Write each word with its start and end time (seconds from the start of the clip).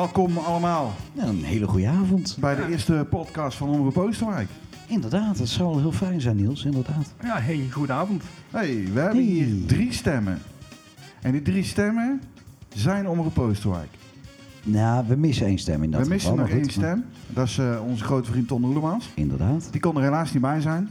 Welkom 0.00 0.38
allemaal 0.38 0.92
Ja, 1.12 1.24
een 1.24 1.44
hele 1.44 1.66
goede 1.66 1.88
avond. 1.88 2.36
bij 2.40 2.54
de 2.54 2.66
eerste 2.70 3.06
podcast 3.10 3.56
van 3.56 3.68
Omroep 3.68 3.98
Oosterwijk. 3.98 4.48
Inderdaad, 4.86 5.38
dat 5.38 5.48
zou 5.48 5.68
wel 5.70 5.78
heel 5.78 5.92
fijn 5.92 6.20
zijn, 6.20 6.36
Niels. 6.36 6.64
Inderdaad. 6.64 7.14
Ja, 7.22 7.40
hey, 7.40 7.68
goedenavond. 7.72 8.22
Hey, 8.50 8.88
we 8.92 9.00
hebben 9.00 9.18
Hey. 9.24 9.26
hier 9.32 9.66
drie 9.66 9.92
stemmen. 9.92 10.38
En 11.22 11.32
die 11.32 11.42
drie 11.42 11.64
stemmen 11.64 12.20
zijn 12.74 13.08
Omroep 13.08 13.38
Oosterwijk. 13.38 13.88
Nou, 14.62 15.04
we 15.08 15.16
missen 15.16 15.46
één 15.46 15.58
stem 15.58 15.82
in 15.82 15.90
dat 15.90 16.02
we 16.02 16.08
missen 16.08 16.30
geval, 16.30 16.44
nog 16.44 16.54
maar 16.54 16.62
één 16.62 16.72
goed, 16.72 16.82
maar- 16.82 16.90
stem. 16.90 17.04
Dat 17.26 17.46
is 17.46 17.58
eh, 17.58 17.80
onze 17.86 18.04
grote 18.04 18.30
vriend 18.30 18.48
Ton 18.48 18.64
Oelemans. 18.64 19.10
Inderdaad. 19.14 19.68
Die 19.70 19.80
kon 19.80 19.96
er 19.96 20.02
helaas 20.02 20.32
niet 20.32 20.42
bij 20.42 20.60
zijn. 20.60 20.88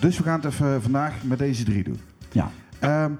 Dus 0.00 0.16
we 0.18 0.22
gaan 0.22 0.40
het 0.40 0.52
even 0.52 0.82
vandaag 0.82 1.14
met 1.24 1.38
deze 1.38 1.64
drie 1.64 1.84
doen. 1.84 2.00
Ja. 2.32 2.50
Ehm, 2.78 3.12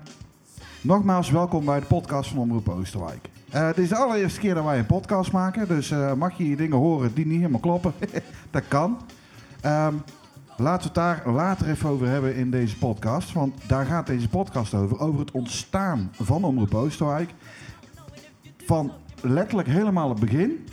nogmaals, 0.80 1.30
welkom 1.30 1.64
bij 1.64 1.80
de 1.80 1.86
podcast 1.86 2.30
van 2.30 2.38
Omroep 2.38 2.68
Oosterwijk. 2.68 3.28
Eh, 3.50 3.66
het 3.66 3.78
is 3.78 3.88
de 3.88 3.96
allereerste 3.96 4.40
keer 4.40 4.54
dat 4.54 4.64
wij 4.64 4.78
een 4.78 4.86
podcast 4.86 5.32
maken, 5.32 5.68
dus 5.68 5.90
eh, 5.90 6.12
mag 6.12 6.36
je 6.36 6.44
hier 6.44 6.56
dingen 6.56 6.76
horen 6.76 7.14
die 7.14 7.26
niet 7.26 7.38
helemaal 7.38 7.60
kloppen? 7.60 7.92
dat 8.50 8.62
kan. 8.68 8.98
Ehm, 9.60 9.94
laten 10.56 10.92
we 10.92 11.00
het 11.00 11.24
daar 11.24 11.32
later 11.32 11.68
even 11.68 11.88
over 11.88 12.08
hebben 12.08 12.34
in 12.34 12.50
deze 12.50 12.78
podcast, 12.78 13.32
want 13.32 13.68
daar 13.68 13.86
gaat 13.86 14.06
deze 14.06 14.28
podcast 14.28 14.74
over. 14.74 15.00
Over 15.00 15.20
het 15.20 15.30
ontstaan 15.30 16.10
van 16.12 16.44
Omroep 16.44 16.74
Oosterwijk. 16.74 17.30
Van 18.64 18.92
letterlijk 19.20 19.68
helemaal 19.68 20.08
het 20.08 20.20
begin 20.20 20.66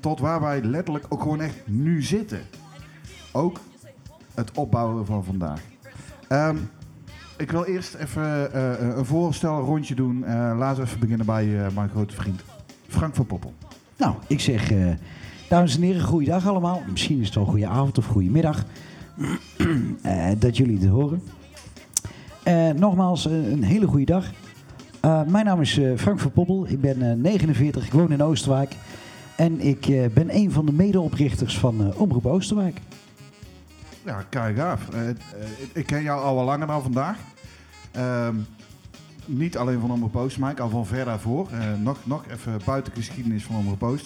tot 0.00 0.20
waar 0.20 0.40
wij 0.40 0.62
letterlijk 0.62 1.06
ook 1.08 1.22
gewoon 1.22 1.40
echt 1.40 1.56
nu 1.64 2.02
zitten. 2.02 2.40
Ook 3.32 3.60
het 4.34 4.50
opbouwen 4.54 5.06
van 5.06 5.24
vandaag. 5.24 5.60
Ehm, 6.28 6.56
ik 7.42 7.50
wil 7.50 7.64
eerst 7.64 7.94
even 7.94 8.52
eh, 8.52 8.96
een 8.96 9.04
voorstelrondje 9.04 9.94
doen. 9.94 10.24
Eh, 10.24 10.54
laten 10.58 10.82
we 10.82 10.88
even 10.88 11.00
beginnen 11.00 11.26
bij 11.26 11.64
eh, 11.64 11.74
mijn 11.74 11.88
grote 11.88 12.14
vriend 12.14 12.42
Frank 12.88 13.14
van 13.14 13.26
Poppel. 13.26 13.52
Nou, 13.96 14.14
ik 14.26 14.40
zeg, 14.40 14.70
eh, 14.70 14.86
dames 15.48 15.76
en 15.76 15.82
heren, 15.82 16.02
goeiedag 16.02 16.46
allemaal. 16.46 16.82
Misschien 16.90 17.20
is 17.20 17.26
het 17.26 17.34
wel 17.34 17.44
goede 17.44 17.66
avond 17.66 17.98
of 17.98 18.06
goede 18.06 18.30
middag 18.30 18.64
eh, 20.02 20.30
dat 20.38 20.56
jullie 20.56 20.78
het 20.78 20.88
horen. 20.88 21.22
Eh, 22.42 22.70
nogmaals, 22.70 23.26
eh, 23.26 23.50
een 23.50 23.62
hele 23.62 23.86
goede 23.86 24.04
dag. 24.04 24.30
Eh, 25.00 25.22
mijn 25.22 25.44
naam 25.44 25.60
is 25.60 25.78
eh, 25.78 25.96
Frank 25.96 26.20
van 26.20 26.32
Poppel. 26.32 26.66
Ik 26.68 26.80
ben 26.80 27.10
eh, 27.10 27.16
49, 27.16 27.86
ik 27.86 27.92
woon 27.92 28.12
in 28.12 28.22
Oosterwijk. 28.22 28.76
En 29.36 29.60
ik 29.60 29.86
eh, 29.86 30.06
ben 30.14 30.36
een 30.36 30.50
van 30.52 30.66
de 30.66 30.72
medeoprichters 30.72 31.58
van 31.58 31.80
eh, 31.80 32.00
Omroep 32.00 32.26
Oosterwijk. 32.26 32.80
Ja, 34.04 34.24
kijk. 34.28 34.58
Eh, 34.58 34.72
eh, 34.72 34.76
ik 35.72 35.86
ken 35.86 36.02
jou 36.02 36.22
al 36.24 36.34
wel 36.34 36.44
langer 36.44 36.66
dan 36.66 36.82
vandaag. 36.82 37.16
Ehm, 37.92 38.36
niet 39.26 39.56
alleen 39.56 39.80
van 39.80 39.90
Omroep 39.90 40.16
Oosterwijk, 40.16 40.60
al 40.60 40.68
van 40.68 40.86
ver 40.86 41.04
daarvoor. 41.04 41.48
Eh, 41.50 41.58
nog, 41.78 41.98
nog 42.04 42.24
even 42.30 42.60
buiten 42.64 42.92
geschiedenis 42.92 43.44
van 43.44 43.56
Omroep. 43.56 43.98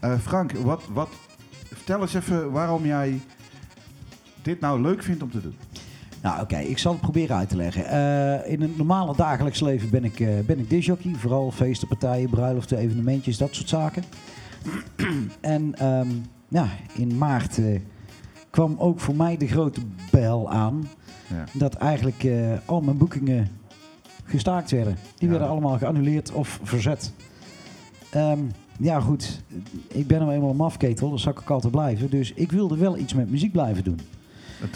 Eh, 0.00 0.18
Frank, 0.18 0.52
wat, 0.52 0.82
wat, 0.92 1.08
vertel 1.72 2.00
eens 2.00 2.14
even 2.14 2.50
waarom 2.50 2.86
jij 2.86 3.20
dit 4.42 4.60
nou 4.60 4.80
leuk 4.80 5.02
vindt 5.02 5.22
om 5.22 5.30
te 5.30 5.40
doen. 5.40 5.56
Nou, 6.22 6.40
oké, 6.40 6.58
ik 6.58 6.78
zal 6.78 6.92
het 6.92 7.00
proberen 7.00 7.36
uit 7.36 7.48
te 7.48 7.56
leggen. 7.56 7.84
Eh, 7.86 8.52
in 8.52 8.62
het 8.62 8.76
normale 8.76 9.16
dagelijks 9.16 9.60
leven 9.60 9.90
ben 9.90 10.04
ik, 10.04 10.20
eh 10.20 10.38
ben 10.46 10.58
ik 10.58 10.70
disjockey. 10.70 11.14
Vooral 11.14 11.50
feesten, 11.50 11.88
partijen, 11.88 12.30
bruiloften, 12.30 12.78
evenementjes, 12.78 13.36
dat 13.36 13.54
soort 13.54 13.68
zaken. 13.68 14.04
en 15.40 15.74
ehm, 15.74 16.08
ja, 16.48 16.68
in 16.94 17.18
maart 17.18 17.58
kwam 18.50 18.76
ook 18.78 19.00
voor 19.00 19.16
mij 19.16 19.36
de 19.36 19.46
grote 19.46 19.80
bel 20.10 20.50
aan... 20.50 20.88
Ja. 21.28 21.44
dat 21.52 21.74
eigenlijk 21.74 22.24
eh, 22.24 22.52
al 22.64 22.80
mijn 22.80 22.96
boekingen 22.96 23.48
gestaakt 24.24 24.70
werden. 24.70 24.94
Die 24.94 25.24
Ja. 25.24 25.28
werden 25.28 25.48
allemaal 25.48 25.78
geannuleerd 25.78 26.32
of 26.32 26.60
verzet. 26.62 27.12
Ehm, 28.10 28.38
ja, 28.78 29.00
goed. 29.00 29.42
Ik 29.88 30.06
ben 30.06 30.18
nou 30.20 30.32
eenmaal 30.32 30.50
een 30.50 30.56
mafketel, 30.56 31.10
dat 31.10 31.20
zal 31.20 31.32
ik 31.32 31.40
ook 31.40 31.50
altijd 31.50 31.72
blijven. 31.72 32.10
Dus 32.10 32.32
ik 32.32 32.52
wilde 32.52 32.76
wel 32.76 32.98
iets 32.98 33.14
met 33.14 33.30
muziek 33.30 33.52
blijven 33.52 33.84
doen. 33.84 34.00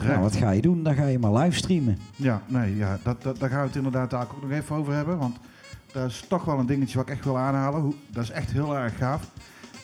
Nou, 0.07 0.21
wat 0.21 0.37
ga 0.37 0.51
je 0.51 0.63
doen? 0.63 0.83
Dan 0.83 0.95
ga 0.95 1.07
je 1.07 1.19
maar 1.19 1.33
livestreamen. 1.33 1.99
Ja, 2.17 2.43
nee, 2.47 2.77
ja, 2.77 2.99
dat, 3.03 3.23
dat, 3.23 3.39
daar 3.39 3.49
gaan 3.51 3.61
we 3.61 3.67
het 3.67 3.77
inderdaad 3.77 4.11
daar 4.11 4.23
ook 4.23 4.43
nog 4.43 4.51
even 4.51 4.77
over 4.77 4.93
hebben. 4.95 5.19
Want 5.19 5.37
dat 5.93 6.11
is 6.11 6.25
toch 6.29 6.45
wel 6.45 6.59
een 6.59 6.67
dingetje 6.67 6.99
wat 6.99 7.09
ik 7.09 7.15
echt 7.15 7.25
wil 7.25 7.39
aanhalen. 7.39 7.81
Hoe, 7.81 7.95
dat 8.11 8.23
is 8.23 8.31
echt 8.31 8.51
heel 8.53 8.77
erg 8.77 8.97
gaaf. 8.97 9.31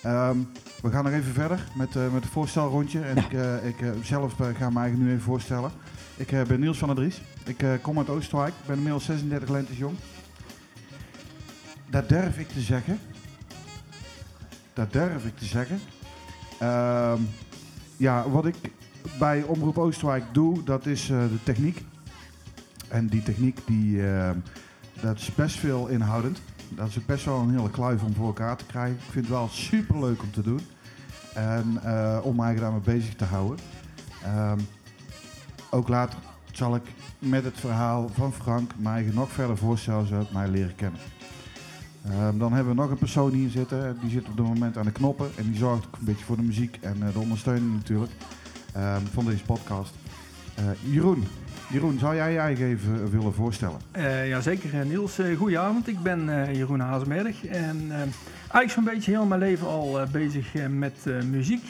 Ehm, 0.03 0.37
we 0.83 0.91
gaan 0.91 1.05
nog 1.05 1.13
even 1.13 1.33
verder 1.33 1.65
met, 1.77 1.97
eh, 1.97 2.03
met 2.13 2.23
het 2.23 2.33
voorstelrondje. 2.33 3.01
En 3.01 3.15
Ja. 3.31 3.57
ik, 3.57 3.81
eh, 3.81 3.95
ik 3.97 4.05
zelf 4.05 4.33
ga 4.33 4.45
eigenlijk 4.45 4.97
nu 4.99 5.09
even 5.11 5.21
voorstellen. 5.23 5.71
Ik 6.19 6.33
eh, 6.33 6.43
ben 6.43 6.61
Niels 6.61 6.79
van 6.79 6.89
der 6.89 6.97
Dries. 6.97 7.21
Ik 7.45 7.63
eh, 7.63 7.73
kom 7.81 7.99
uit 7.99 8.09
Oosterwijk. 8.09 8.55
Ik 8.61 8.67
ben 8.67 8.77
inmiddels 8.77 9.05
36 9.05 9.49
lentes 9.49 9.79
jong. 9.79 9.97
Dat 11.91 12.09
durf 12.09 12.39
ik 12.39 12.49
te 12.49 12.61
zeggen. 12.61 12.99
Dat 14.73 14.93
durf 14.93 15.25
ik 15.25 15.37
te 15.37 15.45
zeggen. 15.45 15.81
Ehm, 16.59 17.21
ja, 17.97 18.31
wat 18.31 18.47
ik 18.47 18.57
bij 19.19 19.43
Omroep 19.43 19.79
Oosterwijk 19.79 20.25
doe, 20.33 20.63
dat 20.63 20.87
is 20.87 21.11
eh, 21.11 21.19
de 21.19 21.43
techniek. 21.43 21.85
En 22.89 23.07
die 23.07 23.23
techniek, 23.23 23.59
die, 23.67 24.07
eh, 24.09 24.31
dat 25.01 25.19
is 25.19 25.35
best 25.35 25.57
veel 25.57 25.87
inhoudend. 25.87 26.41
Dat 26.69 26.89
is 26.89 27.05
best 27.05 27.25
wel 27.25 27.41
een 27.41 27.51
hele 27.51 27.71
kluif 27.71 28.03
om 28.03 28.15
voor 28.15 28.27
elkaar 28.27 28.57
te 28.57 28.65
krijgen. 28.65 28.95
Ik 28.95 29.11
vind 29.11 29.25
het 29.25 29.35
wel 29.35 29.49
super 29.49 30.01
leuk 30.01 30.23
om 30.23 30.31
te 30.31 30.43
doen. 30.43 30.61
En 31.35 31.65
om 32.23 32.41
eigenlijk 32.41 32.61
daarmee 32.61 32.81
bezig 32.81 33.15
te 33.15 33.25
houden. 33.25 33.59
Ehm, 34.25 34.59
ook 35.71 35.89
later 35.89 36.19
zal 36.53 36.75
ik 36.75 36.83
met 37.19 37.45
het 37.45 37.61
verhaal 37.61 38.11
van 38.15 38.33
Frank 38.33 38.71
mij 38.77 39.11
nog 39.13 39.31
verder 39.33 39.57
voorstellen 39.57 40.07
zodat 40.07 40.33
mij 40.33 40.49
leren 40.49 40.75
kennen. 40.75 41.01
Ehm, 42.05 42.39
dan 42.39 42.53
hebben 42.53 42.75
we 42.75 42.81
nog 42.81 42.91
een 42.91 42.99
persoon 42.99 43.31
hier 43.33 43.51
zitten. 43.51 43.99
Die 44.01 44.11
zit 44.11 44.29
op 44.29 44.37
dit 44.37 44.47
moment 44.47 44.77
aan 44.77 44.85
de 44.85 44.93
knoppen. 44.93 45.31
En 45.37 45.45
die 45.45 45.57
zorgt 45.57 45.87
ook 45.87 45.97
een 45.99 46.05
beetje 46.05 46.25
voor 46.25 46.37
de 46.37 46.43
muziek 46.43 46.79
en 46.81 46.97
eh, 47.03 47.13
de 47.13 47.19
ondersteuning 47.19 47.73
natuurlijk 47.75 48.13
ehm, 48.73 49.01
van 49.13 49.25
deze 49.25 49.45
podcast. 49.45 49.95
Eh, 50.55 50.65
Jeroen, 50.93 51.25
Jeroen, 51.71 51.99
zou 51.99 52.15
jij 52.15 52.33
je 52.33 52.39
eigen 52.39 52.67
even 52.67 53.11
willen 53.11 53.35
voorstellen? 53.35 53.79
Eh 53.91 54.29
Jazeker, 54.29 54.81
eh, 54.81 54.87
Niels. 54.87 55.19
eh 55.19 55.37
goedenavond. 55.37 55.89
Ik 55.89 56.03
ben 56.03 56.47
eh, 56.47 56.55
Jeroen 56.55 56.81
Hazenberg. 56.81 57.45
En 57.47 57.87
eh, 57.91 57.97
eigenlijk 58.41 58.71
zo'n 58.71 58.85
beetje 58.85 59.11
heel 59.11 59.25
mijn 59.27 59.41
leven 59.41 59.67
al 59.67 60.01
eh, 60.01 60.09
bezig 60.09 60.55
eh, 60.55 60.67
met 60.67 60.95
eh, 61.05 61.23
muziek. 61.23 61.65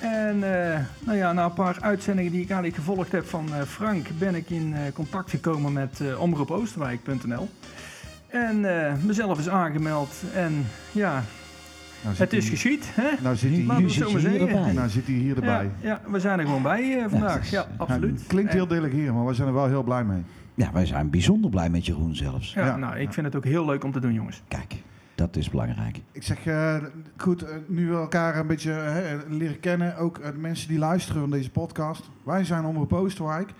En 0.00 0.34
eh, 0.72 0.80
nou 1.04 1.18
ja, 1.18 1.32
na 1.32 1.44
een 1.44 1.52
paar 1.52 1.76
uitzendingen 1.80 2.32
die 2.32 2.40
ik 2.42 2.50
eigenlijk 2.50 2.76
gevolgd 2.78 3.12
heb 3.12 3.26
van 3.26 3.46
eh, 3.54 3.62
Frank, 3.62 4.06
ben 4.18 4.34
ik 4.34 4.50
in 4.50 4.74
eh, 4.74 4.80
contact 4.94 5.30
gekomen 5.30 5.72
met 5.72 6.00
eh 6.00 6.20
omroepoosterwijk.nl. 6.20 7.48
En 8.26 8.84
eh, 8.86 8.92
mezelf 9.02 9.38
is 9.38 9.48
aangemeld. 9.48 10.14
En 10.34 10.66
ja, 10.92 11.22
Nou 12.02 12.14
zit 12.14 12.30
het 12.30 12.32
is 12.42 12.48
geschied. 12.48 12.90
Hè? 12.94 13.10
Nou 13.22 13.36
zit 13.36 13.50
hij 13.52 13.60
Laten 13.64 13.66
we 13.68 13.74
hier, 13.74 13.84
het 13.84 13.92
zit 13.92 14.02
zo 14.02 14.08
je 14.08 14.12
maar 14.14 14.30
hier 14.30 14.38
zeggen. 14.38 14.56
erbij. 14.58 14.72
nou 14.72 14.88
zit 14.88 15.06
hij 15.06 15.14
hier 15.14 15.34
erbij. 15.36 15.70
Ja, 15.80 15.88
ja, 15.88 16.00
we 16.10 16.20
zijn 16.20 16.38
er 16.38 16.44
gewoon 16.46 16.62
bij 16.62 17.04
vandaag. 17.08 17.50
Ja, 17.50 17.66
absoluut. 17.76 18.20
Ja, 18.20 18.26
klinkt 18.26 18.52
heel 18.52 18.66
delegeren, 18.66 19.14
maar 19.14 19.26
we 19.26 19.34
zijn 19.34 19.48
er 19.48 19.54
wel 19.54 19.66
heel 19.68 19.82
blij 19.82 20.04
mee. 20.04 20.22
Ja, 20.54 20.70
wij 20.72 20.86
zijn 20.86 21.10
bijzonder 21.10 21.50
blij 21.50 21.70
met 21.70 21.86
Jeroen 21.86 22.14
zelfs. 22.16 22.52
Ja, 22.52 22.66
Ja. 22.66 22.76
nou, 22.76 22.98
ik 22.98 23.12
vind 23.12 23.26
het 23.26 23.36
ook 23.36 23.44
heel 23.44 23.64
leuk 23.64 23.84
om 23.84 23.92
te 23.92 24.00
doen, 24.00 24.12
jongens. 24.12 24.42
Kijk, 24.48 24.74
dat 25.14 25.36
is 25.36 25.50
belangrijk. 25.50 26.00
Ik 26.12 26.22
zeg, 26.22 26.46
eh, 26.46 26.76
goed, 27.16 27.42
eh, 27.42 27.56
nu 27.66 27.88
we 27.88 27.96
elkaar 27.96 28.36
een 28.36 28.46
beetje 28.46 28.72
eh, 28.72 29.18
leren 29.28 29.60
kennen, 29.60 29.96
ook 29.96 30.22
de 30.22 30.38
mensen 30.38 30.68
die 30.68 30.78
luisteren 30.78 31.20
van 31.20 31.30
deze 31.30 31.50
podcast. 31.50 32.10
Wij 32.22 32.44
zijn 32.44 32.64
Omroep 32.64 32.92
Oosterwijk. 32.92 33.50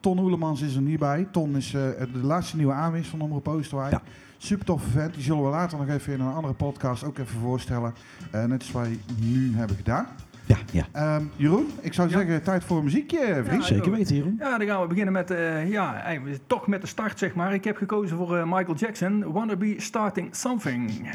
Ton 0.00 0.18
Oelemans 0.18 0.60
is 0.60 0.74
er 0.74 0.82
niet 0.82 0.98
bij. 0.98 1.28
Ton 1.30 1.56
is 1.56 1.70
de 1.70 2.20
laatste 2.22 2.56
nieuwe 2.56 2.72
aanwinst 2.72 3.10
van 3.10 3.20
Omroep 3.20 3.48
Oosterwijk. 3.48 3.92
Ja. 3.92 4.02
Super 4.38 4.64
toffe 4.64 4.90
vent. 4.90 5.14
Die 5.14 5.22
zullen 5.22 5.44
we 5.44 5.48
later 5.48 5.78
nog 5.78 5.88
even 5.88 6.12
in 6.12 6.20
een 6.20 6.34
andere 6.34 6.54
podcast 6.54 7.04
ook 7.04 7.18
even 7.18 7.40
voorstellen. 7.40 7.94
Net 8.30 8.64
zoals 8.64 8.88
wij 8.88 8.98
nu 9.20 9.56
hebben 9.56 9.76
gedaan. 9.76 10.06
Ja, 10.52 10.58
ja. 10.72 10.86
Ehm, 10.92 11.22
Jeroen, 11.36 11.66
ik 11.80 11.92
zou 11.92 12.08
Ja. 12.08 12.16
zeggen, 12.18 12.42
tijd 12.42 12.64
voor 12.64 12.76
een 12.78 12.84
muziekje, 12.84 13.42
vriend. 13.44 13.62
Ja, 13.68 13.74
Zeker 13.74 13.90
weten, 13.90 14.16
Jeroen. 14.16 14.36
Ja, 14.38 14.58
dan 14.58 14.66
gaan 14.66 14.80
we 14.82 14.86
beginnen 14.86 15.12
met, 15.12 15.30
eh, 15.30 15.70
ja, 15.70 16.04
toch 16.46 16.66
met 16.66 16.80
de 16.80 16.86
start, 16.86 17.18
zeg 17.18 17.34
maar. 17.34 17.54
Ik 17.54 17.64
heb 17.64 17.76
gekozen 17.76 18.16
voor 18.16 18.36
eh, 18.36 18.44
Michael 18.44 18.74
Jackson, 18.74 19.32
Wanna 19.32 19.56
Be 19.56 19.74
Starting 19.78 20.36
Something. 20.36 21.08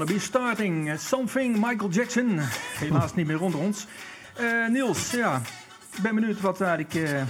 Wanna 0.00 0.14
be 0.14 0.20
starting. 0.20 0.90
eh, 0.90 0.96
Something, 0.98 1.56
Michael 1.56 1.90
Jackson. 1.90 2.38
Helaas 2.78 3.14
niet 3.14 3.26
meer 3.26 3.40
onder 3.42 3.60
ons. 3.60 3.86
Eh, 4.36 4.68
Niels, 4.68 5.10
ja, 5.10 5.40
ik 5.96 6.02
ben 6.02 6.14
benieuwd 6.14 6.40
wat 6.40 6.60
eigenlijk 6.60 6.94
eh, 6.94 7.22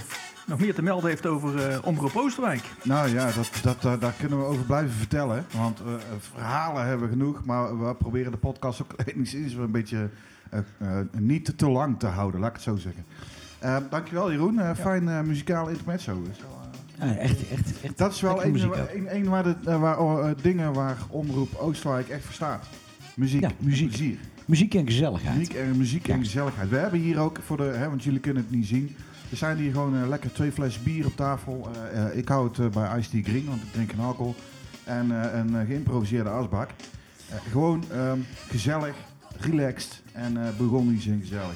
nog 0.45 0.59
meer 0.59 0.73
te 0.73 0.81
melden 0.81 1.09
heeft 1.09 1.25
over 1.25 1.79
Omroep 1.83 2.15
Oosterwijk. 2.15 2.63
Nou 2.83 3.09
ja, 3.09 3.31
dat, 3.31 3.81
dat, 3.81 4.01
daar 4.01 4.13
kunnen 4.19 4.37
we 4.39 4.45
over 4.45 4.65
blijven 4.65 4.91
vertellen. 4.91 5.45
Want 5.57 5.81
verhalen 6.19 6.85
hebben 6.85 7.07
we 7.07 7.11
genoeg. 7.13 7.45
Maar 7.45 7.85
we 7.85 7.95
proberen 7.95 8.31
de 8.31 8.37
podcast 8.37 8.81
ook 8.81 8.93
enigszins 9.13 9.53
een 9.53 9.71
beetje 9.71 10.09
niet 11.11 11.57
te 11.57 11.69
lang 11.69 11.99
te 11.99 12.07
houden, 12.07 12.39
laat 12.39 12.49
ik 12.49 12.55
het 12.55 12.63
zo 12.63 12.75
zeggen. 12.75 13.05
Dankjewel 13.89 14.31
Jeroen, 14.31 14.75
fijn 14.75 15.27
muzikaal 15.27 15.67
intermezzo. 15.67 16.21
Ja, 17.01 17.15
echt, 17.15 17.49
echt, 17.51 17.81
echt. 17.81 17.97
dat 17.97 18.11
is 18.11 18.21
wel 18.21 18.43
een, 18.45 18.51
muziek 18.51 18.69
waar- 18.69 18.81
ook. 18.81 18.93
een, 18.93 19.15
een 19.15 19.29
waar 19.29 19.43
de, 19.43 19.55
eh, 19.65 19.79
waar, 19.79 19.99
oh, 19.99 20.29
eh, 20.29 20.35
dingen 20.41 20.73
waar 20.73 20.97
Omroep 21.09 21.55
Oosterwijk 21.55 22.09
echt 22.09 22.23
voor 22.23 22.33
staat. 22.33 22.67
Muziek, 23.15 23.41
Ja, 23.41 23.51
muziek. 23.57 23.87
plezier. 23.87 24.17
Muziek 24.45 24.73
en 24.73 24.85
gezelligheid. 24.85 25.37
Muziek 25.37 25.53
en, 25.53 25.77
muziek 25.77 26.07
en 26.07 26.19
gezelligheid. 26.23 26.69
We 26.69 26.77
hebben 26.77 26.99
hier 26.99 27.19
ook, 27.19 27.39
voor 27.45 27.57
de, 27.57 27.63
hè, 27.63 27.89
want 27.89 28.03
jullie 28.03 28.19
kunnen 28.19 28.43
het 28.43 28.51
niet 28.51 28.65
zien. 28.65 28.95
Er 29.31 29.37
zijn 29.37 29.57
hier 29.57 29.71
gewoon 29.71 30.01
eh, 30.01 30.07
lekker 30.07 30.33
twee 30.33 30.51
flessen 30.51 30.83
bier 30.83 31.05
op 31.05 31.15
tafel. 31.15 31.69
Eh, 31.93 32.05
eh, 32.05 32.17
ik 32.17 32.27
hou 32.27 32.49
het 32.53 32.71
bij 32.71 32.97
Ice 32.99 33.09
Tea 33.09 33.21
Green, 33.23 33.45
want 33.45 33.61
ik 33.61 33.71
drink 33.71 33.91
geen 33.91 33.99
alcohol. 33.99 34.35
En 34.83 35.23
eh, 35.33 35.39
een 35.39 35.55
eh, 35.55 35.65
geïmproviseerde 35.67 36.29
asbak. 36.29 36.69
Eh, 37.29 37.35
gewoon 37.51 37.83
ehm, 37.91 38.17
gezellig, 38.49 38.95
relaxed 39.39 40.01
en 40.11 40.37
eh 40.37 40.49
Burgondisch 40.57 41.07
en 41.07 41.19
gezellig. 41.21 41.55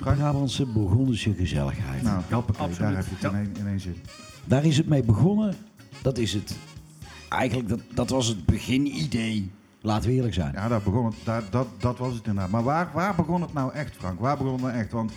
Frank? 0.00 0.16
Brabantse 0.16 0.66
Bourgondische 0.66 1.34
gezelligheid. 1.34 2.02
Nou, 2.02 2.20
daar 2.78 2.94
heb 2.96 3.04
je 3.04 3.10
het 3.10 3.20
Ja. 3.20 3.28
in, 3.28 3.34
één, 3.36 3.50
in 3.58 3.66
één 3.66 3.80
zin. 3.80 3.96
Daar 4.44 4.64
is 4.64 4.76
het 4.76 4.88
mee 4.88 5.02
begonnen. 5.02 5.54
Dat 6.02 6.18
is 6.18 6.32
het. 6.32 6.56
Eigenlijk, 7.28 7.68
dat, 7.68 7.80
dat 7.94 8.10
was 8.10 8.26
het 8.26 8.46
beginidee. 8.46 9.50
Laten 9.80 10.08
we 10.08 10.14
eerlijk 10.14 10.34
zijn. 10.34 10.52
Ja, 10.52 10.68
daar 10.68 10.82
begon 10.82 11.04
het, 11.04 11.14
daar, 11.24 11.42
dat, 11.50 11.66
dat 11.78 11.98
was 11.98 12.14
het 12.14 12.26
inderdaad. 12.26 12.50
Maar 12.50 12.62
waar, 12.62 12.90
waar 12.94 13.14
begon 13.14 13.40
het 13.40 13.52
nou 13.52 13.72
echt, 13.72 13.96
Frank? 13.96 14.20
Waar 14.20 14.36
begon 14.36 14.52
het 14.52 14.62
nou 14.62 14.74
echt? 14.74 14.92
Want 14.92 15.12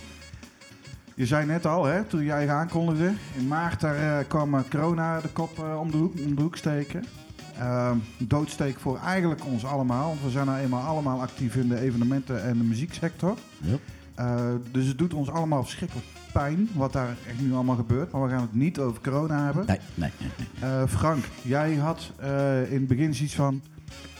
je 1.14 1.26
zei 1.26 1.46
net 1.46 1.66
al, 1.66 1.84
hè, 1.84 2.04
toen 2.04 2.24
jij 2.24 2.50
aankondigde, 2.50 3.12
in 3.36 3.46
maart 3.46 3.80
daar, 3.80 4.18
eh, 4.18 4.28
kwam 4.28 4.54
eh, 4.54 4.60
corona 4.70 5.20
de 5.20 5.28
kop 5.28 5.58
eh, 5.58 5.80
om, 5.80 5.90
de 5.90 5.96
hoek, 5.96 6.12
om 6.26 6.34
de 6.34 6.42
hoek 6.42 6.56
steken. 6.56 7.04
Ehm, 7.58 7.96
doodsteek 8.18 8.78
voor 8.80 8.98
eigenlijk 8.98 9.44
ons 9.44 9.64
allemaal, 9.64 10.08
want 10.08 10.22
we 10.22 10.30
zijn 10.30 10.46
nou 10.46 10.58
eenmaal 10.58 10.86
allemaal 10.86 11.20
actief 11.20 11.56
in 11.56 11.68
de 11.68 11.80
evenementen 11.80 12.42
en 12.42 12.58
de 12.58 12.64
muzieksector. 12.64 13.36
Yep. 13.58 13.80
Dus 14.70 14.86
het 14.86 14.98
doet 14.98 15.14
ons 15.14 15.30
allemaal 15.30 15.62
verschrikkelijk 15.62 16.06
pijn 16.34 16.68
wat 16.74 16.92
daar 16.92 17.16
echt 17.28 17.40
nu 17.40 17.52
allemaal 17.54 17.76
gebeurt. 17.76 18.12
Maar 18.12 18.22
we 18.22 18.28
gaan 18.28 18.40
het 18.40 18.54
niet 18.54 18.78
over 18.78 19.00
corona 19.02 19.44
hebben. 19.44 19.64
Nee, 19.66 19.78
nee, 19.94 20.10
nee. 20.20 20.30
nee. 20.60 20.70
Eh, 20.70 20.82
Frank, 20.88 21.24
jij 21.42 21.74
had 21.74 22.10
eh, 22.16 22.72
in 22.72 22.78
het 22.78 22.86
begin 22.88 23.14
zoiets 23.14 23.34
van... 23.34 23.60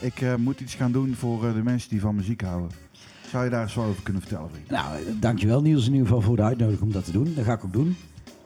ik 0.00 0.21
eh, 0.21 0.35
moet 0.35 0.61
iets 0.61 0.75
gaan 0.75 0.92
doen 0.92 1.14
voor 1.14 1.47
eh, 1.47 1.54
de 1.54 1.62
mensen 1.62 1.90
die 1.90 2.00
van 2.00 2.14
muziek 2.14 2.40
houden. 2.42 2.71
Zou 3.30 3.44
je 3.44 3.50
daar 3.50 3.62
eens 3.62 3.75
wat 3.75 3.87
over 3.87 4.02
kunnen 4.02 4.23
vertellen, 4.23 4.50
vriend? 4.50 4.71
Nou, 4.71 4.87
dankjewel 5.21 5.62
Niels 5.62 5.87
in 5.87 5.92
ieder 5.92 6.06
geval 6.06 6.23
voor 6.23 6.37
de 6.37 6.42
uitnodiging 6.42 6.83
om 6.83 6.92
dat 6.92 7.04
te 7.04 7.12
doen. 7.12 7.33
Dat 7.37 7.44
ga 7.44 7.52
ik 7.52 7.64
ook 7.64 7.73
doen. 7.73 7.97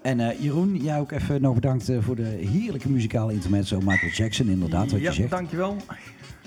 En 0.02 0.20
eh, 0.20 0.40
Jeroen, 0.42 0.76
jij 0.76 0.98
ook 0.98 1.10
even 1.12 1.40
nog 1.42 1.54
bedankt 1.54 1.90
voor 2.00 2.16
de 2.16 2.46
heerlijke 2.52 2.90
muzikale 2.90 3.32
intermezzo. 3.32 3.78
Michael 3.80 4.12
Jackson, 4.12 4.48
inderdaad, 4.48 4.90
wat 4.90 5.00
ja, 5.00 5.08
je 5.08 5.14
zegt. 5.14 5.30
dankjewel. 5.30 5.76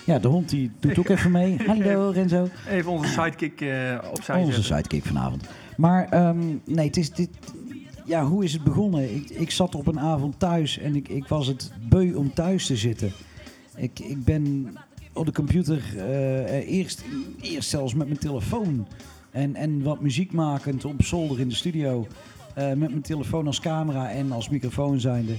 Ja, 0.05 0.19
de 0.19 0.27
hond 0.27 0.49
die 0.49 0.71
doet 0.79 0.99
ook 0.99 1.09
even 1.15 1.31
mee. 1.31 1.57
Hallo 1.67 2.09
Renzo. 2.09 2.47
Even 2.69 2.91
onze 2.91 3.09
sidekick 3.09 3.61
eh 3.61 3.97
opzij 4.11 4.35
Onze 4.39 4.45
zetten. 4.53 4.75
sidekick 4.75 5.05
vanavond. 5.05 5.47
Maar 5.81 6.09
ehm, 6.09 6.57
nee, 6.65 6.85
het 6.85 6.97
is 6.97 7.11
dit. 7.11 7.29
Ja, 8.05 8.25
hoe 8.25 8.43
is 8.43 8.53
het 8.53 8.63
begonnen? 8.63 9.15
Ik, 9.15 9.29
ik 9.29 9.51
zat 9.51 9.75
op 9.75 9.87
een 9.87 9.99
avond 9.99 10.39
thuis 10.39 10.77
en 10.77 10.95
ik, 10.95 11.07
ik 11.07 11.27
was 11.27 11.47
het 11.47 11.71
beu 11.89 12.13
om 12.13 12.33
thuis 12.33 12.65
te 12.65 12.75
zitten. 12.75 13.11
Ik, 13.75 13.99
ik 13.99 14.23
ben 14.23 14.73
op 15.13 15.25
de 15.25 15.31
computer 15.31 15.83
eh, 15.97 16.57
eh, 16.57 16.69
eerst, 16.69 17.03
eerst 17.41 17.69
zelfs 17.69 17.93
met 17.93 18.07
mijn 18.07 18.19
telefoon 18.19 18.87
en, 19.31 19.55
en 19.55 19.83
wat 19.83 20.01
muziek 20.01 20.31
makend 20.31 20.85
op 20.85 21.03
zolder 21.03 21.39
in 21.39 21.49
de 21.49 21.55
studio. 21.55 22.07
eh, 22.53 22.67
met 22.67 22.89
mijn 22.89 23.01
telefoon 23.01 23.47
als 23.47 23.59
camera 23.59 24.11
en 24.11 24.31
als 24.31 24.49
microfoon 24.49 24.99
zijnde 24.99 25.35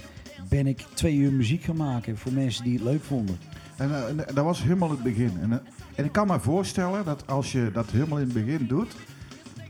ben 0.48 0.66
ik 0.66 0.86
twee 0.94 1.16
uur 1.16 1.32
muziek 1.32 1.62
gaan 1.62 1.76
maken 1.76 2.18
voor 2.18 2.32
mensen 2.32 2.64
die 2.64 2.72
het 2.72 2.82
leuk 2.82 3.02
vonden. 3.02 3.38
En, 3.76 4.08
en, 4.08 4.16
dat 4.16 4.44
was 4.44 4.62
helemaal 4.62 4.90
het 4.90 5.02
begin. 5.02 5.32
En, 5.40 5.62
en 5.94 6.04
ik 6.04 6.12
kan 6.12 6.26
me 6.26 6.40
voorstellen 6.40 7.04
dat 7.04 7.26
als 7.26 7.52
je 7.52 7.70
dat 7.72 7.90
helemaal 7.90 8.18
in 8.18 8.24
het 8.24 8.44
begin 8.44 8.66
doet... 8.66 8.94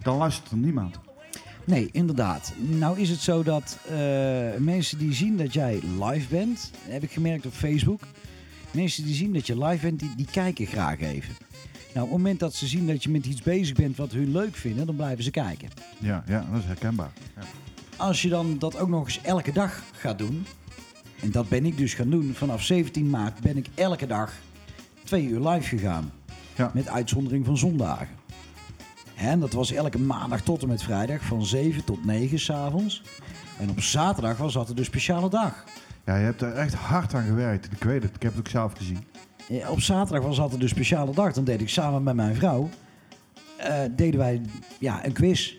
dan 0.04 0.16
luistert 0.16 0.50
er 0.50 0.56
niemand. 0.56 0.98
Nee, 1.64 1.88
inderdaad. 1.92 2.52
Nou 2.58 3.00
is 3.00 3.08
het 3.08 3.20
zo 3.20 3.42
dat 3.42 3.78
eh, 3.88 3.96
mensen 4.58 4.98
die 4.98 5.14
zien 5.14 5.36
dat 5.36 5.52
jij 5.52 5.80
live 6.00 6.28
bent, 6.28 6.70
heb 6.88 7.02
ik 7.02 7.10
gemerkt 7.10 7.46
op 7.46 7.52
Facebook. 7.52 8.00
Mensen 8.70 9.04
die 9.04 9.14
zien 9.14 9.32
dat 9.32 9.46
je 9.46 9.64
live 9.64 9.86
bent, 9.86 10.00
die, 10.00 10.14
die 10.16 10.26
kijken 10.30 10.66
graag 10.66 11.00
even. 11.00 11.34
Nou, 11.94 12.06
op 12.06 12.12
het 12.12 12.22
moment 12.22 12.40
dat 12.40 12.54
ze 12.54 12.66
zien 12.66 12.86
dat 12.86 13.02
je 13.02 13.10
met 13.10 13.26
iets 13.26 13.42
bezig 13.42 13.76
bent 13.76 13.96
wat 13.96 14.12
hun 14.12 14.32
leuk 14.32 14.56
vinden, 14.56 14.86
dan 14.86 14.96
blijven 14.96 15.24
ze 15.24 15.30
kijken. 15.30 15.68
Ja, 15.98 16.24
ja 16.26 16.46
dat 16.50 16.60
is 16.60 16.66
herkenbaar. 16.66 17.12
Ja. 17.36 17.42
Als 17.96 18.22
je 18.22 18.28
dan 18.28 18.58
dat 18.58 18.78
ook 18.78 18.88
nog 18.88 19.04
eens 19.04 19.20
elke 19.22 19.52
dag 19.52 19.82
gaat 19.92 20.18
doen, 20.18 20.46
en 21.20 21.30
dat 21.30 21.48
ben 21.48 21.64
ik 21.64 21.76
dus 21.76 21.94
gaan 21.94 22.10
doen, 22.10 22.34
vanaf 22.34 22.62
17 22.62 23.10
maart 23.10 23.40
ben 23.40 23.56
ik 23.56 23.66
elke 23.74 24.06
dag 24.06 24.32
twee 25.04 25.26
uur 25.26 25.48
live 25.48 25.68
gegaan. 25.68 26.12
Ja. 26.56 26.70
Met 26.74 26.88
uitzondering 26.88 27.44
van 27.44 27.56
zondagen. 27.56 28.08
En 29.22 29.40
dat 29.40 29.52
was 29.52 29.72
elke 29.72 29.98
maandag 29.98 30.40
tot 30.40 30.62
en 30.62 30.68
met 30.68 30.82
vrijdag 30.82 31.22
van 31.22 31.46
7 31.46 31.84
tot 31.84 32.04
9 32.04 32.38
s'avonds. 32.38 33.02
En 33.58 33.70
op 33.70 33.80
zaterdag 33.80 34.36
was 34.36 34.52
dat 34.52 34.72
de 34.76 34.84
speciale 34.84 35.30
dag. 35.30 35.64
ja, 36.04 36.16
je 36.16 36.24
hebt 36.24 36.42
er 36.42 36.52
echt 36.52 36.74
hard 36.74 37.14
aan 37.14 37.24
gewerkt. 37.24 37.72
Ik 37.72 37.84
weet 37.84 38.02
het, 38.02 38.14
ik 38.14 38.22
heb 38.22 38.30
het 38.30 38.40
ook 38.40 38.48
zelf 38.48 38.72
gezien. 38.76 39.04
Op 39.68 39.80
zaterdag 39.80 40.24
was 40.24 40.40
altijd 40.40 40.60
de 40.60 40.68
speciale 40.68 41.14
dag. 41.14 41.32
Dan 41.32 41.44
deed 41.44 41.60
ik 41.60 41.68
samen 41.68 42.02
met 42.02 42.14
mijn 42.14 42.34
vrouw, 42.34 42.68
eh, 43.56 43.80
deden 43.90 44.20
wij 44.20 44.40
ja, 44.78 45.04
een 45.04 45.12
quiz. 45.12 45.54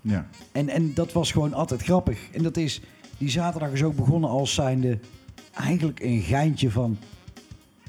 Ja. 0.00 0.26
En, 0.52 0.68
en 0.68 0.94
dat 0.94 1.12
was 1.12 1.32
gewoon 1.32 1.52
altijd 1.52 1.82
grappig. 1.82 2.30
En 2.32 2.42
dat 2.42 2.56
is, 2.56 2.80
die 3.18 3.30
zaterdag 3.30 3.70
is 3.70 3.82
ook 3.82 3.96
begonnen 3.96 4.30
als 4.30 4.54
zijnde 4.54 4.98
eigenlijk 5.54 6.00
een 6.00 6.20
geintje 6.20 6.70
van... 6.70 6.98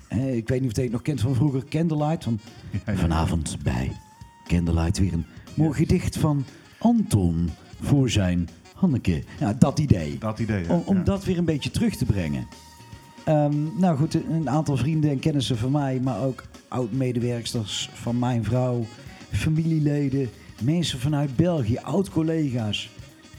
hè, 0.08 0.32
ik 0.32 0.48
weet 0.48 0.62
niet 0.62 0.70
of 0.70 0.76
je 0.76 0.82
het 0.84 0.92
nog 0.92 1.02
kent 1.02 1.22
van 1.22 1.36
vroeger, 1.36 1.66
Candlelight. 1.66 2.24
Van, 2.24 2.40
Ja, 2.72 2.80
ja. 2.92 2.98
Vanavond 2.98 3.58
bij 3.64 3.92
Candlelight 4.48 4.98
weer 4.98 5.14
een 5.14 5.25
mooi 5.54 5.74
gedicht 5.74 6.18
van 6.18 6.46
Anton 6.80 7.50
voor 7.82 8.10
zijn 8.10 8.50
Hanneke. 8.74 9.24
Ja, 9.40 9.54
dat 9.54 9.80
idee. 9.80 10.18
Dat 10.18 10.40
idee? 10.40 10.70
Om, 10.70 10.82
om 10.86 11.04
dat 11.04 11.24
weer 11.25 11.38
een 11.38 11.46
beetje 11.46 11.72
terug 11.72 11.96
te 11.96 12.06
brengen. 12.06 12.48
Ehm, 13.24 13.80
nou 13.80 13.98
goed, 13.98 14.14
een 14.14 14.50
aantal 14.50 14.78
vrienden 14.78 15.10
en 15.12 15.20
kennissen 15.20 15.58
van 15.58 15.72
mij, 15.72 16.00
maar 16.04 16.22
ook 16.24 16.44
oud-medewerksters 16.68 17.90
van 17.94 18.20
mijn 18.20 18.44
vrouw, 18.44 18.86
familieleden, 19.32 20.30
mensen 20.62 21.00
vanuit 21.00 21.36
België, 21.36 21.78
oud-collega's. 21.78 22.90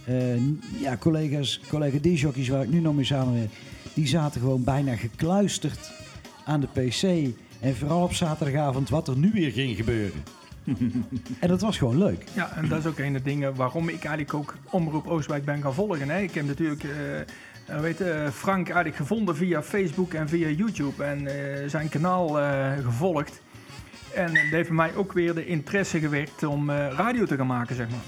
eh, 0.05 0.37
ja, 0.81 0.97
collega's, 0.97 1.61
collega 1.69 1.99
disjockeys 2.01 2.49
waar 2.49 2.63
ik 2.63 2.71
nu 2.71 2.81
nog 2.81 2.95
mee 2.95 3.05
samenwerk, 3.05 3.51
die 3.95 4.07
zaten 4.07 4.41
gewoon 4.41 4.65
bijna 4.65 4.97
gekluisterd 4.97 5.91
aan 6.45 6.61
de 6.61 6.67
pc. 6.67 7.03
En 7.61 7.77
vooral 7.77 8.03
op 8.03 8.13
zaterdagavond 8.15 8.89
wat 8.89 9.09
er 9.09 9.17
nu 9.17 9.31
weer 9.33 9.51
ging 9.51 9.77
gebeuren. 9.77 10.23
en 11.41 11.49
dat 11.49 11.61
was 11.61 11.79
gewoon 11.79 11.99
leuk. 11.99 12.25
Ja, 12.35 12.57
en 12.57 12.69
dat 12.69 12.79
is 12.79 12.87
ook 12.87 12.99
een 12.99 13.05
van 13.05 13.13
de 13.13 13.23
dingen 13.23 13.55
waarom 13.55 13.89
ik 13.89 14.05
eigenlijk 14.05 14.35
ook 14.35 14.57
Omroep 14.71 15.07
Oostwijk 15.07 15.45
ben 15.45 15.63
gaan 15.63 15.75
volgen. 15.75 16.09
Hè. 16.09 16.21
Ik 16.21 16.35
heb 16.35 16.47
natuurlijk 16.47 16.85
eh, 16.85 17.21
eh, 17.21 17.27
weet, 17.81 18.01
eh, 18.01 18.29
Frank 18.29 18.67
eigenlijk 18.67 18.97
gevonden 18.97 19.37
via 19.37 19.63
Facebook 19.63 20.15
en 20.15 20.29
via 20.29 20.49
YouTube 20.49 21.05
en 21.05 21.29
zijn 21.71 21.89
kanaal 21.89 22.29
gevolgd. 22.83 23.41
En 24.15 24.27
dat 24.27 24.51
heeft 24.51 24.71
mij 24.71 24.95
ook 24.95 25.13
weer 25.13 25.35
de 25.35 25.47
interesse 25.47 25.99
gewekt 25.99 26.45
om 26.45 26.71
radio 26.71 27.25
te 27.25 27.37
gaan 27.37 27.47
maken, 27.47 27.77
zeg 27.77 27.89
maar. 27.91 28.05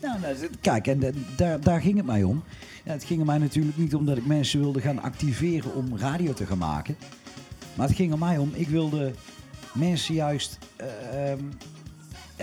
Nou, 0.00 0.20
nou, 0.20 0.48
kijk, 0.60 0.86
en 0.86 1.14
daar, 1.36 1.60
daar 1.60 1.80
ging 1.80 1.96
het 1.96 2.06
mij 2.06 2.22
om. 2.22 2.42
Ja, 2.84 2.92
het 2.92 3.04
ging 3.04 3.20
er 3.20 3.26
mij 3.26 3.38
natuurlijk 3.38 3.76
niet 3.76 3.94
om 3.94 4.06
dat 4.06 4.16
ik 4.16 4.26
mensen 4.26 4.60
wilde 4.60 4.80
gaan 4.80 5.02
activeren 5.02 5.74
om 5.74 5.98
radio 5.98 6.32
te 6.32 6.46
gaan 6.46 6.58
maken. 6.58 6.96
Maar 7.74 7.86
het 7.86 7.96
ging 7.96 8.12
er 8.12 8.18
mij 8.18 8.38
om, 8.38 8.50
ik 8.54 8.68
wilde 8.68 9.12
mensen 9.72 10.14
juist 10.14 10.58
eh, 10.76 11.30
ehm, 11.30 11.44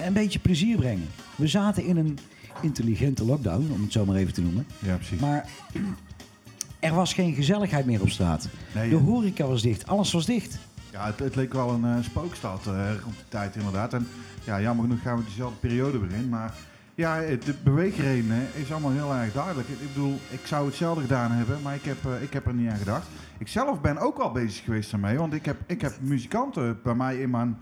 een 0.05 0.13
beetje 0.13 0.39
plezier 0.39 0.77
brengen. 0.77 1.07
We 1.35 1.47
zaten 1.47 1.83
in 1.83 1.97
een 1.97 2.19
intelligente 2.61 3.25
lockdown, 3.25 3.71
om 3.71 3.81
het 3.81 3.91
zo 3.91 4.05
maar 4.05 4.15
even 4.15 4.33
te 4.33 4.41
noemen. 4.41 4.65
Ja, 4.79 4.95
precies. 4.95 5.19
Maar 5.19 5.45
er 6.79 6.93
was 6.93 7.13
geen 7.13 7.33
gezelligheid 7.33 7.85
meer 7.85 8.01
op 8.01 8.09
straat. 8.09 8.47
Nee, 8.75 8.89
De 8.89 8.95
horeca 8.95 9.45
was 9.47 9.61
dicht, 9.61 9.87
alles 9.87 10.11
was 10.11 10.25
dicht. 10.25 10.57
Ja, 10.91 11.05
het, 11.05 11.19
het 11.19 11.35
leek 11.35 11.53
wel 11.53 11.69
een 11.69 11.85
eh, 11.85 12.03
spookstad 12.03 12.67
eh, 12.67 12.91
rond 13.03 13.15
die 13.15 13.25
tijd 13.29 13.55
inderdaad. 13.55 13.93
En 13.93 14.07
ja, 14.43 14.61
jammer 14.61 14.85
genoeg 14.85 15.01
gaan 15.01 15.17
we 15.17 15.23
diezelfde 15.23 15.57
periode 15.59 15.99
weer 15.99 16.17
in. 16.17 16.29
Maar 16.29 16.53
ja, 16.95 17.19
de 17.19 17.53
beweegreden 17.63 18.47
is 18.53 18.71
allemaal 18.71 18.91
heel 18.91 19.13
erg 19.13 19.33
duidelijk. 19.33 19.67
Ik 19.67 19.79
ik 19.79 19.93
bedoel, 19.93 20.19
ik 20.29 20.39
zou 20.43 20.65
hetzelfde 20.65 21.01
gedaan 21.01 21.31
hebben, 21.31 21.61
maar 21.61 21.75
ik 21.75 21.83
heb, 21.83 22.05
eh, 22.05 22.21
ik 22.21 22.33
heb 22.33 22.45
er 22.45 22.53
niet 22.53 22.69
aan 22.69 22.77
gedacht. 22.77 23.07
Ik 23.37 23.47
zelf 23.47 23.81
ben 23.81 23.97
ook 23.97 24.17
al 24.17 24.31
bezig 24.31 24.63
geweest 24.63 24.91
daarmee, 24.91 25.17
want 25.17 25.33
ik 25.33 25.45
heb, 25.45 25.57
ik 25.65 25.81
heb 25.81 25.93
muzikanten 26.01 26.79
bij 26.83 26.95
mij 26.95 27.19
in 27.19 27.29
mijn 27.29 27.57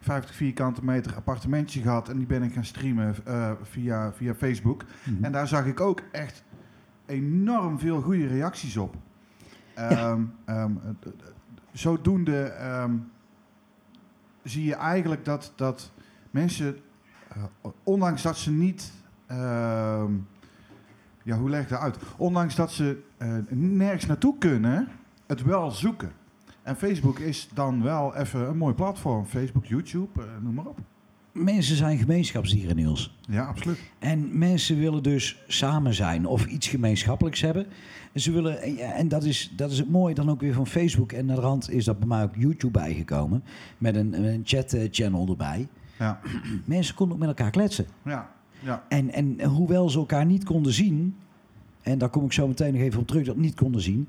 50 0.00 0.34
vierkante 0.34 0.84
meter 0.84 1.14
appartementje 1.14 1.80
gehad. 1.80 2.08
En 2.08 2.16
die 2.16 2.26
ben 2.26 2.42
ik 2.42 2.52
gaan 2.52 2.64
streamen 2.64 3.14
eh, 3.24 3.52
via, 3.62 4.12
via 4.12 4.34
Facebook. 4.34 4.84
En 5.22 5.32
daar 5.32 5.48
zag 5.48 5.66
ik 5.66 5.80
ook 5.80 6.00
echt 6.12 6.44
enorm 7.06 7.78
veel 7.78 8.00
goede 8.00 8.26
reacties 8.26 8.76
op. 8.76 8.96
Ehm, 9.74 10.22
ehm, 10.44 10.72
eh, 11.02 11.10
zodoende 11.72 12.42
ehm, 12.42 12.96
zie 14.42 14.64
je 14.64 14.74
eigenlijk 14.74 15.24
dat, 15.24 15.52
dat 15.56 15.92
mensen, 16.30 16.76
eh, 17.28 17.42
ondanks 17.82 18.22
dat 18.22 18.36
ze 18.36 18.50
niet, 18.50 18.92
ja, 21.22 21.36
hoe 21.38 21.50
leg 21.50 21.62
ik 21.62 21.68
dat 21.68 21.80
uit? 21.80 21.96
Ondanks 22.16 22.54
dat 22.54 22.72
ze 22.72 23.02
nergens 23.48 24.06
naartoe 24.06 24.38
kunnen, 24.38 24.88
het 25.26 25.42
wel 25.42 25.70
zoeken. 25.70 26.12
En 26.62 26.76
Facebook 26.76 27.18
is 27.18 27.48
dan 27.54 27.82
wel 27.82 28.14
even 28.16 28.48
een 28.48 28.56
mooi 28.56 28.74
platform. 28.74 29.26
Facebook, 29.26 29.64
YouTube, 29.64 30.22
eh, 30.22 30.26
noem 30.42 30.54
maar 30.54 30.66
op. 30.66 30.78
Mensen 31.32 31.76
zijn 31.76 31.98
gemeenschapsdieren, 31.98 32.76
Niels. 32.76 33.18
Ja, 33.28 33.44
absoluut. 33.44 33.78
En 33.98 34.38
mensen 34.38 34.78
willen 34.78 35.02
dus 35.02 35.42
samen 35.46 35.94
zijn 35.94 36.26
of 36.26 36.46
iets 36.46 36.68
gemeenschappelijks 36.68 37.40
hebben. 37.40 37.66
En, 38.12 38.20
ze 38.20 38.32
willen, 38.32 38.62
en 38.62 38.74
ja, 38.74 38.92
en 38.92 39.08
dat, 39.08 39.24
is, 39.24 39.52
dat 39.56 39.70
is 39.70 39.78
het 39.78 39.90
mooie 39.90 40.14
dan 40.14 40.30
ook 40.30 40.40
weer 40.40 40.54
van 40.54 40.66
Facebook. 40.66 41.12
En 41.12 41.26
naar 41.26 41.36
de 41.36 41.42
rand 41.42 41.70
is 41.70 41.84
dat 41.84 41.98
bij 41.98 42.08
mij 42.08 42.22
ook 42.22 42.34
YouTube 42.36 42.78
bijgekomen. 42.78 43.42
Met 43.78 43.96
een, 43.96 44.24
een 44.24 44.40
chat-channel 44.44 45.28
erbij. 45.28 45.68
Ja, 45.98 46.20
Mensen 46.64 46.94
konden 46.94 47.14
ook 47.14 47.20
met 47.20 47.28
elkaar 47.28 47.50
kletsen. 47.50 47.86
ja, 48.04 48.30
ja. 48.62 48.84
En, 48.88 49.10
en 49.12 49.44
hoewel 49.44 49.90
ze 49.90 49.98
elkaar 49.98 50.26
niet 50.26 50.44
konden 50.44 50.72
zien... 50.72 51.16
en 51.82 51.98
daar 51.98 52.08
kom 52.08 52.24
ik 52.24 52.32
zo 52.32 52.46
meteen 52.46 52.72
nog 52.72 52.82
even 52.82 53.00
op 53.00 53.06
terug, 53.06 53.26
dat 53.26 53.36
niet 53.36 53.54
konden 53.54 53.80
zien... 53.80 54.08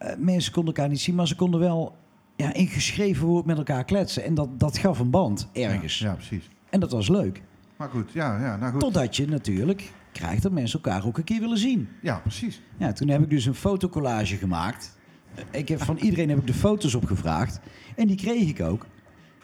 eh, 0.00 0.16
mensen 0.18 0.52
konden 0.52 0.74
elkaar 0.74 0.90
niet 0.90 1.00
zien, 1.00 1.14
maar 1.14 1.26
ze 1.26 1.36
konden 1.36 1.60
wel 1.60 1.96
ja, 2.36 2.52
in 2.52 2.66
geschreven 2.66 3.26
woord 3.26 3.44
met 3.44 3.56
elkaar 3.56 3.84
kletsen. 3.84 4.24
En 4.24 4.34
dat, 4.34 4.60
dat 4.60 4.78
gaf 4.78 4.98
een 4.98 5.10
band 5.10 5.48
ergens. 5.52 5.98
Ja, 5.98 6.08
ja, 6.08 6.14
precies. 6.14 6.48
En 6.70 6.80
dat 6.80 6.90
was 6.90 7.08
leuk. 7.08 7.42
Maar 7.76 7.88
goed, 7.88 8.12
ja, 8.12 8.40
ja, 8.40 8.56
nou 8.56 8.72
goed. 8.72 8.80
Totdat 8.80 9.16
je 9.16 9.28
natuurlijk 9.28 9.92
krijgt 10.12 10.42
dat 10.42 10.52
mensen 10.52 10.82
elkaar 10.82 11.06
ook 11.06 11.18
een 11.18 11.24
keer 11.24 11.40
willen 11.40 11.58
zien. 11.58 11.88
Ja, 12.02 12.18
precies. 12.18 12.60
Ja, 12.76 12.92
toen 12.92 13.08
heb 13.08 13.22
ik 13.22 13.30
dus 13.30 13.44
een 13.44 13.54
fotocollage 13.54 14.36
gemaakt. 14.36 14.98
Ik 15.50 15.68
heb 15.68 15.82
van 15.82 15.96
iedereen 16.06 16.28
heb 16.28 16.38
ik 16.38 16.46
de 16.46 16.54
foto's 16.54 16.94
opgevraagd. 16.94 17.60
En 17.96 18.06
die 18.06 18.16
kreeg 18.16 18.48
ik 18.48 18.60
ook. 18.60 18.86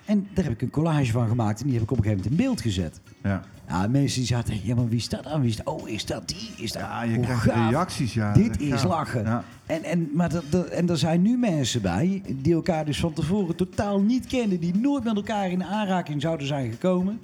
En 0.05 0.29
daar 0.35 0.45
heb 0.45 0.53
ik 0.53 0.63
een 0.63 0.71
collage 0.71 1.13
van 1.13 1.29
gemaakt. 1.29 1.61
En 1.61 1.65
die 1.65 1.75
heb 1.75 1.83
ik 1.83 1.91
op 1.91 1.97
een 1.97 2.03
gegeven 2.03 2.25
moment 2.25 2.41
in 2.41 2.47
beeld 2.47 2.61
gezet. 2.61 3.01
Ja, 3.23 3.43
Ja, 3.69 3.87
mensen 3.89 4.19
die 4.19 4.27
zaten, 4.29 4.61
ja, 4.63 4.75
maar 4.75 4.89
wie 4.89 4.99
is 4.99 5.09
dat 5.09 5.23
dan? 5.25 5.41
Wie 5.41 5.51
is 5.51 5.57
dat? 5.57 5.67
Oh, 5.67 5.89
is 5.89 6.05
dat 6.05 6.29
die? 6.29 6.51
Is 6.57 6.73
dat? 6.73 6.83
ja 6.83 7.03
je 7.03 7.21
krijgt 7.21 7.43
gaaf. 7.43 7.71
reacties. 7.71 8.15
Ja, 8.15 8.33
Dit 8.33 8.61
is 8.61 8.83
lachen. 8.83 9.23
Ja. 9.25 9.45
En, 9.67 9.83
en, 9.85 10.11
maar 10.15 10.29
dat, 10.29 10.45
dat- 10.51 10.67
en 10.67 10.89
er 10.89 10.99
zijn 10.99 11.23
nu 11.23 11.37
mensen 11.37 11.83
bij 11.83 12.23
die 12.37 12.55
elkaar 12.55 12.85
dus 12.85 13.01
van 13.01 13.13
tevoren 13.13 13.57
totaal 13.57 14.01
niet 14.01 14.27
kenden. 14.27 14.61
Die 14.61 14.75
nooit 14.77 15.05
met 15.05 15.17
elkaar 15.17 15.51
in 15.51 15.65
aanraking 15.65 16.21
zouden 16.23 16.47
zijn 16.47 16.71
gekomen. 16.71 17.21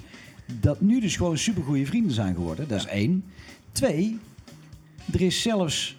Dat 0.61 0.81
nu 0.81 1.01
dus 1.01 1.17
gewoon 1.17 1.39
supergoeie 1.39 1.87
vrienden 1.87 2.13
zijn 2.13 2.35
geworden. 2.35 2.69
Dat 2.69 2.79
is 2.79 2.87
één. 2.87 3.25
Twee, 3.73 4.19
er 5.13 5.21
is 5.21 5.43
zelfs 5.43 5.97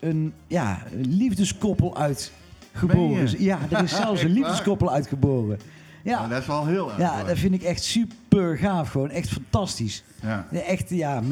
een, 0.00 0.32
ja, 0.46 0.82
een 0.92 1.14
liefdeskoppel 1.16 1.96
uit 1.96 2.32
Meen 2.72 2.80
geboren. 2.90 3.30
je? 3.30 3.42
Ja, 3.42 3.58
er 3.70 3.82
is 3.82 3.96
zelfs 4.02 4.22
een 4.22 4.30
liefdeskoppel 4.32 4.90
uitgeboren. 4.90 5.58
Ja, 6.04 6.28
dat 6.28 6.40
is 6.40 6.46
wel 6.46 6.66
heel 6.66 6.88
erg. 6.88 6.98
ja, 6.98 7.12
mooi. 7.14 7.26
dat 7.26 7.38
vind 7.38 7.54
ik 7.54 7.62
echt 7.62 7.82
super 7.82 8.58
gaaf. 8.58 8.90
Gewoon 8.90 9.10
echt 9.10 9.28
fantastisch. 9.28 10.04
Ja. 10.22 10.46
Echt, 10.52 10.90
ja, 10.90 11.22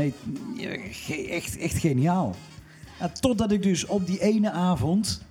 echt, 1.28 1.58
echt 1.58 1.78
geniaal. 1.78 2.35
Ja, 3.00 3.08
totdat 3.08 3.52
ik 3.52 3.62
dus 3.62 3.87
op 3.87 4.06
die 4.06 4.20
ene 4.22 4.50
avond... 4.50 5.22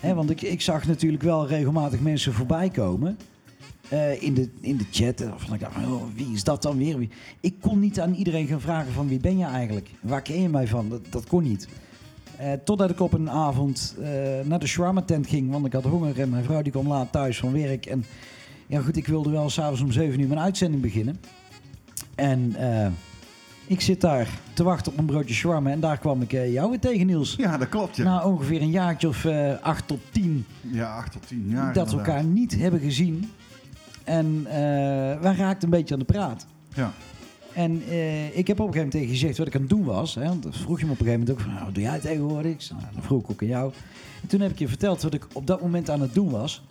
Hè, 0.00 0.14
want 0.14 0.30
ik, 0.30 0.42
ik 0.42 0.60
zag 0.60 0.86
natuurlijk 0.86 1.22
wel 1.22 1.46
regelmatig 1.46 2.00
mensen 2.00 2.32
voorbij 2.32 2.68
komen... 2.70 3.18
eh, 3.88 4.22
in, 4.22 4.34
de, 4.34 4.50
in 4.60 4.76
de 4.76 4.86
chat. 4.90 5.20
En 5.20 5.32
Van, 5.36 5.54
ik 5.54 5.60
dacht, 5.60 5.76
oh, 5.76 6.02
wie 6.14 6.32
is 6.32 6.44
dat 6.44 6.62
dan 6.62 6.76
weer? 6.78 6.98
Wie? 6.98 7.10
Ik 7.40 7.54
kon 7.60 7.78
niet 7.80 8.00
aan 8.00 8.14
iedereen 8.14 8.46
gaan 8.46 8.60
vragen 8.60 8.92
van 8.92 9.08
wie 9.08 9.20
ben 9.20 9.38
je 9.38 9.44
eigenlijk? 9.44 9.90
Waar 10.00 10.22
ken 10.22 10.42
je 10.42 10.48
mij 10.48 10.66
van? 10.66 10.88
Dat, 10.88 11.00
dat 11.10 11.26
kon 11.26 11.42
niet. 11.42 11.68
Eh, 12.36 12.52
totdat 12.64 12.90
ik 12.90 13.00
op 13.00 13.12
een 13.12 13.30
avond 13.30 13.94
eh, 14.00 14.08
naar 14.44 14.58
de 14.58 14.66
shawarma 14.66 15.02
tent 15.02 15.26
ging. 15.26 15.50
Want 15.50 15.66
ik 15.66 15.72
had 15.72 15.84
honger 15.84 16.20
en 16.20 16.28
mijn 16.28 16.44
vrouw 16.44 16.62
die 16.62 16.72
kwam 16.72 16.88
laat 16.88 17.12
thuis 17.12 17.38
van 17.38 17.52
werk. 17.52 17.86
En 17.86 18.04
ja 18.74 18.80
goed, 18.80 18.96
ik 18.96 19.06
wilde 19.06 19.30
wel 19.30 19.50
s'avonds 19.50 19.80
om 19.80 19.92
7 19.92 20.20
uur 20.20 20.28
mijn 20.28 20.40
uitzending 20.40 20.82
beginnen. 20.82 21.20
En 22.14 22.54
eh, 22.56 22.86
ik 23.66 23.80
zit 23.80 24.00
daar 24.00 24.28
te 24.52 24.62
wachten 24.62 24.92
op 24.92 24.98
een 24.98 25.06
broodje 25.06 25.34
shawarma. 25.34 25.70
En 25.70 25.80
daar 25.80 25.98
kwam 25.98 26.22
ik 26.22 26.32
eh, 26.32 26.52
jou 26.52 26.70
weer 26.70 26.80
tegen, 26.80 27.06
Niels. 27.06 27.34
ja, 27.36 27.58
dat 27.58 27.68
klopt. 27.68 27.96
Ja, 27.96 28.04
Na 28.04 28.24
ongeveer 28.24 28.62
een 28.62 28.70
jaartje 28.70 29.08
of 29.08 29.24
eh, 29.24 29.52
acht 29.60 29.86
tot 29.86 30.00
tien 30.10 30.46
ja 30.60 30.96
8 30.96 31.12
tot 31.12 31.26
10 31.26 31.48
jaar. 31.48 31.72
dat 31.72 31.90
we 31.90 31.96
elkaar 31.96 32.24
niet 32.24 32.56
hebben 32.58 32.80
gezien. 32.80 33.30
En 34.04 34.42
wij 35.20 35.34
raakten 35.36 35.64
een 35.64 35.78
beetje 35.78 35.94
aan 35.94 36.00
de 36.00 36.06
praat. 36.06 36.46
Ja. 36.74 36.92
En 37.52 37.82
ik 38.38 38.46
heb 38.46 38.60
op 38.60 38.66
een 38.66 38.72
gegeven 38.72 38.74
moment 38.74 38.90
tegen 38.90 39.06
je 39.06 39.12
gezegd 39.12 39.38
wat 39.38 39.46
ik 39.46 39.54
aan 39.54 39.60
het 39.60 39.70
doen 39.70 39.84
was. 39.84 40.14
Hè, 40.14 40.24
want 40.28 40.42
dat 40.42 40.56
vroeg 40.56 40.80
je 40.80 40.86
me 40.86 40.92
op 40.92 41.00
een 41.00 41.06
gegeven 41.06 41.26
moment 41.26 41.30
ook 41.30 41.40
van, 41.44 41.52
nou, 41.52 41.64
wat 41.64 41.74
doe 41.74 41.82
jij 41.82 41.98
tegenwoordig? 41.98 42.70
Nou, 42.70 42.82
dat 42.94 43.04
vroeg 43.04 43.22
ik 43.22 43.30
ook 43.30 43.42
aan 43.42 43.48
jou. 43.48 43.72
En 44.22 44.28
toen 44.28 44.40
heb 44.40 44.50
ik 44.50 44.58
je 44.58 44.68
verteld 44.68 45.02
wat 45.02 45.14
ik 45.14 45.26
op 45.32 45.46
dat 45.46 45.60
moment 45.60 45.90
aan 45.90 46.00
het 46.00 46.14
doen 46.14 46.30
was. 46.30 46.62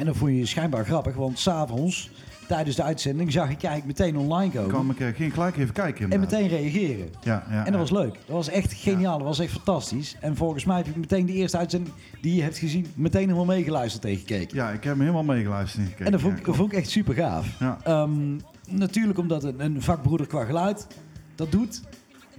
En 0.00 0.06
dat 0.06 0.16
vond 0.16 0.36
je 0.36 0.46
schijnbaar 0.46 0.84
grappig, 0.84 1.14
want 1.14 1.38
s'avonds, 1.38 2.10
tijdens 2.48 2.76
de 2.76 2.82
uitzending, 2.82 3.32
zag 3.32 3.50
ik 3.50 3.62
eigenlijk 3.62 3.98
meteen 3.98 4.16
online 4.16 4.52
komen. 4.52 4.68
Kwam 4.68 4.90
ik, 4.90 5.00
eh, 5.00 5.06
ging 5.14 5.32
gelijk 5.32 5.56
even 5.56 5.74
kijken. 5.74 6.10
En 6.10 6.20
meteen 6.20 6.48
reageren. 6.48 7.08
Ja, 7.22 7.44
ja, 7.50 7.66
En 7.66 7.72
dat 7.72 7.80
was 7.80 7.90
leuk. 7.90 8.12
Dat 8.12 8.36
was 8.36 8.48
echt 8.48 8.72
geniaal. 8.72 9.18
Dat 9.18 9.26
was 9.26 9.38
echt 9.38 9.52
fantastisch. 9.52 10.16
En 10.20 10.36
volgens 10.36 10.64
mij 10.64 10.76
heb 10.76 10.86
ik 10.86 10.96
meteen 10.96 11.26
de 11.26 11.32
eerste 11.32 11.56
uitzending 11.58 11.94
die 12.20 12.34
je 12.34 12.42
hebt 12.42 12.58
gezien, 12.58 12.86
meteen 12.94 13.22
helemaal 13.22 13.44
meegeluisterd 13.44 14.04
en 14.04 14.16
gekeken. 14.16 14.56
Ja, 14.56 14.70
ik 14.70 14.84
heb 14.84 14.92
hem 14.92 15.00
helemaal 15.00 15.24
meegeluisterd 15.24 15.78
en 15.82 15.84
gekeken. 15.84 16.06
En 16.06 16.12
dat 16.12 16.20
vond, 16.20 16.38
ik, 16.38 16.44
dat 16.44 16.56
vond 16.56 16.72
ik 16.72 16.78
echt 16.78 16.90
super 16.90 17.14
gaaf. 17.14 17.60
Ehm, 17.82 18.36
natuurlijk 18.68 19.18
omdat 19.18 19.44
een, 19.44 19.60
een 19.60 19.82
vakbroeder 19.82 20.26
qua 20.26 20.44
geluid 20.44 20.86
dat 21.34 21.52
doet. 21.52 21.82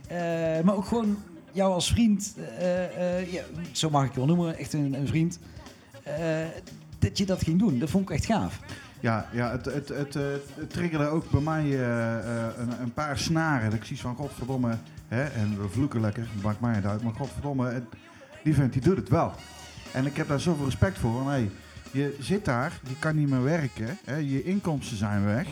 Eh, 0.08 0.18
maar 0.64 0.76
ook 0.76 0.86
gewoon 0.86 1.18
jou 1.52 1.74
als 1.74 1.92
vriend, 1.92 2.36
eh, 2.60 3.34
ja, 3.34 3.42
zo 3.72 3.90
mag 3.90 4.06
ik 4.06 4.12
je 4.12 4.18
wel 4.18 4.28
noemen, 4.28 4.58
echt 4.58 4.74
een, 4.74 4.94
een 4.94 5.08
vriend. 5.08 5.40
Dat 7.02 7.18
je 7.18 7.26
dat 7.26 7.44
ging 7.44 7.60
doen. 7.60 7.80
Dat 7.80 7.90
vond 7.90 8.10
ik 8.10 8.16
echt 8.16 8.26
gaaf. 8.26 8.60
Ja, 9.00 9.30
ja 9.32 9.52
het, 9.52 9.66
het, 9.66 9.90
het, 9.90 10.16
eh, 10.16 10.24
triggerde 10.68 11.08
ook 11.08 11.30
bij 11.30 11.42
mij 11.42 11.64
eh, 11.64 12.18
eh, 12.18 12.58
een, 12.58 12.82
een 12.82 12.94
paar 12.94 13.18
snaren. 13.18 13.70
Dat 13.70 13.80
ik 13.80 13.86
zie 13.86 14.00
van, 14.00 14.16
godverdomme, 14.16 14.78
hè, 15.08 15.24
en 15.24 15.62
we 15.62 15.70
vloeken 15.70 16.02
lekker, 16.02 16.28
maakt 16.44 16.60
mij 16.60 16.76
het 16.76 16.86
uit. 16.86 17.04
Maar 17.04 17.14
godverdomme, 17.14 17.84
die 18.44 18.54
vent 18.54 18.74
die 18.74 18.82
doet 18.82 18.98
het 18.98 19.10
wel. 19.10 19.34
En 19.92 20.06
ik 20.06 20.16
heb 20.16 20.28
daar 20.28 20.40
zoveel 20.40 20.66
respect 20.66 20.98
voor. 20.98 21.30
Hey, 21.30 21.50
je 21.92 22.16
zit 22.20 22.46
daar, 22.46 22.80
je 22.88 23.00
kan 23.00 23.16
niet 23.16 23.30
meer 23.30 23.44
werken, 23.44 23.98
hè, 24.06 24.16
je 24.16 24.44
inkomsten 24.44 24.98
zijn 24.98 25.26
weg. 25.26 25.48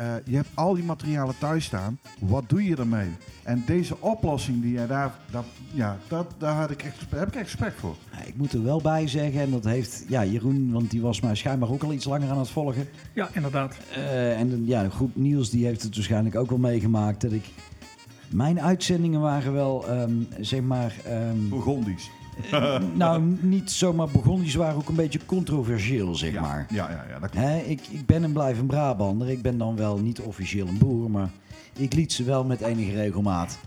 Eh, 0.00 0.06
je 0.24 0.36
hebt 0.36 0.48
al 0.54 0.74
die 0.74 0.84
materialen 0.84 1.38
thuis 1.38 1.64
staan. 1.64 1.98
Wat 2.20 2.48
doe 2.48 2.64
je 2.64 2.76
ermee? 2.76 3.08
En 3.42 3.62
deze 3.66 4.00
oplossing 4.00 4.62
die 4.62 4.72
jij 4.72 4.86
daar, 4.86 5.14
dat, 5.30 5.44
ja, 5.72 5.98
dat, 6.08 6.34
daar 6.38 6.54
had 6.54 6.70
ik 6.70 6.82
echt, 6.82 6.96
heb 7.10 7.28
ik 7.28 7.34
echt 7.34 7.44
respect 7.44 7.80
voor. 7.80 7.96
Ja, 8.12 8.22
ik 8.24 8.36
moet 8.36 8.52
er 8.52 8.62
wel 8.62 8.80
bij 8.80 9.08
zeggen, 9.08 9.40
en 9.40 9.50
dat 9.50 9.64
heeft 9.64 10.04
ja, 10.08 10.24
Jeroen, 10.24 10.72
want 10.72 10.90
die 10.90 11.00
was 11.00 11.20
mij 11.20 11.34
schijnbaar 11.34 11.70
ook 11.70 11.82
al 11.82 11.92
iets 11.92 12.04
langer 12.04 12.30
aan 12.30 12.38
het 12.38 12.50
volgen. 12.50 12.88
Ja, 13.14 13.28
inderdaad. 13.32 13.76
Eh, 13.94 14.40
en 14.40 14.66
ja, 14.66 14.88
goed, 14.88 15.16
Niels 15.16 15.50
die 15.50 15.66
heeft 15.66 15.82
het 15.82 15.94
waarschijnlijk 15.94 16.36
ook 16.36 16.48
wel 16.48 16.58
meegemaakt 16.58 17.20
dat 17.20 17.32
ik... 17.32 17.44
Mijn 18.28 18.60
uitzendingen 18.60 19.20
waren 19.20 19.52
wel, 19.52 19.88
ehm, 19.88 20.12
zeg 20.40 20.60
maar... 20.60 20.94
ehm, 21.04 21.48
Burgondisch. 21.48 22.10
Eh, 22.50 22.80
nou, 22.94 23.22
niet 23.40 23.70
zomaar 23.70 24.08
begonnen, 24.08 24.46
die 24.46 24.58
waren 24.58 24.76
ook 24.76 24.88
een 24.88 24.94
beetje 24.94 25.20
controversieel, 25.26 26.14
zeg 26.14 26.32
ja, 26.32 26.40
maar. 26.40 26.66
Ja, 26.72 26.90
ja, 26.90 27.04
ja, 27.10 27.18
dat 27.18 27.34
Hè, 27.34 27.58
ik, 27.58 27.80
ik 27.90 28.06
ben 28.06 28.24
en 28.24 28.32
blijf 28.32 28.58
een 28.58 28.66
Brabander. 28.66 29.30
Ik 29.30 29.42
ben 29.42 29.58
dan 29.58 29.76
wel 29.76 29.98
niet 29.98 30.20
officieel 30.20 30.66
een 30.66 30.78
boer, 30.78 31.10
maar 31.10 31.30
ik 31.76 31.92
liet 31.94 32.12
ze 32.12 32.24
wel 32.24 32.44
met 32.44 32.60
enige 32.60 32.92
regelmaat. 32.92 33.58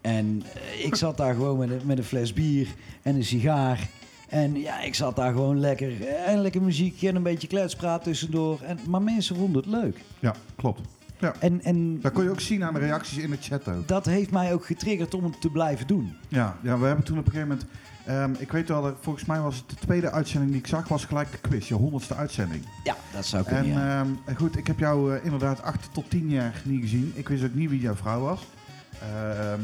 En 0.00 0.42
eh, 0.54 0.84
ik 0.84 0.94
zat 0.94 1.16
daar 1.16 1.34
gewoon 1.34 1.58
met 1.58 1.70
een, 1.70 1.80
met 1.84 1.98
een 1.98 2.04
fles 2.04 2.32
bier 2.32 2.68
en 3.02 3.14
een 3.14 3.24
sigaar. 3.24 3.88
En 4.28 4.60
ja, 4.60 4.80
ik 4.80 4.94
zat 4.94 5.16
daar 5.16 5.32
gewoon 5.32 5.60
lekker. 5.60 6.06
eh, 6.06 6.32
En 6.32 6.38
lekker 6.40 6.62
muziek 6.62 7.02
en 7.02 7.16
een 7.16 7.22
beetje 7.22 7.48
kletspraat 7.48 8.02
tussendoor. 8.04 8.60
En, 8.62 8.78
maar 8.88 9.02
mensen 9.02 9.36
vonden 9.36 9.62
het 9.62 9.70
leuk. 9.70 10.00
Ja, 10.18 10.34
klopt. 10.56 10.80
Ja. 11.20 11.34
En, 11.40 11.62
en 11.62 12.00
Dat 12.00 12.12
kon 12.12 12.24
je 12.24 12.30
ook 12.30 12.40
zien 12.40 12.64
aan 12.64 12.74
de 12.74 12.80
reacties 12.80 13.18
in 13.18 13.30
de 13.30 13.36
chat 13.40 13.68
ook. 13.68 13.88
dat 13.88 14.06
heeft 14.06 14.30
mij 14.30 14.52
ook 14.52 14.66
getriggerd 14.66 15.14
om 15.14 15.24
het 15.24 15.40
te 15.40 15.50
blijven 15.50 15.86
doen. 15.86 16.12
Ja, 16.28 16.56
ja 16.62 16.78
we 16.78 16.86
hebben 16.86 17.04
toen 17.04 17.18
op 17.18 17.26
een 17.26 17.32
gegeven 17.32 17.48
moment... 17.56 17.68
ehm, 18.08 18.32
ik 18.38 18.52
weet 18.52 18.68
wel, 18.68 18.82
dat 18.82 18.94
volgens 19.00 19.24
mij 19.24 19.40
was 19.40 19.56
het 19.56 19.70
de 19.70 19.76
tweede 19.76 20.10
uitzending 20.10 20.52
die 20.52 20.60
ik 20.60 20.66
zag, 20.66 20.88
was 20.88 21.04
gelijk 21.04 21.30
de 21.32 21.38
quiz. 21.38 21.68
Je 21.68 21.74
honderdste 21.74 22.14
uitzending. 22.14 22.64
Ja, 22.84 22.96
dat 23.12 23.26
zou 23.26 23.44
kunnen, 23.44 23.64
En 23.64 23.70
ja. 23.70 24.04
ehm, 24.24 24.36
goed, 24.36 24.56
ik 24.56 24.66
heb 24.66 24.78
jou 24.78 25.14
eh, 25.16 25.24
inderdaad 25.24 25.62
acht 25.62 25.88
tot 25.92 26.10
tien 26.10 26.28
jaar 26.30 26.62
niet 26.64 26.80
gezien. 26.80 27.12
Ik 27.14 27.28
wist 27.28 27.44
ook 27.44 27.54
niet 27.54 27.70
wie 27.70 27.80
jouw 27.80 27.94
vrouw 27.94 28.20
was. 28.20 28.46
Ehm, 29.00 29.60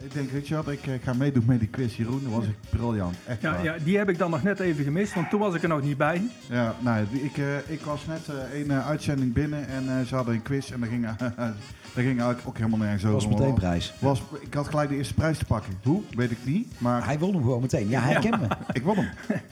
ik 0.00 0.12
denk, 0.12 0.48
wat, 0.48 0.68
ik 0.68 0.86
eh, 0.86 0.92
ga 1.02 1.12
meedoen 1.12 1.42
met 1.46 1.58
die 1.58 1.68
quiz, 1.68 1.96
Jeroen. 1.96 2.20
Dat 2.22 2.32
was 2.32 2.44
echt 2.44 2.70
briljant. 2.70 3.16
Echt 3.26 3.40
Ja, 3.42 3.52
waar. 3.52 3.64
ja, 3.64 3.74
die 3.84 3.98
heb 3.98 4.08
ik 4.08 4.18
dan 4.18 4.30
nog 4.30 4.42
net 4.42 4.60
even 4.60 4.84
gemist, 4.84 5.14
want 5.14 5.30
toen 5.30 5.40
was 5.40 5.54
ik 5.54 5.62
er 5.62 5.68
nog 5.68 5.82
niet 5.82 5.96
bij. 5.96 6.22
Ja, 6.50 6.74
nou, 6.80 7.04
ik, 7.10 7.38
eh, 7.38 7.56
ik 7.66 7.80
was 7.80 8.06
net 8.06 8.28
eh 8.28 8.60
een 8.60 8.70
eh, 8.70 8.86
uitzending 8.88 9.32
binnen 9.32 9.68
en 9.68 9.98
eh, 9.98 10.06
ze 10.06 10.14
hadden 10.14 10.34
een 10.34 10.42
quiz 10.42 10.70
en 10.70 10.80
daar 10.80 10.88
ging, 10.88 11.06
daar 11.18 11.54
ging 11.94 12.06
eigenlijk 12.20 12.40
ook 12.48 12.56
helemaal 12.56 12.78
nergens 12.78 13.02
Dat 13.02 13.12
over. 13.12 13.28
was 13.28 13.38
meteen 13.38 13.54
prijs. 13.54 13.94
was, 13.98 14.22
ik 14.40 14.54
had 14.54 14.68
gelijk 14.68 14.88
de 14.88 14.96
eerste 14.96 15.14
prijs 15.14 15.38
te 15.38 15.44
pakken. 15.44 15.72
Hoe? 15.82 16.02
Weet 16.16 16.30
ik 16.30 16.38
niet. 16.44 16.72
Maar 16.78 17.04
Hij 17.04 17.18
won 17.18 17.32
hem 17.34 17.42
gewoon 17.42 17.60
meteen. 17.60 17.88
Ja, 17.88 18.00
hij 18.00 18.20
kent 18.20 18.40
me. 18.40 18.46
ik 18.72 18.82
won 18.82 18.96
hem. 18.96 19.08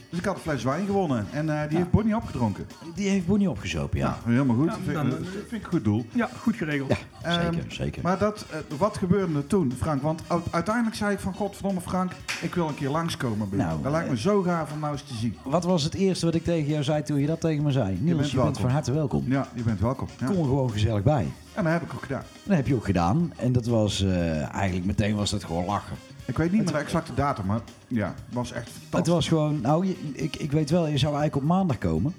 Dus 0.09 0.19
ik 0.19 0.25
had 0.25 0.35
een 0.35 0.41
fles 0.41 0.63
wijn 0.63 0.85
gewonnen. 0.85 1.25
En 1.31 1.49
eh, 1.61 1.69
die 1.69 1.77
heeft 1.77 1.91
Bonnie 1.91 2.15
opgedronken. 2.15 2.65
Die 2.95 3.09
heeft 3.09 3.25
Bonnie 3.25 3.49
opgezopen, 3.49 3.99
ja. 3.99 4.05
Ja, 4.25 4.31
helemaal 4.31 4.55
goed. 4.55 4.65
Ja, 4.65 4.71
dat, 4.71 4.81
vind, 4.83 4.95
dan- 4.95 5.09
dat 5.09 5.17
vind 5.47 5.51
ik 5.51 5.63
een 5.63 5.69
goed 5.71 5.83
doel. 5.83 6.05
Ja, 6.13 6.29
goed 6.39 6.55
geregeld. 6.55 6.89
Ja, 6.89 6.95
Ehm, 7.21 7.53
zeker, 7.53 7.71
zeker. 7.71 8.01
Maar 8.03 8.17
dat, 8.17 8.45
wat 8.77 8.97
gebeurde 8.97 9.35
er 9.37 9.47
toen, 9.47 9.73
Frank? 9.77 10.01
Want 10.01 10.21
uiteindelijk 10.51 10.95
zei 10.95 11.11
ik 11.13 11.19
van, 11.19 11.33
godverdomme 11.33 11.81
Frank, 11.81 12.11
ik 12.41 12.55
wil 12.55 12.67
een 12.67 12.75
keer 12.75 12.89
langskomen 12.89 13.49
bij. 13.49 13.57
Nou, 13.59 13.81
dat 13.81 13.91
lijkt 13.91 14.07
me 14.09 14.15
eh, 14.15 14.21
zo 14.21 14.41
gaaf 14.41 14.71
om 14.71 14.79
nou 14.79 14.91
eens 14.91 15.01
te 15.03 15.13
zien. 15.15 15.37
Wat 15.43 15.63
was 15.63 15.83
het 15.83 15.93
eerste 15.93 16.25
wat 16.25 16.35
ik 16.35 16.43
tegen 16.43 16.69
jou 16.71 16.83
zei 16.83 17.03
toen 17.03 17.19
je 17.19 17.27
dat 17.27 17.41
tegen 17.41 17.63
me 17.63 17.71
zei? 17.71 17.97
Niels, 17.99 18.01
je 18.01 18.13
bent 18.15 18.21
bent, 18.21 18.33
welkom. 18.43 18.61
van 18.61 18.69
harte 18.69 18.91
welkom. 18.91 19.23
Ja, 19.27 19.47
je 19.53 19.61
bent 19.63 19.79
welkom. 19.79 20.07
Ja. 20.19 20.25
Kom 20.25 20.37
er 20.37 20.43
gewoon 20.43 20.71
gezellig 20.71 21.03
bij. 21.03 21.27
En 21.53 21.63
dat 21.63 21.73
heb 21.73 21.81
ik 21.81 21.93
ook 21.93 22.01
gedaan. 22.03 22.23
Dat 22.43 22.55
heb 22.55 22.67
je 22.67 22.75
ook 22.75 22.85
gedaan. 22.85 23.31
En 23.35 23.51
dat 23.51 23.65
was 23.65 24.01
eh, 24.03 24.53
eigenlijk 24.53 24.85
meteen 24.85 25.15
was 25.15 25.29
dat 25.29 25.43
gewoon 25.43 25.65
lachen. 25.65 25.95
Ik 26.25 26.37
weet 26.37 26.51
niet 26.51 26.63
meer 26.63 26.71
de 26.73 26.77
exacte 26.79 27.13
datum, 27.13 27.45
maar 27.45 27.59
ja, 27.87 28.07
het 28.25 28.33
was 28.35 28.51
echt 28.51 28.65
Het 28.65 28.73
fantastisch. 28.89 29.13
was 29.13 29.27
gewoon, 29.27 29.61
nou, 29.61 29.85
je- 29.87 29.97
ik, 30.13 30.35
ik 30.35 30.51
weet 30.51 30.69
wel, 30.69 30.87
je 30.87 30.97
zou 30.97 31.13
eigenlijk 31.15 31.35
op 31.35 31.43
maandag 31.55 31.77
komen. 31.77 32.13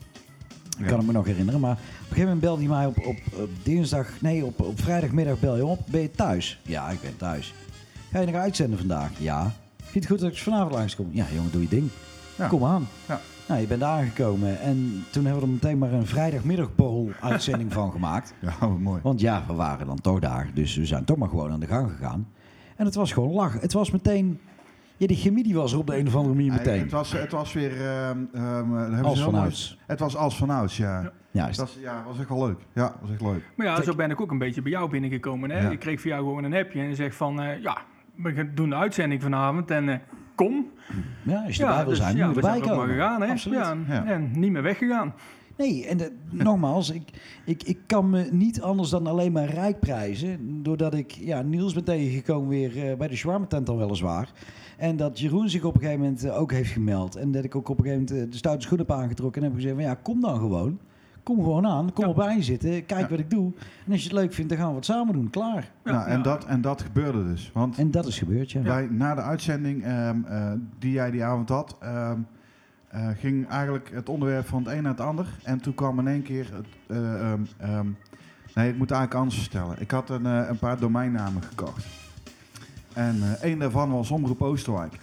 Ja. 0.78 0.86
Kan 0.86 1.00
ik 1.00 1.06
me 1.06 1.12
nog 1.12 1.26
herinneren. 1.26 1.60
Maar 1.60 1.72
op 1.72 1.78
een 1.78 2.16
gegeven 2.16 2.22
moment 2.24 2.40
belde 2.40 2.60
hij 2.60 2.68
mij 2.70 2.86
op, 2.86 2.96
op, 3.06 3.16
op 3.42 3.48
dinsdag, 3.62 4.08
nee, 4.20 4.44
op, 4.44 4.60
op 4.60 4.80
vrijdagmiddag 4.80 5.40
bel 5.40 5.56
je 5.56 5.64
op. 5.64 5.80
Ben 5.86 6.00
je 6.00 6.10
thuis? 6.10 6.60
Ja, 6.62 6.88
ik 6.90 7.00
ben 7.00 7.16
thuis. 7.16 7.54
Ga 8.12 8.20
je 8.20 8.26
nog 8.26 8.34
uitzenden 8.34 8.78
vandaag? 8.78 9.10
Ja. 9.18 9.42
Vind 9.76 9.92
je 9.92 9.98
het 9.98 10.08
goed 10.08 10.18
dat 10.20 10.30
ik 10.30 10.38
vanavond 10.38 10.72
langskom? 10.72 11.08
Ja, 11.10 11.24
jongen, 11.34 11.50
doe 11.52 11.62
je 11.62 11.68
ding. 11.68 11.88
Ja. 12.36 12.46
Kom 12.48 12.64
aan. 12.64 12.88
Ja. 13.08 13.20
Nou, 13.48 13.60
je 13.60 13.66
bent 13.66 13.82
aangekomen. 13.82 14.60
En 14.60 15.04
toen 15.10 15.24
hebben 15.24 15.42
we 15.42 15.46
er 15.48 15.52
meteen 15.52 15.78
maar 15.78 15.92
een 15.92 16.06
vrijdagmiddagborrel 16.06 17.10
uitzending 17.20 17.72
van 17.72 17.92
gemaakt. 17.92 18.34
Ja, 18.40 18.52
wat 18.68 18.78
mooi. 18.78 19.00
Want 19.02 19.20
ja, 19.20 19.44
we 19.46 19.52
waren 19.54 19.86
dan 19.86 20.00
toch 20.00 20.18
daar. 20.20 20.48
Dus 20.54 20.76
we 20.76 20.86
zijn 20.86 21.04
toch 21.04 21.16
maar 21.16 21.28
gewoon 21.28 21.50
aan 21.52 21.60
de 21.60 21.66
gang 21.66 21.90
gegaan. 21.90 22.28
En 22.76 22.84
het 22.84 22.94
was 22.94 23.12
gewoon 23.12 23.32
lachen. 23.32 23.60
Het 23.60 23.72
was 23.72 23.90
meteen... 23.90 24.40
Ja, 24.96 25.06
die 25.06 25.16
chemie 25.16 25.42
die 25.44 25.54
was 25.54 25.72
er 25.72 25.78
op 25.78 25.86
de 25.86 25.98
een 25.98 26.06
of 26.06 26.14
andere 26.16 26.34
manier 26.34 26.52
meteen. 26.52 26.80
het, 26.80 26.90
was, 26.90 27.12
het 27.12 27.32
was 27.32 27.52
weer... 27.52 27.70
ehm, 27.86 28.18
ehm, 28.32 28.70
daar 28.70 28.80
hebben 28.80 29.04
Als 29.04 29.22
vanouds. 29.22 29.78
Het 29.86 30.00
was 30.00 30.16
als 30.16 30.36
vanouds, 30.36 30.76
ja. 30.76 31.00
Ja. 31.02 31.12
Juist. 31.30 31.58
Dat 31.58 31.66
was, 31.66 31.82
ja, 31.82 32.02
was 32.06 32.18
echt 32.18 32.28
wel 32.28 32.46
leuk. 32.46 32.58
Ja, 32.72 32.94
was 33.00 33.10
echt 33.10 33.20
leuk. 33.20 33.42
Maar 33.56 33.66
ja, 33.66 33.82
zo 33.82 33.94
ben 33.94 34.10
ik 34.10 34.20
ook 34.20 34.30
een 34.30 34.38
beetje 34.38 34.62
bij 34.62 34.70
jou 34.70 34.90
binnengekomen. 34.90 35.50
Hè? 35.50 35.58
Ja. 35.60 35.70
Ik 35.70 35.78
kreeg 35.78 36.00
van 36.00 36.10
jou 36.10 36.22
gewoon 36.22 36.44
een 36.44 36.54
appje 36.54 36.80
en 36.80 36.96
zegt 36.96 37.16
van... 37.16 37.40
eh, 37.40 37.62
ja, 37.62 37.78
we 38.16 38.32
gaan 38.32 38.50
doen 38.54 38.68
de 38.68 38.74
uitzending 38.76 39.22
vanavond 39.22 39.70
en 39.70 39.88
eh, 39.88 39.96
kom. 40.34 40.66
Ja, 41.22 41.42
als 41.46 41.56
je 41.56 41.62
erbij 41.62 41.76
wil 41.76 41.88
dus, 41.88 41.98
zijn, 41.98 42.16
ja, 42.16 42.26
moet 42.26 42.34
je 42.34 42.40
we 42.40 42.46
erbij 42.46 42.60
er 42.62 42.68
komen. 42.68 42.86
maar 42.86 42.94
gegaan. 42.96 43.22
Hè? 43.22 43.30
Absoluut. 43.30 43.60
En 44.06 44.30
niet 44.34 44.50
meer 44.52 44.62
weggegaan. 44.62 45.14
Nee, 45.56 45.86
en 45.86 45.96
de- 45.96 46.12
nogmaals, 46.30 46.90
ik, 46.90 47.02
ik, 47.44 47.62
ik 47.62 47.78
kan 47.86 48.10
me 48.10 48.28
niet 48.30 48.62
anders 48.62 48.90
dan 48.90 49.06
alleen 49.06 49.32
maar 49.32 49.48
rijk 49.48 49.80
prijzen. 49.80 50.62
Doordat 50.62 50.94
ik 50.94 51.10
ja, 51.10 51.42
Niels 51.42 51.74
ben 51.74 51.84
tegengekomen 51.84 52.48
weer 52.48 52.90
eh, 52.90 52.96
bij 52.96 53.08
de 53.08 53.16
shawarma 53.16 53.46
tent 53.46 53.68
al 53.68 53.78
weliswaar. 53.78 54.30
En 54.76 54.96
dat 54.96 55.18
Jeroen 55.18 55.48
zich 55.48 55.64
op 55.64 55.74
een 55.74 55.80
gegeven 55.80 56.00
moment 56.00 56.24
eh, 56.24 56.40
ook 56.40 56.52
heeft 56.52 56.70
gemeld. 56.70 57.16
En 57.16 57.30
dat 57.32 57.44
ik 57.44 57.54
ook 57.56 57.68
op 57.68 57.78
een 57.78 57.84
gegeven 57.84 58.04
moment 58.14 58.32
de 58.32 58.38
stoute 58.38 58.66
schoen 58.66 58.78
heb 58.78 58.90
aangetrokken. 58.90 59.42
En 59.42 59.48
heb 59.48 59.56
gezegd 59.56 59.74
van 59.74 59.84
ja, 59.84 59.94
kom 59.94 60.20
dan 60.20 60.38
gewoon. 60.38 60.78
Kom 61.26 61.36
gewoon 61.36 61.66
aan, 61.66 61.92
kom 61.92 62.04
Ja. 62.04 62.10
erbij 62.10 62.42
zitten, 62.42 62.86
kijk 62.86 63.00
Ja. 63.00 63.08
wat 63.08 63.18
ik 63.18 63.30
doe. 63.30 63.52
En 63.86 63.92
als 63.92 64.02
je 64.02 64.08
het 64.08 64.18
leuk 64.18 64.32
vindt, 64.34 64.50
dan 64.50 64.58
gaan 64.58 64.68
we 64.70 64.74
het 64.76 64.84
samen 64.84 65.12
doen. 65.14 65.30
Klaar. 65.30 65.70
Ja, 65.84 65.92
nou, 65.92 66.08
en. 66.08 66.22
Dat, 66.22 66.44
en 66.44 66.60
dat 66.60 66.82
gebeurde 66.82 67.26
dus. 67.26 67.50
Want 67.54 67.78
En 67.78 67.90
dat 67.90 68.06
is 68.06 68.18
gebeurd, 68.18 68.50
ja. 68.50 68.62
wij, 68.62 68.88
na 68.90 69.14
de 69.14 69.20
uitzending 69.20 69.84
ehm, 69.84 70.24
eh, 70.24 70.52
die 70.78 70.92
jij 70.92 71.10
die 71.10 71.24
avond 71.24 71.48
had... 71.48 71.76
ehm, 71.80 72.18
eh, 72.88 73.08
ging 73.16 73.48
eigenlijk 73.48 73.90
het 73.92 74.08
onderwerp 74.08 74.46
van 74.46 74.62
het 74.64 74.72
een 74.72 74.82
naar 74.82 74.92
het 74.92 75.00
ander. 75.00 75.26
En 75.42 75.60
toen 75.60 75.74
kwam 75.74 75.98
in 75.98 76.06
één 76.08 76.22
keer... 76.22 76.48
Het, 76.52 76.66
eh, 76.86 77.30
ehm, 77.32 77.40
ehm, 77.58 77.86
nee, 78.54 78.68
ik 78.70 78.78
moet 78.78 78.90
eigenlijk 78.90 79.20
anders 79.20 79.40
vertellen. 79.40 79.80
Ik 79.80 79.90
had 79.90 80.10
een, 80.10 80.26
eh, 80.26 80.48
een 80.48 80.58
paar 80.58 80.78
domeinnamen 80.78 81.42
gekocht. 81.42 81.86
En 82.92 83.16
eh 83.22 83.42
één 83.42 83.58
daarvan 83.58 83.90
was 83.90 84.10
Omroep 84.10 84.42
Oosterwijk. 84.42 84.98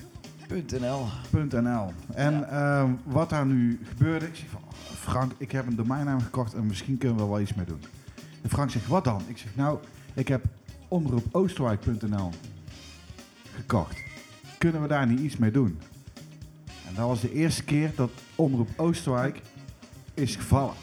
.nl. 0.53 1.05
.nl. 1.31 1.93
En 2.13 2.49
ehm, 2.49 2.91
wat 3.03 3.29
daar 3.29 3.45
nu 3.45 3.79
gebeurde, 3.83 4.25
ik 4.25 4.35
zeg 4.35 4.49
van, 4.49 4.61
oh, 4.67 4.73
Frank, 4.95 5.31
ik 5.37 5.51
heb 5.51 5.67
een 5.67 5.75
domeinnaam 5.75 6.21
gekocht 6.21 6.53
en 6.53 6.65
misschien 6.65 6.97
kunnen 6.97 7.17
we 7.17 7.25
wel 7.25 7.39
iets 7.39 7.53
mee 7.53 7.65
doen. 7.65 7.81
En 8.41 8.49
Frank 8.49 8.69
zegt, 8.71 8.87
wat 8.87 9.03
dan? 9.03 9.21
Ik 9.27 9.37
zeg, 9.37 9.55
nou, 9.55 9.79
ik 10.13 10.27
heb 10.27 10.43
omroepoosterwijk.nl 10.87 12.29
gekocht. 13.55 14.03
Kunnen 14.57 14.81
we 14.81 14.87
daar 14.87 15.07
niet 15.07 15.19
iets 15.19 15.37
mee 15.37 15.51
doen? 15.51 15.79
En 16.87 16.95
dat 16.95 17.07
was 17.07 17.21
de 17.21 17.33
eerste 17.33 17.63
keer 17.63 17.91
dat 17.95 18.11
Omroep 18.35 18.69
Oosterwijk 18.75 19.41
is 20.13 20.36
gevallen. 20.36 20.73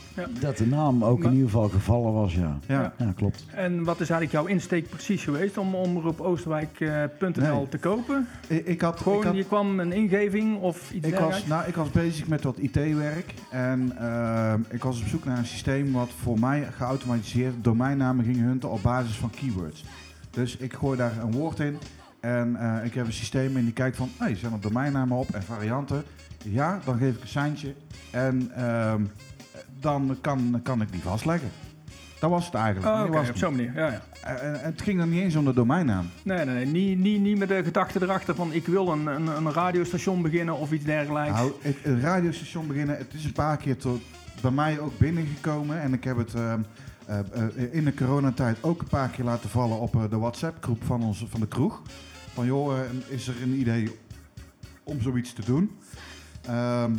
Dat 0.41 0.57
de 0.57 0.67
naam 0.67 1.05
ook 1.05 1.19
Maar- 1.19 1.27
in 1.29 1.33
ieder 1.33 1.51
geval 1.51 1.69
gevallen 1.69 2.13
was, 2.13 2.35
ja. 2.35 2.59
Ja. 2.67 2.93
Ja, 2.99 3.13
klopt. 3.17 3.45
En 3.55 3.85
wat 3.85 4.01
is 4.01 4.11
eigenlijk 4.11 4.33
jouw 4.33 4.55
insteek 4.55 4.89
precies 4.89 5.25
geweest 5.25 5.59
om 5.59 5.75
omroep 5.75 6.21
oosterwijk.nl 6.21 7.57
Nee. 7.57 7.69
te 7.69 7.79
kopen? 7.79 8.27
Ik, 8.47 8.67
ik 8.67 8.81
had, 8.81 9.01
Gewoon, 9.01 9.19
ik 9.19 9.25
had, 9.25 9.35
je 9.37 9.45
kwam 9.45 9.81
een 9.81 9.93
ingeving 9.93 10.61
of 10.61 10.93
iets 10.93 11.07
Ik 11.07 11.15
was, 11.19 11.47
nou, 11.47 11.69
ik 11.69 11.75
was 11.75 11.91
bezig 11.91 12.29
met 12.29 12.43
wat 12.45 12.59
IT-werk 12.59 13.35
en 13.51 13.93
ehm, 13.99 14.61
ik 14.69 14.83
was 14.83 15.01
op 15.01 15.07
zoek 15.07 15.25
naar 15.25 15.39
een 15.39 15.47
systeem 15.47 15.93
wat 15.93 16.11
voor 16.23 16.39
mij 16.39 16.67
geautomatiseerd 16.77 17.55
domeinnamen 17.65 18.25
ging 18.25 18.37
hunten 18.41 18.71
op 18.71 18.83
basis 18.83 19.17
van 19.17 19.31
keywords. 19.31 19.85
Dus 20.31 20.57
ik 20.57 20.73
gooi 20.73 20.97
daar 20.97 21.13
een 21.23 21.33
woord 21.33 21.59
in 21.61 21.79
en 22.21 22.57
eh, 22.57 22.85
ik 22.85 22.95
heb 22.95 23.07
een 23.07 23.13
systeem 23.13 23.57
en 23.57 23.65
die 23.65 23.73
kijkt 23.73 23.97
van, 23.97 24.09
hey, 24.19 24.35
zijn 24.37 24.53
er 24.53 24.61
domeinnamen 24.61 25.17
op 25.19 25.31
en 25.31 25.43
varianten? 25.43 26.03
Ja, 26.45 26.81
dan 26.85 26.99
geef 26.99 27.15
ik 27.15 27.23
een 27.23 27.29
seintje 27.29 27.75
en 28.11 28.51
ehm, 28.55 29.03
dan 29.81 30.19
kan, 30.21 30.61
kan 30.63 30.83
ik 30.83 30.93
die 30.93 31.03
vastleggen. 31.03 31.49
Dat 32.21 32.31
was 32.31 32.45
het 32.45 32.55
eigenlijk. 32.55 32.87
Oh, 32.87 33.11
was 33.11 33.29
op 33.29 33.37
zo'n 33.37 33.57
manier. 33.57 33.73
Ja, 33.75 33.87
ja. 33.87 34.03
en 34.35 34.61
het 34.61 34.83
ging 34.83 34.99
dan 34.99 35.11
niet 35.11 35.23
eens 35.23 35.37
om 35.37 35.45
de 35.45 35.53
domeinnaam. 35.53 36.11
Nee, 36.23 36.45
nee, 36.45 36.55
nee. 36.55 36.67
Niet, 36.67 36.99
niet, 36.99 37.21
niet 37.21 37.39
met 37.39 37.49
de 37.49 37.65
gedachte 37.65 38.03
erachter 38.03 38.35
van 38.35 38.53
ik 38.53 38.67
wil 38.67 38.89
een, 38.89 39.07
een, 39.07 39.27
een 39.27 39.53
radiostation 39.53 40.23
beginnen 40.23 40.57
of 40.57 40.73
iets 40.73 40.85
dergelijks. 40.85 41.31
Nou, 41.31 41.53
het, 41.61 41.77
een 41.83 42.01
radiostation 42.01 42.67
beginnen, 42.67 42.97
het 42.97 43.15
is 43.15 43.25
een 43.25 43.33
paar 43.33 43.57
keer 43.57 43.77
tot, 43.77 44.03
bij 44.41 44.51
mij 44.51 44.79
ook 44.79 44.99
binnengekomen. 44.99 45.81
En 45.81 45.93
ik 45.93 46.05
heb 46.05 46.17
het 46.17 46.35
ehm, 46.35 46.61
eh, 47.07 47.19
eh, 47.19 47.75
in 47.75 47.85
de 47.85 47.95
coronatijd 47.95 48.59
ook 48.61 48.81
een 48.81 48.87
paar 48.87 49.09
keer 49.09 49.25
laten 49.25 49.51
vallen 49.51 49.81
op 49.81 49.95
eh, 49.95 50.03
de 50.11 50.19
WhatsApp-groep 50.19 50.85
van, 50.85 51.03
ons, 51.03 51.25
van 51.29 51.41
de 51.41 51.49
kroeg. 51.49 51.83
Van 52.35 52.47
joh, 52.47 52.79
eh, 52.79 52.85
is 53.09 53.29
er 53.29 53.43
een 53.43 53.61
idee 53.61 53.99
om 54.85 55.01
zoiets 55.01 55.33
te 55.33 55.45
doen? 55.45 55.71
Ehm, 56.51 56.91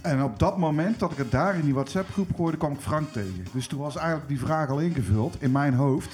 en 0.00 0.22
op 0.22 0.38
dat 0.38 0.58
moment 0.58 0.98
dat 0.98 1.10
ik 1.10 1.16
het 1.16 1.30
daar 1.30 1.54
in 1.54 1.64
die 1.64 1.74
WhatsApp-groep 1.74 2.28
gooide, 2.36 2.56
kwam 2.56 2.72
ik 2.72 2.80
Frank 2.80 3.12
tegen. 3.12 3.44
Dus 3.52 3.66
toen 3.66 3.78
was 3.80 3.96
eigenlijk 3.96 4.28
die 4.28 4.38
vraag 4.40 4.68
al 4.68 4.78
ingevuld 4.78 5.36
in 5.38 5.52
mijn 5.52 5.74
hoofd. 5.74 6.10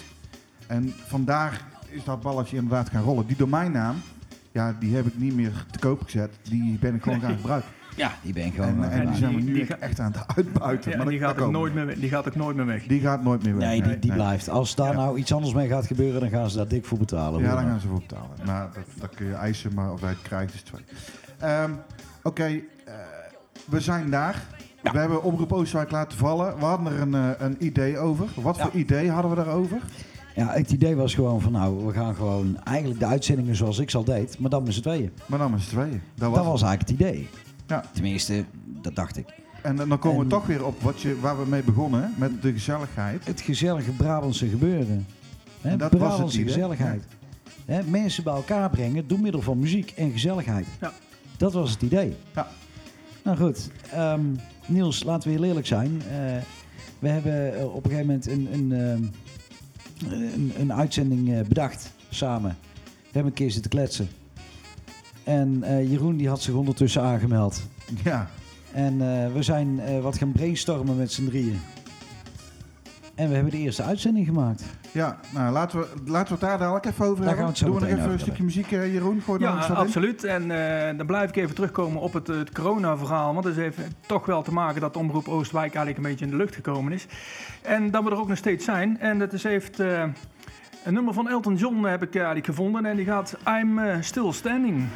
En 0.66 0.92
vandaar 1.06 1.60
is 1.88 2.04
dat 2.04 2.20
balletje 2.22 2.56
inderdaad 2.56 2.88
gaan 2.88 3.02
rollen. 3.02 3.26
Die 3.26 3.36
domeinnaam, 3.36 3.96
ja, 4.52 4.74
die 4.80 4.96
heb 4.96 5.06
ik 5.06 5.18
niet 5.18 5.34
meer 5.34 5.64
te 5.70 5.78
koop 5.78 6.02
gezet. 6.02 6.30
Die 6.42 6.78
ben 6.78 6.94
ik 6.94 7.02
gewoon 7.02 7.20
gaan 7.24 7.36
gebruiken. 7.36 7.70
Ja, 7.96 8.12
die 8.22 8.32
ben 8.32 8.44
ik 8.46 8.54
gewoon... 8.54 8.84
En, 8.84 8.90
en 8.90 9.06
die 9.06 9.16
zijn 9.16 9.34
we 9.34 9.40
nu 9.40 9.52
die 9.52 9.60
echt- 9.62 9.70
ga- 9.70 9.78
echt 9.78 10.00
aan 10.00 10.12
het 10.12 10.36
uitbuiten. 10.36 10.90
Ja, 10.90 10.96
maar 10.96 11.06
die, 11.06 11.18
dat- 11.18 11.30
gaat 11.30 11.40
ook 11.40 11.50
nooit 11.50 11.74
meer, 11.74 11.86
weg- 11.86 11.98
die 11.98 12.08
gaat 12.08 12.26
ook 12.28 12.34
nooit 12.34 12.56
meer 12.56 12.66
weg. 12.66 12.86
Die 12.86 13.00
gaat 13.00 13.22
nooit 13.22 13.42
meer 13.42 13.56
weg. 13.56 13.68
Nee, 13.68 13.82
die, 13.82 13.98
die 13.98 14.10
Nee. 14.10 14.18
blijft. 14.20 14.48
Als 14.48 14.74
daar 14.74 14.90
Ja. 14.92 14.96
nou 14.98 15.18
iets 15.18 15.32
anders 15.32 15.54
mee 15.54 15.68
gaat 15.68 15.86
gebeuren, 15.86 16.20
dan 16.20 16.30
gaan 16.30 16.50
ze 16.50 16.56
daar 16.56 16.68
dik 16.68 16.84
voor 16.84 16.98
betalen. 16.98 17.40
Ja, 17.42 17.54
daar 17.54 17.64
gaan 17.64 17.80
ze 17.80 17.88
voor 17.88 17.98
betalen. 18.00 18.30
Maar 18.46 18.68
dat, 18.74 18.84
dat 19.00 19.14
kun 19.14 19.26
je 19.26 19.34
eisen, 19.34 19.74
maar 19.74 19.92
of 19.92 20.00
wij 20.00 20.10
het 20.10 20.22
krijgen 20.22 20.54
is 20.54 20.62
twee. 20.62 20.84
Ehm, 21.38 21.70
Oké, 22.22 22.44
eh, 22.44 22.94
we 23.64 23.80
zijn 23.80 24.10
daar. 24.10 24.42
Ja. 24.82 24.92
We 24.92 24.98
hebben 24.98 25.22
Omroep 25.22 25.52
Oosterwijk 25.52 25.90
laten 25.90 26.18
vallen. 26.18 26.58
We 26.58 26.64
hadden 26.64 26.92
er 26.92 27.00
een, 27.00 27.14
eh, 27.14 27.28
een 27.38 27.56
idee 27.64 27.98
over. 27.98 28.26
Wat 28.34 28.56
Ja. 28.56 28.62
voor 28.62 28.72
idee 28.80 29.10
hadden 29.10 29.30
we 29.30 29.36
daarover? 29.36 29.78
Ja, 30.34 30.52
het 30.52 30.70
idee 30.72 30.96
was 30.96 31.14
gewoon 31.14 31.40
van 31.40 31.52
nou, 31.52 31.86
we 31.86 31.92
gaan 31.92 32.14
gewoon 32.14 32.58
eigenlijk 32.64 33.00
de 33.00 33.06
uitzendingen 33.06 33.56
zoals 33.56 33.78
ik 33.78 33.94
al 33.94 34.04
deed, 34.04 34.38
maar 34.38 34.50
dan 34.50 34.62
met 34.62 34.74
z'n 34.74 34.80
tweeën. 34.80 35.12
Maar 35.26 35.38
dan 35.38 35.50
met 35.50 35.60
z'n 35.60 35.68
tweeën. 35.70 36.02
Dat 36.14 36.28
was 36.28 36.38
Dat 36.38 36.46
was 36.46 36.62
eigenlijk 36.62 36.90
het 37.00 37.00
idee. 37.08 37.28
Ja. 37.66 37.84
Tenminste, 37.92 38.44
dat 38.64 38.94
dacht 38.94 39.16
ik. 39.16 39.26
En 39.62 39.76
dan 39.76 39.98
komen 39.98 40.18
En- 40.18 40.24
we 40.24 40.30
toch 40.30 40.46
weer 40.46 40.64
op 40.66 40.82
wat 40.82 41.00
je, 41.00 41.20
waar 41.20 41.38
we 41.38 41.46
mee 41.46 41.62
begonnen, 41.62 42.02
hè, 42.02 42.08
met 42.16 42.42
de 42.42 42.52
gezelligheid. 42.52 43.26
Het 43.26 43.40
gezellige 43.40 43.90
Brabantse 43.90 44.48
gebeuren. 44.48 45.06
Hè, 45.60 45.70
dat 45.76 45.80
was 45.80 45.90
het 45.90 45.98
Brabantse 46.08 46.42
gezelligheid. 46.42 47.04
Hè, 47.64 47.82
mensen 47.82 48.24
bij 48.24 48.34
elkaar 48.34 48.70
brengen 48.70 49.08
door 49.08 49.20
middel 49.20 49.40
van 49.42 49.58
muziek 49.58 49.90
en 49.96 50.10
gezelligheid. 50.12 50.66
Ja. 50.80 50.92
Dat 51.38 51.52
was 51.52 51.70
het 51.70 51.82
idee. 51.82 52.16
Ja. 52.34 52.48
Nou 53.22 53.36
goed, 53.36 53.70
ehm, 53.92 54.24
Niels, 54.66 55.02
laten 55.02 55.28
we 55.28 55.34
heel 55.34 55.44
eerlijk 55.44 55.66
zijn. 55.66 56.02
Eh, 56.02 56.36
we 56.98 57.08
hebben 57.08 57.58
eh, 57.58 57.74
op 57.74 57.84
een 57.84 57.90
gegeven 57.90 58.06
moment 58.06 58.26
een, 58.26 58.48
een, 58.52 58.72
ehm, 58.72 59.02
een, 60.12 60.52
een 60.58 60.72
uitzending 60.72 61.32
eh, 61.32 61.40
bedacht 61.40 61.92
samen. 62.10 62.56
We 62.84 63.14
hebben 63.14 63.32
een 63.32 63.38
keer 63.38 63.50
zitten 63.50 63.70
kletsen. 63.70 64.08
En 65.24 65.64
Jeroen 65.88 66.16
die 66.16 66.28
had 66.28 66.42
zich 66.42 66.54
ondertussen 66.54 67.02
aangemeld. 67.02 67.62
Ja, 68.04 68.30
En 68.72 68.98
we 69.32 69.42
zijn 69.42 70.00
wat 70.02 70.18
gaan 70.18 70.32
brainstormen 70.32 70.96
met 70.96 71.12
z'n 71.12 71.24
drieën. 71.24 71.60
En 73.14 73.28
we 73.28 73.34
hebben 73.34 73.52
de 73.52 73.58
eerste 73.58 73.82
uitzending 73.82 74.26
gemaakt. 74.26 74.64
Ja 74.92 75.18
nou, 75.34 75.52
laten, 75.52 75.78
we, 75.78 75.86
laten 76.06 76.26
we 76.28 76.32
het 76.32 76.40
daar 76.40 76.58
dadelijk 76.58 76.84
even 76.86 77.04
over 77.04 77.24
Daar 77.24 77.36
hebben. 77.36 77.36
gaan 77.36 77.44
we 77.44 77.48
het 77.50 77.58
zo 77.58 77.64
Doen 77.66 77.74
we 77.74 77.80
nog 77.80 77.98
even 77.98 78.12
een 78.12 78.18
stukje 78.20 78.42
muziek, 78.44 78.72
eh, 78.72 78.92
Jeroen? 78.92 79.16
Er 79.16 79.22
nog 79.26 79.38
Ja, 79.40 79.66
in? 79.68 79.74
absoluut. 79.74 80.24
En 80.24 80.50
eh, 80.50 80.96
dan 80.96 81.06
blijf 81.06 81.28
ik 81.28 81.36
even 81.36 81.54
terugkomen 81.54 82.00
op 82.00 82.12
het, 82.12 82.26
het 82.26 82.52
corona-verhaal. 82.52 83.32
Want 83.32 83.44
dat 83.46 83.56
is 83.56 83.62
even 83.62 83.84
toch 84.06 84.26
wel 84.26 84.42
te 84.42 84.52
maken 84.52 84.80
dat 84.80 84.96
Omroep 84.96 85.28
Oostwijk 85.28 85.74
eigenlijk 85.74 85.96
een 85.96 86.10
beetje 86.10 86.24
in 86.24 86.30
de 86.30 86.36
lucht 86.36 86.54
gekomen 86.54 86.92
is. 86.92 87.06
En 87.62 87.90
dat 87.90 88.04
we 88.04 88.10
er 88.10 88.18
ook 88.18 88.28
nog 88.28 88.36
steeds 88.38 88.64
zijn. 88.64 89.00
En 89.00 89.18
dat 89.18 89.32
is 89.32 89.42
heeft... 89.42 89.80
eh, 89.80 90.02
een 90.84 90.94
nummer 90.94 91.14
van 91.14 91.28
Elton 91.28 91.54
John 91.56 91.84
heb 91.84 92.02
ik 92.02 92.14
eigenlijk 92.14 92.46
gevonden. 92.46 92.86
En 92.86 92.96
die 92.96 93.04
gaat 93.06 93.36
I'm 93.46 93.80
Still 94.02 94.32
Standing. 94.32 94.86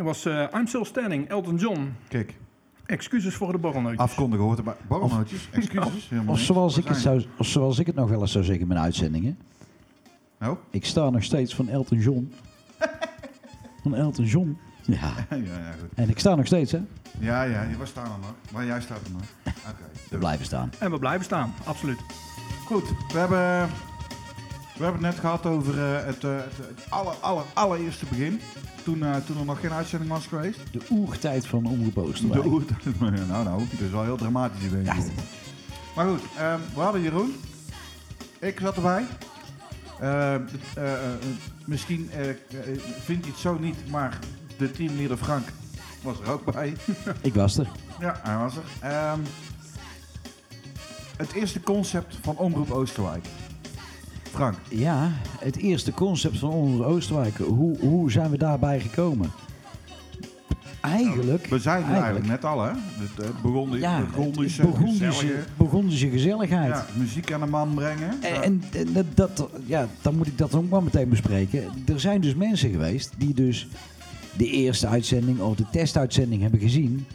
Dat 0.00 0.08
was 0.08 0.24
eh, 0.24 0.60
I'm 0.60 0.66
Still 0.66 0.84
Standing, 0.84 1.28
Elton 1.28 1.56
John. 1.56 1.94
Kijk, 2.08 2.36
Excuses 2.86 3.34
voor 3.34 3.52
de 3.52 3.58
borrelnootjes. 3.58 4.00
afkondigen 4.00 4.44
hoort 4.44 4.58
erbij. 4.58 4.74
Borrelnootjes, 4.88 5.48
excuses. 5.52 6.08
helemaal 6.08 6.34
Of 6.34 6.40
zoals, 6.40 6.78
ik 6.78 6.84
het 6.84 6.96
zou, 6.96 7.24
of 7.38 7.46
zoals 7.46 7.78
ik 7.78 7.86
het 7.86 7.94
nog 7.94 8.08
wel 8.08 8.20
eens 8.20 8.32
zou 8.32 8.44
zeggen 8.44 8.62
in 8.62 8.68
mijn 8.68 8.80
uitzendingen. 8.80 9.38
ze? 9.38 9.64
Nou? 10.38 10.56
Ik 10.70 10.84
sta 10.84 11.10
nog 11.10 11.22
steeds 11.22 11.54
van 11.54 11.68
Elton 11.68 11.98
John. 11.98 12.32
van 13.82 13.94
Elton 13.94 14.24
John. 14.24 14.58
Ja. 14.84 14.96
Ja, 15.30 15.36
ja, 15.36 15.72
goed. 15.80 15.88
En 15.94 16.08
ik 16.08 16.18
sta 16.18 16.34
nog 16.34 16.46
steeds, 16.46 16.72
hè? 16.72 16.80
Ja, 17.18 17.42
ja, 17.42 17.66
waar 17.78 17.86
staan 17.86 18.04
we 18.04 18.20
nog? 18.20 18.34
Waar 18.50 18.64
jij 18.64 18.80
staat 18.80 19.00
er 19.04 19.12
nog? 19.12 19.22
Oké. 19.46 19.84
We 20.10 20.18
blijven 20.18 20.46
staan. 20.46 20.70
En 20.78 20.90
we 20.90 20.98
blijven 20.98 21.24
staan, 21.24 21.54
absoluut. 21.64 22.00
Goed, 22.66 22.88
we 23.12 23.18
hebben, 23.18 23.68
we 24.80 24.86
hebben 24.86 25.04
het 25.04 25.14
net 25.14 25.20
gehad 25.20 25.46
over 25.46 25.78
eh, 25.78 26.04
het, 26.06 26.24
eh, 26.24 26.36
het, 26.36 26.56
het 26.56 26.84
aller, 26.88 27.14
aller, 27.20 27.44
allereerste 27.52 28.06
begin. 28.06 28.40
Toen, 28.84 29.02
eh, 29.04 29.16
toen 29.26 29.38
er 29.38 29.44
nog 29.44 29.60
geen 29.60 29.72
uitzending 29.72 30.10
was 30.10 30.26
geweest. 30.26 30.60
De 30.72 30.80
oertijd 30.90 31.46
van 31.46 31.66
Omroep 31.66 31.98
Oosterwijk. 31.98 32.42
De 32.42 32.48
oer- 32.48 32.64
nou, 33.28 33.44
nou, 33.44 33.58
dat 33.70 33.80
is 33.80 33.90
wel 33.90 34.04
heel 34.04 34.16
dramatisch 34.16 34.62
geweest. 34.68 34.86
Ja. 34.86 35.22
Maar 35.96 36.06
goed, 36.08 36.20
ehm, 36.38 36.58
we 36.74 36.80
hadden 36.80 37.02
Jeroen. 37.02 37.34
Ik 38.38 38.60
zat 38.60 38.76
erbij. 38.76 39.06
Eh, 40.00 40.34
eh, 40.34 40.40
eh, 40.76 40.92
misschien 41.64 42.10
vind 43.04 43.24
je 43.24 43.30
het 43.30 43.40
zo 43.40 43.58
niet, 43.58 43.90
maar 43.90 44.18
de 44.56 44.70
teamleader 44.70 45.16
Frank 45.16 45.48
was 46.02 46.20
er 46.20 46.30
ook 46.30 46.52
bij. 46.52 46.76
Ik 47.20 47.34
was 47.34 47.58
er. 47.58 47.68
Ja, 48.00 48.20
hij 48.22 48.36
was 48.36 48.54
er. 48.56 48.62
Ehm, 48.80 49.20
het 51.16 51.32
eerste 51.32 51.60
concept 51.60 52.18
van 52.22 52.36
Omroep 52.36 52.70
Oosterwijk. 52.70 53.24
Frank. 54.30 54.54
Ja, 54.68 55.10
het 55.38 55.56
eerste 55.56 55.92
concept 55.92 56.38
van 56.38 56.50
Omroep 56.50 56.86
Oosterwijk. 56.86 57.36
Hoe, 57.36 57.78
hoe 57.78 58.10
zijn 58.10 58.30
we 58.30 58.38
daarbij 58.38 58.80
gekomen? 58.80 59.30
Eigenlijk... 60.80 61.46
We 61.46 61.58
zijn 61.58 61.84
er 61.84 61.92
eigenlijk- 61.92 62.26
net 62.26 62.44
al, 62.44 62.62
hè? 62.62 62.70
Het, 62.70 63.26
het 63.26 63.42
begon, 63.42 63.78
Ja, 63.78 63.98
Burgondische, 63.98 64.62
Burgondische, 64.62 65.04
gezellige- 65.04 65.44
Burgondische 65.56 66.08
gezelligheid. 66.10 66.68
ja, 66.72 66.86
muziek 66.96 67.32
aan 67.32 67.40
de 67.40 67.46
man 67.46 67.74
brengen. 67.74 68.22
En, 68.22 68.42
en, 68.42 68.62
dat, 69.14 69.48
ja, 69.66 69.86
dan 70.02 70.16
moet 70.16 70.26
ik 70.26 70.38
dat 70.38 70.54
ook 70.54 70.68
maar 70.68 70.82
meteen 70.82 71.08
bespreken. 71.08 71.64
Er 71.86 72.00
zijn 72.00 72.20
dus 72.20 72.34
mensen 72.34 72.70
geweest 72.70 73.12
die 73.18 73.34
dus 73.34 73.68
de 74.36 74.46
eerste 74.50 74.86
uitzending 74.86 75.40
of 75.40 75.56
de 75.56 75.64
testuitzending 75.72 76.42
hebben 76.42 76.60
gezien. 76.60 77.06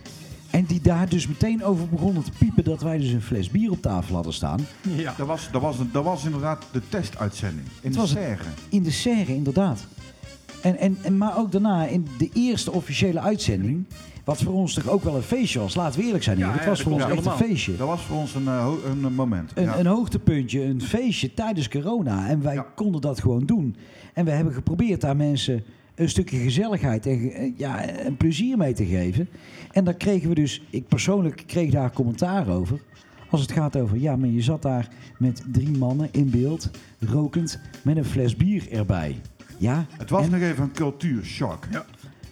En 0.55 0.65
die 0.65 0.81
daar 0.81 1.09
dus 1.09 1.27
meteen 1.27 1.63
over 1.63 1.87
begonnen 1.89 2.23
te 2.23 2.31
piepen 2.37 2.63
dat 2.63 2.81
wij 2.81 2.97
dus 2.97 3.11
een 3.11 3.21
fles 3.21 3.49
bier 3.49 3.71
op 3.71 3.81
tafel 3.81 4.15
hadden 4.15 4.33
staan. 4.33 4.59
Ja. 4.95 5.13
Dat 5.17 5.27
was, 5.27 5.49
dat, 5.51 5.61
was, 5.61 5.77
dat 5.91 6.03
was 6.03 6.25
inderdaad 6.25 6.65
de 6.71 6.81
testuitzending. 6.89 7.67
In 7.81 7.91
de. 7.91 8.07
Serre. 8.07 8.43
In 8.69 8.83
de 8.83 8.91
serre, 8.91 9.35
inderdaad. 9.35 9.87
En, 10.61 10.77
en, 10.77 10.97
en, 11.01 11.17
maar 11.17 11.37
ook 11.37 11.51
daarna, 11.51 11.85
in 11.85 12.07
de 12.17 12.29
eerste 12.33 12.71
officiële 12.71 13.19
uitzending, 13.19 13.85
wat 14.23 14.41
voor 14.41 14.53
ons 14.53 14.73
toch 14.73 14.87
ook 14.89 15.03
wel 15.03 15.15
een 15.15 15.21
feestje 15.21 15.59
was. 15.59 15.75
Laten 15.75 15.99
we 15.99 16.05
eerlijk 16.05 16.23
zijn, 16.23 16.37
Ja, 16.37 16.43
Erik. 16.43 16.55
het 16.55 16.63
ja, 16.63 16.69
was 16.69 16.81
voor 16.81 16.91
ons 16.91 17.03
echt 17.03 17.25
een 17.25 17.31
feestje. 17.31 17.75
Dat 17.77 17.87
was 17.87 18.01
voor 18.01 18.17
ons 18.17 18.35
een, 18.35 18.47
eh, 18.47 18.63
ho- 18.63 18.79
een 18.85 19.13
moment. 19.13 19.51
Een, 19.55 19.63
ja. 19.63 19.77
een 19.79 19.85
hoogtepuntje, 19.85 20.63
een 20.63 20.81
feestje 20.81 21.33
tijdens 21.33 21.69
corona. 21.69 22.27
En 22.27 22.41
wij 22.41 22.53
Ja. 22.53 22.65
konden 22.75 23.01
dat 23.01 23.19
gewoon 23.21 23.45
doen. 23.45 23.75
En 24.13 24.25
we 24.25 24.31
hebben 24.31 24.53
geprobeerd 24.53 25.01
daar 25.01 25.15
mensen 25.15 25.63
een 25.95 26.09
stukje 26.09 26.37
gezelligheid 26.37 27.05
en, 27.05 27.31
eh, 27.31 27.51
ja, 27.57 27.81
en 27.85 28.17
plezier 28.17 28.57
mee 28.57 28.73
te 28.73 28.85
geven. 28.85 29.27
En 29.75 29.83
daar 29.83 29.93
kregen 29.93 30.29
we 30.29 30.35
dus, 30.35 30.61
ik 30.69 30.87
persoonlijk 30.87 31.43
kreeg 31.47 31.71
daar 31.71 31.91
commentaar 31.91 32.47
over. 32.49 32.79
Als 33.29 33.41
het 33.41 33.51
gaat 33.51 33.77
over, 33.77 33.97
ja, 33.97 34.15
maar 34.15 34.29
je 34.29 34.41
zat 34.41 34.61
daar 34.61 34.87
met 35.17 35.43
drie 35.51 35.77
mannen 35.77 36.09
in 36.11 36.29
beeld, 36.29 36.69
rokend, 36.99 37.59
met 37.81 37.97
een 37.97 38.05
fles 38.05 38.35
bier 38.35 38.71
erbij. 38.71 39.21
Ja, 39.57 39.85
het 39.89 40.09
was 40.09 40.25
en 40.25 40.31
nog 40.31 40.41
even 40.41 40.63
een 40.63 40.71
cultuurshock. 40.71 41.67
Ja. 41.71 41.85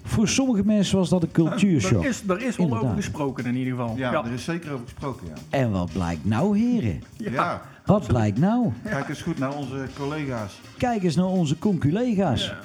voor 0.03 0.27
sommige 0.27 0.65
mensen 0.65 0.97
was 0.97 1.10
dat 1.10 1.23
een 1.23 1.32
cultuurshock. 1.32 2.03
Er 2.03 2.10
is, 2.10 2.23
er 2.27 2.41
is 2.41 2.58
over 2.60 2.95
gesproken 2.95 3.45
in 3.45 3.56
ieder 3.56 3.73
geval. 3.75 3.97
Ja, 3.97 4.12
Ja. 4.12 4.25
er 4.25 4.32
is 4.32 4.43
zeker 4.43 4.71
over 4.71 4.86
gesproken, 4.86 5.27
ja. 5.27 5.34
En 5.49 5.71
wat 5.71 5.91
blijkt 5.91 6.25
nou, 6.25 6.58
heren? 6.58 7.03
Ja. 7.17 7.62
Wat 7.86 8.08
blijkt 8.08 8.38
nou? 8.39 8.71
Kijk 8.84 9.10
eens 9.10 9.21
goed 9.21 9.38
naar 9.38 9.56
onze 9.56 9.88
collega's. 9.97 10.60
Kijk 10.77 11.03
eens 11.03 11.15
naar 11.15 11.25
onze 11.25 11.58
conculega's. 11.60 12.45
Ja. 12.45 12.60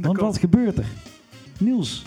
Want 0.00 0.18
wat 0.20 0.38
gebeurt 0.38 0.78
er? 0.78 0.86
Niels, 1.58 2.02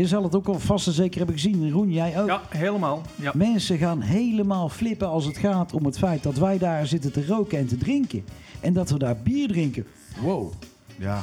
Je 0.00 0.06
zal 0.06 0.22
het 0.22 0.34
ook 0.34 0.48
al 0.48 0.58
vast 0.58 0.86
en 0.86 0.92
zeker 0.92 1.16
hebben 1.16 1.34
gezien. 1.34 1.70
Roen, 1.70 1.92
jij 1.92 2.20
ook. 2.20 2.26
Ja, 2.26 2.42
helemaal. 2.48 3.02
Ja. 3.16 3.32
Mensen 3.34 3.78
gaan 3.78 4.00
helemaal 4.00 4.68
flippen 4.68 5.08
als 5.08 5.24
het 5.24 5.36
gaat 5.36 5.72
om 5.72 5.84
het 5.84 5.98
feit 5.98 6.22
dat 6.22 6.36
wij 6.36 6.58
daar 6.58 6.86
zitten 6.86 7.12
te 7.12 7.26
roken 7.26 7.58
en 7.58 7.66
te 7.66 7.76
drinken. 7.76 8.24
En 8.60 8.72
dat 8.72 8.90
we 8.90 8.98
daar 8.98 9.16
bier 9.16 9.48
drinken. 9.48 9.86
Wow. 10.20 10.52
Ja, 10.96 11.22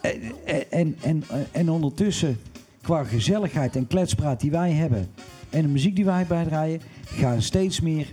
En, 0.00 0.22
en, 0.70 0.96
en, 1.00 1.24
en 1.52 1.70
ondertussen, 1.70 2.40
qua 2.82 3.04
gezelligheid 3.04 3.76
en 3.76 3.86
kletspraat 3.86 4.40
die 4.40 4.50
wij 4.50 4.72
hebben... 4.72 5.10
en 5.50 5.62
de 5.62 5.68
muziek 5.68 5.96
die 5.96 6.04
wij 6.04 6.26
bijdraaien... 6.26 6.80
gaan 7.04 7.42
steeds 7.42 7.80
meer 7.80 8.12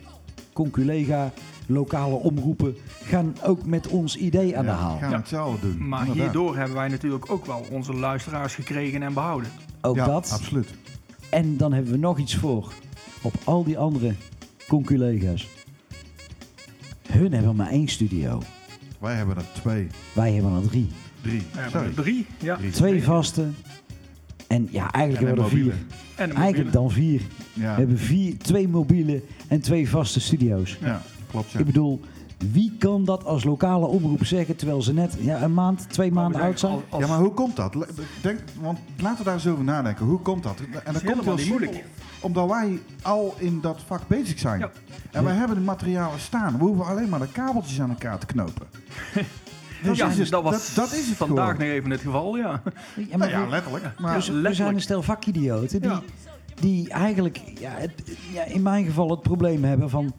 conculega, 0.54 1.32
lokale 1.68 2.16
omroepen... 2.16 2.76
gaan 3.04 3.36
ook 3.44 3.66
met 3.66 3.88
ons 3.88 4.18
idee 4.18 4.58
aan 4.58 4.66
de 4.66 4.72
ja, 4.72 4.78
haal. 4.78 4.98
gaan 4.98 5.12
Ja. 5.12 5.18
hetzelfde 5.18 5.68
doen. 5.68 5.88
Maar 5.88 6.00
inderdaad. 6.00 6.24
hierdoor 6.24 6.58
hebben 6.58 6.76
wij 6.76 6.88
natuurlijk 6.88 7.32
ook 7.32 7.46
wel 7.46 7.66
onze 7.72 7.94
luisteraars 7.94 8.56
gekregen 8.56 9.04
en 9.04 9.14
behouden. 9.14 9.50
Ook 9.86 9.96
ja, 9.96 10.06
dat. 10.06 10.32
absoluut. 10.32 10.68
En 11.30 11.58
dan 11.58 11.74
hebben 11.74 11.92
we 11.92 11.98
nog 11.98 12.18
iets 12.20 12.36
voor 12.36 12.74
op 13.22 13.34
al 13.44 13.64
die 13.64 13.78
andere 13.78 14.14
conculega's. 14.68 15.48
Hun 17.12 17.34
hebben 17.34 17.56
maar 17.56 17.70
één 17.70 17.88
studio. 17.88 18.42
Wij 19.00 19.16
hebben 19.16 19.36
er 19.36 19.46
twee, 19.54 19.88
Wij 20.14 20.32
hebben 20.34 20.52
er 20.56 20.68
drie. 20.68 20.88
drie. 21.22 21.42
Sorry. 21.72 21.92
drie. 21.96 22.26
Ja. 22.40 22.56
Drie. 22.56 22.72
Twee 22.72 23.04
vaste. 23.04 23.48
En 24.48 24.68
ja, 24.72 24.92
eigenlijk 24.92 25.26
hebben 25.26 25.46
we 25.46 25.52
er 25.52 25.58
vier. 25.64 25.74
En 26.16 26.32
Eigenlijk 26.32 26.72
dan 26.74 26.92
vier. 26.92 27.22
Ja, 27.54 27.72
We 27.74 27.80
hebben 27.80 27.98
vier, 27.98 28.38
twee 28.38 28.68
mobiele 28.68 29.22
en 29.48 29.62
twee 29.62 29.90
vaste 29.90 30.20
studio's. 30.20 30.78
ja 30.82 31.02
klopt. 31.32 31.52
Ja. 31.52 31.60
Ik 31.60 31.66
bedoel, 31.66 32.02
wie 32.38 32.76
kan 32.80 33.06
dat 33.06 33.26
als 33.26 33.44
lokale 33.44 33.86
omroep 33.86 34.26
zeggen 34.26 34.56
terwijl 34.56 34.82
ze 34.82 34.94
net 34.94 35.16
ja, 35.20 35.42
een 35.42 35.54
maand, 35.54 35.90
twee 35.90 36.12
maanden 36.12 36.42
oud 36.42 36.60
zijn? 36.60 36.80
Als- 36.90 37.02
Ja, 37.04 37.08
maar 37.10 37.20
hoe 37.20 37.34
komt 37.34 37.56
dat? 37.56 37.76
Denk, 38.22 38.40
want 38.62 38.80
laten 38.98 39.18
we 39.18 39.24
daar 39.24 39.34
eens 39.34 39.48
over 39.48 39.64
nadenken. 39.64 40.06
Hoe 40.06 40.20
komt 40.20 40.44
dat? 40.44 40.58
En 40.84 40.94
dat 40.94 41.04
komt 41.04 41.24
heel 41.24 41.38
simpel. 41.38 41.58
moeilijk. 41.58 41.84
Omdat 42.20 42.50
wij 42.50 42.80
al 43.02 43.36
in 43.38 43.62
dat 43.62 43.80
vak 43.86 44.08
bezig 44.08 44.40
zijn. 44.40 44.60
Ja. 44.60 44.72
En 45.12 45.24
wij 45.24 45.34
hebben 45.36 45.58
de 45.58 45.64
materialen 45.64 46.20
staan. 46.20 46.58
We 46.58 46.64
hoeven 46.64 46.86
alleen 46.86 47.10
maar 47.10 47.20
de 47.20 47.28
kabeltjes 47.32 47.82
aan 47.82 47.90
elkaar 47.90 48.18
te 48.20 48.26
knopen. 48.26 48.68
Dat 49.84 49.96
ja, 49.98 50.08
is 50.08 50.18
het- 50.18 50.30
dat 50.30 50.44
was 50.44 50.76
dat- 50.76 50.86
dat 50.90 50.94
is 51.00 51.08
het 51.08 51.18
vandaag 51.18 51.52
nog 51.58 51.68
even 51.68 51.90
het 51.92 52.02
geval, 52.02 52.36
ja. 52.38 52.62
Ja, 52.96 53.18
maar 53.18 53.18
Nou 53.18 53.32
ja, 53.32 53.44
we- 53.44 53.50
letterlijk. 53.50 54.00
Maar, 54.00 54.16
dus 54.16 54.28
we 54.30 54.54
zijn 54.54 54.74
een 54.76 54.82
stel 54.82 55.02
vakidioten 55.02 55.82
die, 55.82 55.90
Ja. 55.90 56.02
die 56.60 56.90
eigenlijk 56.90 57.42
ja, 57.60 57.72
het- 57.76 58.18
ja, 58.34 58.44
in 58.44 58.62
mijn 58.62 58.86
geval 58.86 59.10
het 59.10 59.22
probleem 59.22 59.64
hebben 59.64 59.90
van... 59.90 60.14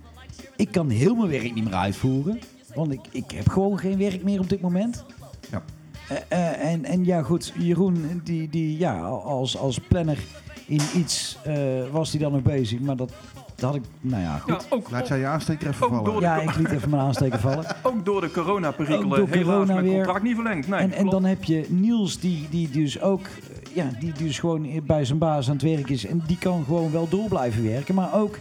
ik 0.57 0.72
kan 0.72 0.88
heel 0.88 1.14
mijn 1.14 1.31
werk 1.31 1.55
niet 1.55 1.64
meer 1.64 1.75
uitvoeren. 1.75 2.38
Want 2.75 2.92
ik, 2.92 3.01
ik 3.11 3.31
heb 3.31 3.49
gewoon 3.49 3.79
geen 3.79 3.99
werk 3.99 4.22
meer 4.22 4.40
op 4.40 4.49
dit 4.49 4.61
moment. 4.61 5.05
Ja. 5.51 5.62
Eh, 6.09 6.16
eh, 6.29 6.72
en, 6.72 6.85
en 6.85 7.05
ja, 7.05 7.22
goed, 7.22 7.53
Jeroen, 7.59 8.20
die, 8.25 8.49
die, 8.49 8.79
ja, 8.79 9.01
als, 9.09 9.59
als 9.59 9.79
planner 9.79 10.18
in 10.66 10.81
iets 10.94 11.38
eh, 11.44 11.57
was 11.90 12.11
hij 12.11 12.20
dan 12.20 12.33
nog 12.33 12.42
bezig. 12.42 12.81
Maar 12.81 12.96
dat, 12.96 13.12
dat 13.55 13.64
had 13.64 13.75
ik, 13.75 13.83
nou 14.01 14.22
ja, 14.22 14.37
goed. 14.38 14.53
ja 14.53 14.77
ook, 14.77 14.90
laat 14.90 15.09
jij 15.09 15.18
je 15.18 15.27
aansteker 15.27 15.68
even 15.68 15.88
vallen. 15.88 16.20
Ja, 16.20 16.40
ik 16.40 16.57
liet 16.57 16.70
even 16.70 16.90
mijn 16.90 17.03
aansteken 17.03 17.40
vallen. 17.40 17.64
ook 17.83 18.05
door 18.05 18.20
de 18.20 18.27
Ook 18.27 18.33
coronaperikelen 18.33 19.18
door 19.18 19.29
helaas 19.29 19.44
corona 19.44 19.72
mijn 19.72 19.85
weer. 19.85 19.94
contract 19.94 20.22
niet 20.22 20.35
verlengd. 20.35 20.68
Nee, 20.68 20.81
en, 20.81 20.92
en 20.92 21.07
dan 21.07 21.25
heb 21.25 21.44
je 21.44 21.66
Niels, 21.68 22.18
die, 22.18 22.46
die 22.51 22.70
dus 22.70 23.01
ook, 23.01 23.27
ja, 23.72 23.90
die 24.01 24.12
dus 24.12 24.38
gewoon 24.38 24.81
bij 24.87 25.05
zijn 25.05 25.18
baas 25.18 25.46
aan 25.46 25.53
het 25.53 25.62
werk 25.62 25.88
is. 25.88 26.07
En 26.07 26.22
die 26.27 26.38
kan 26.38 26.64
gewoon 26.64 26.90
wel 26.90 27.09
door 27.09 27.29
blijven 27.29 27.64
werken. 27.64 27.94
Maar 27.94 28.14
ook 28.14 28.38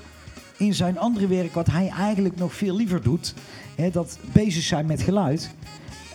in 0.57 0.73
zijn 0.73 0.99
andere 0.99 1.27
werk, 1.27 1.53
wat 1.53 1.67
hij 1.67 1.87
eigenlijk 1.89 2.35
nog 2.37 2.53
veel 2.53 2.75
liever 2.75 3.01
doet. 3.01 3.33
Hè, 3.75 3.89
dat 3.89 4.17
bezig 4.31 4.63
zijn 4.63 4.85
met 4.85 5.01
geluid. 5.01 5.49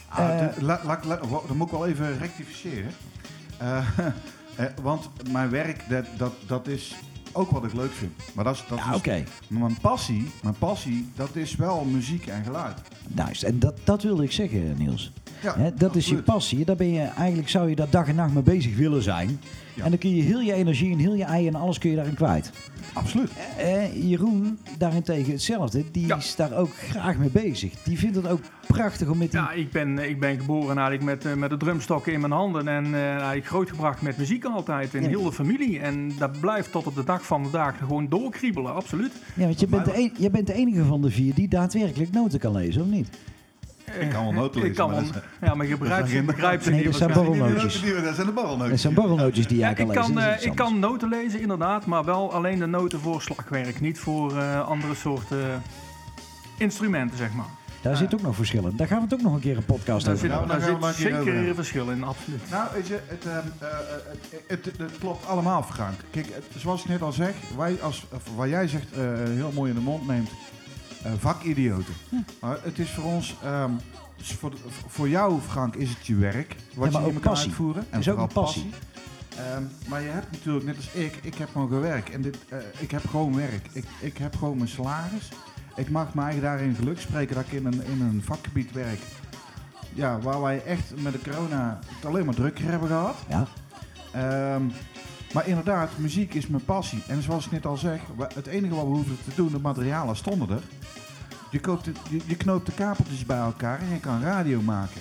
Ah, 0.09 0.19
Eh, 0.29 0.55
de- 0.55 0.65
la- 0.65 0.81
la- 0.85 1.01
la- 1.05 1.21
wa- 1.29 1.41
dan 1.47 1.57
moet 1.57 1.67
ik 1.67 1.73
wel 1.73 1.87
even 1.87 2.19
rectificeren. 2.19 2.91
Eh, 3.59 3.77
eh, 4.57 4.65
want 4.83 5.09
mijn 5.33 5.51
werk, 5.51 5.85
dat, 5.89 6.05
dat, 6.17 6.33
dat 6.47 6.67
is 6.67 6.95
ook 7.33 7.51
wat 7.51 7.65
ik 7.65 7.73
leuk 7.73 7.93
vind. 7.93 8.13
Maar 8.35 8.45
dat 8.45 8.55
is, 8.55 8.65
dat 8.69 8.79
Ja, 8.79 8.85
mijn 9.49 9.79
passie, 9.81 10.31
mijn 10.43 10.59
passie, 10.59 11.11
dat 11.17 11.37
is 11.37 11.55
wel 11.57 11.85
muziek 11.85 12.27
en 12.27 12.45
geluid. 12.45 12.79
Nice. 13.15 13.47
En 13.47 13.59
dat, 13.59 13.75
dat 13.85 14.03
wilde 14.03 14.23
ik 14.23 14.33
zeggen, 14.33 14.75
Niels. 14.79 15.13
Ja, 15.43 15.73
dat 15.77 15.97
is 15.97 16.07
je 16.09 16.23
passie. 16.23 16.65
Daar 16.65 16.77
ben 16.77 16.93
je, 16.93 17.01
eigenlijk 17.01 17.49
zou 17.49 17.69
je 17.69 17.77
daar 17.77 17.91
dag 17.91 18.09
en 18.09 18.15
nacht 18.15 18.33
mee 18.35 18.43
bezig 18.43 18.77
willen 18.77 19.03
zijn. 19.03 19.41
Ja. 19.75 19.85
En 19.85 19.91
dan 19.91 19.99
kun 19.99 20.17
je 20.17 20.23
heel 20.23 20.41
je 20.41 20.53
energie 20.53 20.93
en 20.93 20.99
heel 20.99 21.15
je 21.15 21.25
ei 21.25 21.47
en 21.47 21.55
alles 21.55 21.79
kun 21.79 21.91
je 21.91 21.97
daarin 21.97 22.15
kwijt. 22.15 22.51
Absoluut. 22.93 23.31
Eh, 23.59 24.09
Jeroen, 24.11 24.59
daarentegen 24.79 25.33
hetzelfde. 25.33 25.85
Die 25.93 26.07
Ja. 26.07 26.17
is 26.17 26.37
daar 26.37 26.53
ook 26.57 26.71
graag 26.75 27.17
mee 27.19 27.29
bezig. 27.31 27.73
Die 27.83 27.99
vindt 27.99 28.17
het 28.17 28.27
ook 28.29 28.41
prachtig 28.67 29.09
om 29.09 29.19
met 29.19 29.31
die... 29.31 29.41
Ja, 29.41 29.53
ik 29.53 29.71
ben, 29.71 29.99
ik 30.09 30.21
ben 30.21 30.39
geboren 30.41 30.79
eigenlijk 30.79 31.03
met, 31.03 31.25
eh, 31.33 31.39
met 31.39 31.51
de 31.51 31.57
drumstokken 31.57 32.13
in 32.13 32.21
mijn 32.21 32.33
handen 32.33 32.69
en 32.69 32.85
eh, 32.95 33.01
eigenlijk 33.11 33.47
grootgebracht 33.47 34.03
met 34.03 34.17
muziek 34.19 34.45
altijd 34.45 34.95
in 34.95 35.03
Ja. 35.03 35.09
heel 35.09 35.23
de 35.23 35.33
familie. 35.33 35.79
En 35.81 36.13
dat 36.19 36.41
blijft 36.41 36.73
tot 36.73 36.87
op 36.87 36.95
de 36.95 37.05
dag 37.05 37.27
van 37.27 37.43
vandaag 37.43 37.79
gewoon 37.79 38.09
doorkriebelen, 38.09 38.75
absoluut. 38.75 39.13
Ja, 39.35 39.45
want 39.45 39.61
je 39.61 39.67
bent, 39.67 39.85
de 39.85 39.97
een- 39.99 40.13
je 40.19 40.31
bent 40.31 40.47
de 40.47 40.55
enige 40.55 40.85
van 40.85 41.01
de 41.03 41.11
vier 41.11 41.35
die 41.35 41.49
daadwerkelijk 41.49 42.11
noten 42.13 42.39
kan 42.39 42.53
lezen, 42.53 42.83
of 42.83 42.89
niet? 42.89 43.00
Ik 44.01 44.11
kan 44.11 44.23
wel 44.25 44.33
noten 44.33 44.57
Ik 44.57 44.67
lezen, 44.67 44.77
kan 44.77 44.91
maar 44.91 45.03
wel, 45.03 45.13
dat 45.13 45.23
ja, 45.41 45.55
maar 45.55 45.67
je 45.67 45.77
begrijpt, 45.77 46.27
begrijpt 46.27 46.65
ze 46.65 46.71
Nee, 46.71 46.79
niet 46.79 46.89
dat 46.89 46.97
zijn 46.97 47.09
waarschijnlijk. 47.13 47.49
borrelnootjes. 47.53 48.05
Dat 48.05 48.15
zijn 48.15 48.27
de 48.27 48.33
borrelnootjes. 48.33 48.71
Dat 48.71 48.81
zijn 48.81 48.95
borrelnootjes 48.95 49.47
die 49.47 49.59
jij 49.59 49.69
Ja, 49.69 49.75
kan 49.75 49.85
ik, 49.91 49.95
lezen. 49.97 50.15
kan, 50.15 50.15
dat 50.15 50.23
is 50.25 50.29
eh, 50.29 50.35
iets 50.37 50.45
ik 50.45 50.61
anders. 50.61 50.71
kan 50.81 50.91
noten 50.91 51.09
lezen, 51.09 51.41
inderdaad, 51.41 51.87
maar 51.87 52.05
wel 52.05 52.33
alleen 52.33 52.59
de 52.59 52.67
noten 52.67 53.01
voor 53.01 53.23
slagwerk, 53.23 53.81
niet 53.81 53.99
voor 53.99 54.37
eh, 54.39 54.69
andere 54.69 54.95
soorten 54.95 55.63
instrumenten, 56.59 57.17
zeg 57.17 57.33
maar. 57.33 57.47
Daar 57.83 57.97
zit 57.97 58.15
ook 58.15 58.23
nog 58.23 58.35
verschillen. 58.35 58.77
Daar 58.77 58.87
gaan 58.87 58.97
we 58.99 59.05
het 59.05 59.15
ook 59.15 59.21
nog 59.23 59.35
een 59.35 59.41
keer 59.41 59.57
een 59.57 59.65
podcast 59.65 60.05
Daar 60.05 60.15
over 60.15 60.27
zit, 60.27 60.37
nou, 60.37 60.47
daar 60.49 60.59
daar 60.61 60.69
gaan 60.69 60.81
we 60.81 60.87
zit 60.87 60.95
over 60.95 61.03
zeker 61.03 61.25
hebben. 61.33 61.49
een 61.49 61.55
verschil 61.55 61.91
in, 61.91 62.05
absoluut. 62.05 62.41
Nou, 62.51 62.69
weet 62.75 62.87
je, 62.87 62.99
het, 63.07 63.25
ehm, 63.27 63.37
eh, 63.59 63.69
eh, 63.69 63.75
het, 64.47 64.65
het, 64.65 64.79
het 64.79 64.99
klopt 64.99 65.27
allemaal, 65.27 65.63
Frank. 65.63 65.95
Kijk, 66.11 66.27
het- 66.27 66.61
zoals 66.61 66.83
ik 66.83 66.89
net 66.89 67.03
al 67.03 67.13
zeg, 67.13 67.35
wij 67.57 67.77
als, 67.83 68.05
of 68.13 68.23
waar 68.37 68.49
jij 68.49 68.69
zegt, 68.69 68.93
eh, 68.93 69.01
heel 69.35 69.51
mooi 69.55 69.71
in 69.71 69.77
de 69.77 69.83
mond 69.83 70.07
neemt, 70.07 70.29
eh, 70.29 70.35
vakidioten. 71.19 71.95
Maar 72.41 72.59
het 72.63 72.79
is 72.79 72.91
voor 72.91 73.05
ons, 73.05 73.37
ehm, 73.43 73.71
voor, 74.23 74.53
voor 74.87 75.09
jou, 75.09 75.41
Frank, 75.41 75.75
is 75.77 75.89
het 75.89 76.07
je 76.07 76.15
werk. 76.15 76.57
Wat 76.75 76.93
Ja, 76.93 76.99
maar 76.99 77.07
je 77.07 77.13
niet 77.13 77.23
kan 77.23 77.31
passie. 77.33 77.49
uitvoeren. 77.49 77.85
Het 77.91 78.01
is 78.01 78.09
ook 78.09 78.19
vooral 78.19 78.25
een 78.29 78.33
passie. 78.45 78.71
Ehm, 79.37 79.63
maar 79.89 80.03
je 80.03 80.09
hebt 80.09 80.31
natuurlijk, 80.31 80.65
net 80.65 80.77
als 80.77 80.91
ik, 80.93 81.19
ik 81.23 81.35
heb 81.35 81.49
gewoon 81.53 81.81
werk. 81.81 82.09
En 82.09 82.23
dit, 82.23 82.37
eh, 82.49 82.59
ik 82.79 82.91
heb 82.91 83.07
gewoon 83.09 83.37
werk. 83.37 83.67
Ik, 83.73 83.85
ik 84.01 84.19
heb 84.19 84.37
gewoon 84.37 84.57
mijn 84.57 84.69
salaris. 84.69 85.29
Ik 85.77 85.91
mag 85.91 86.15
me 86.15 86.23
eigen 86.23 86.43
daarin 86.43 86.75
geluk 86.75 87.01
spreken 87.01 87.35
dat 87.35 87.45
ik 87.47 87.53
in 87.53 87.67
een, 87.67 87.85
in 87.85 88.01
een 88.01 88.23
vakgebied 88.25 88.73
werk. 88.73 89.01
Ja, 89.95 90.19
waar 90.19 90.41
wij 90.41 90.65
echt 90.65 91.01
met 91.03 91.13
de 91.13 91.31
corona 91.31 91.79
het 91.87 92.07
alleen 92.07 92.25
maar 92.25 92.35
drukker 92.35 92.65
hebben 92.65 92.89
gehad. 92.89 93.17
Ja, 93.29 93.47
Ehm, 94.13 94.63
maar 95.33 95.49
inderdaad, 95.49 95.91
muziek 95.97 96.35
is 96.35 96.47
mijn 96.47 96.65
passie. 96.65 97.03
En 97.07 97.23
zoals 97.23 97.45
ik 97.47 97.53
net 97.53 97.67
al 97.67 97.77
zeg, 97.77 98.01
het 98.35 98.47
enige 98.47 98.75
wat 98.75 98.85
we 98.85 98.91
hoeven 98.91 99.19
te 99.25 99.31
doen, 99.35 99.51
de 99.53 99.59
materialen 99.59 100.17
stonden 100.17 100.51
er. 100.51 100.63
Je, 101.51 101.61
koopt 101.61 101.87
het, 101.87 101.97
je, 102.11 102.21
je 102.27 102.37
knoopt 102.37 102.67
de 102.67 102.73
kabeltjes 102.73 103.25
bij 103.27 103.39
elkaar 103.39 103.81
en 103.81 103.89
je 103.95 104.01
kan 104.01 104.23
radio 104.23 104.61
maken. 104.61 105.01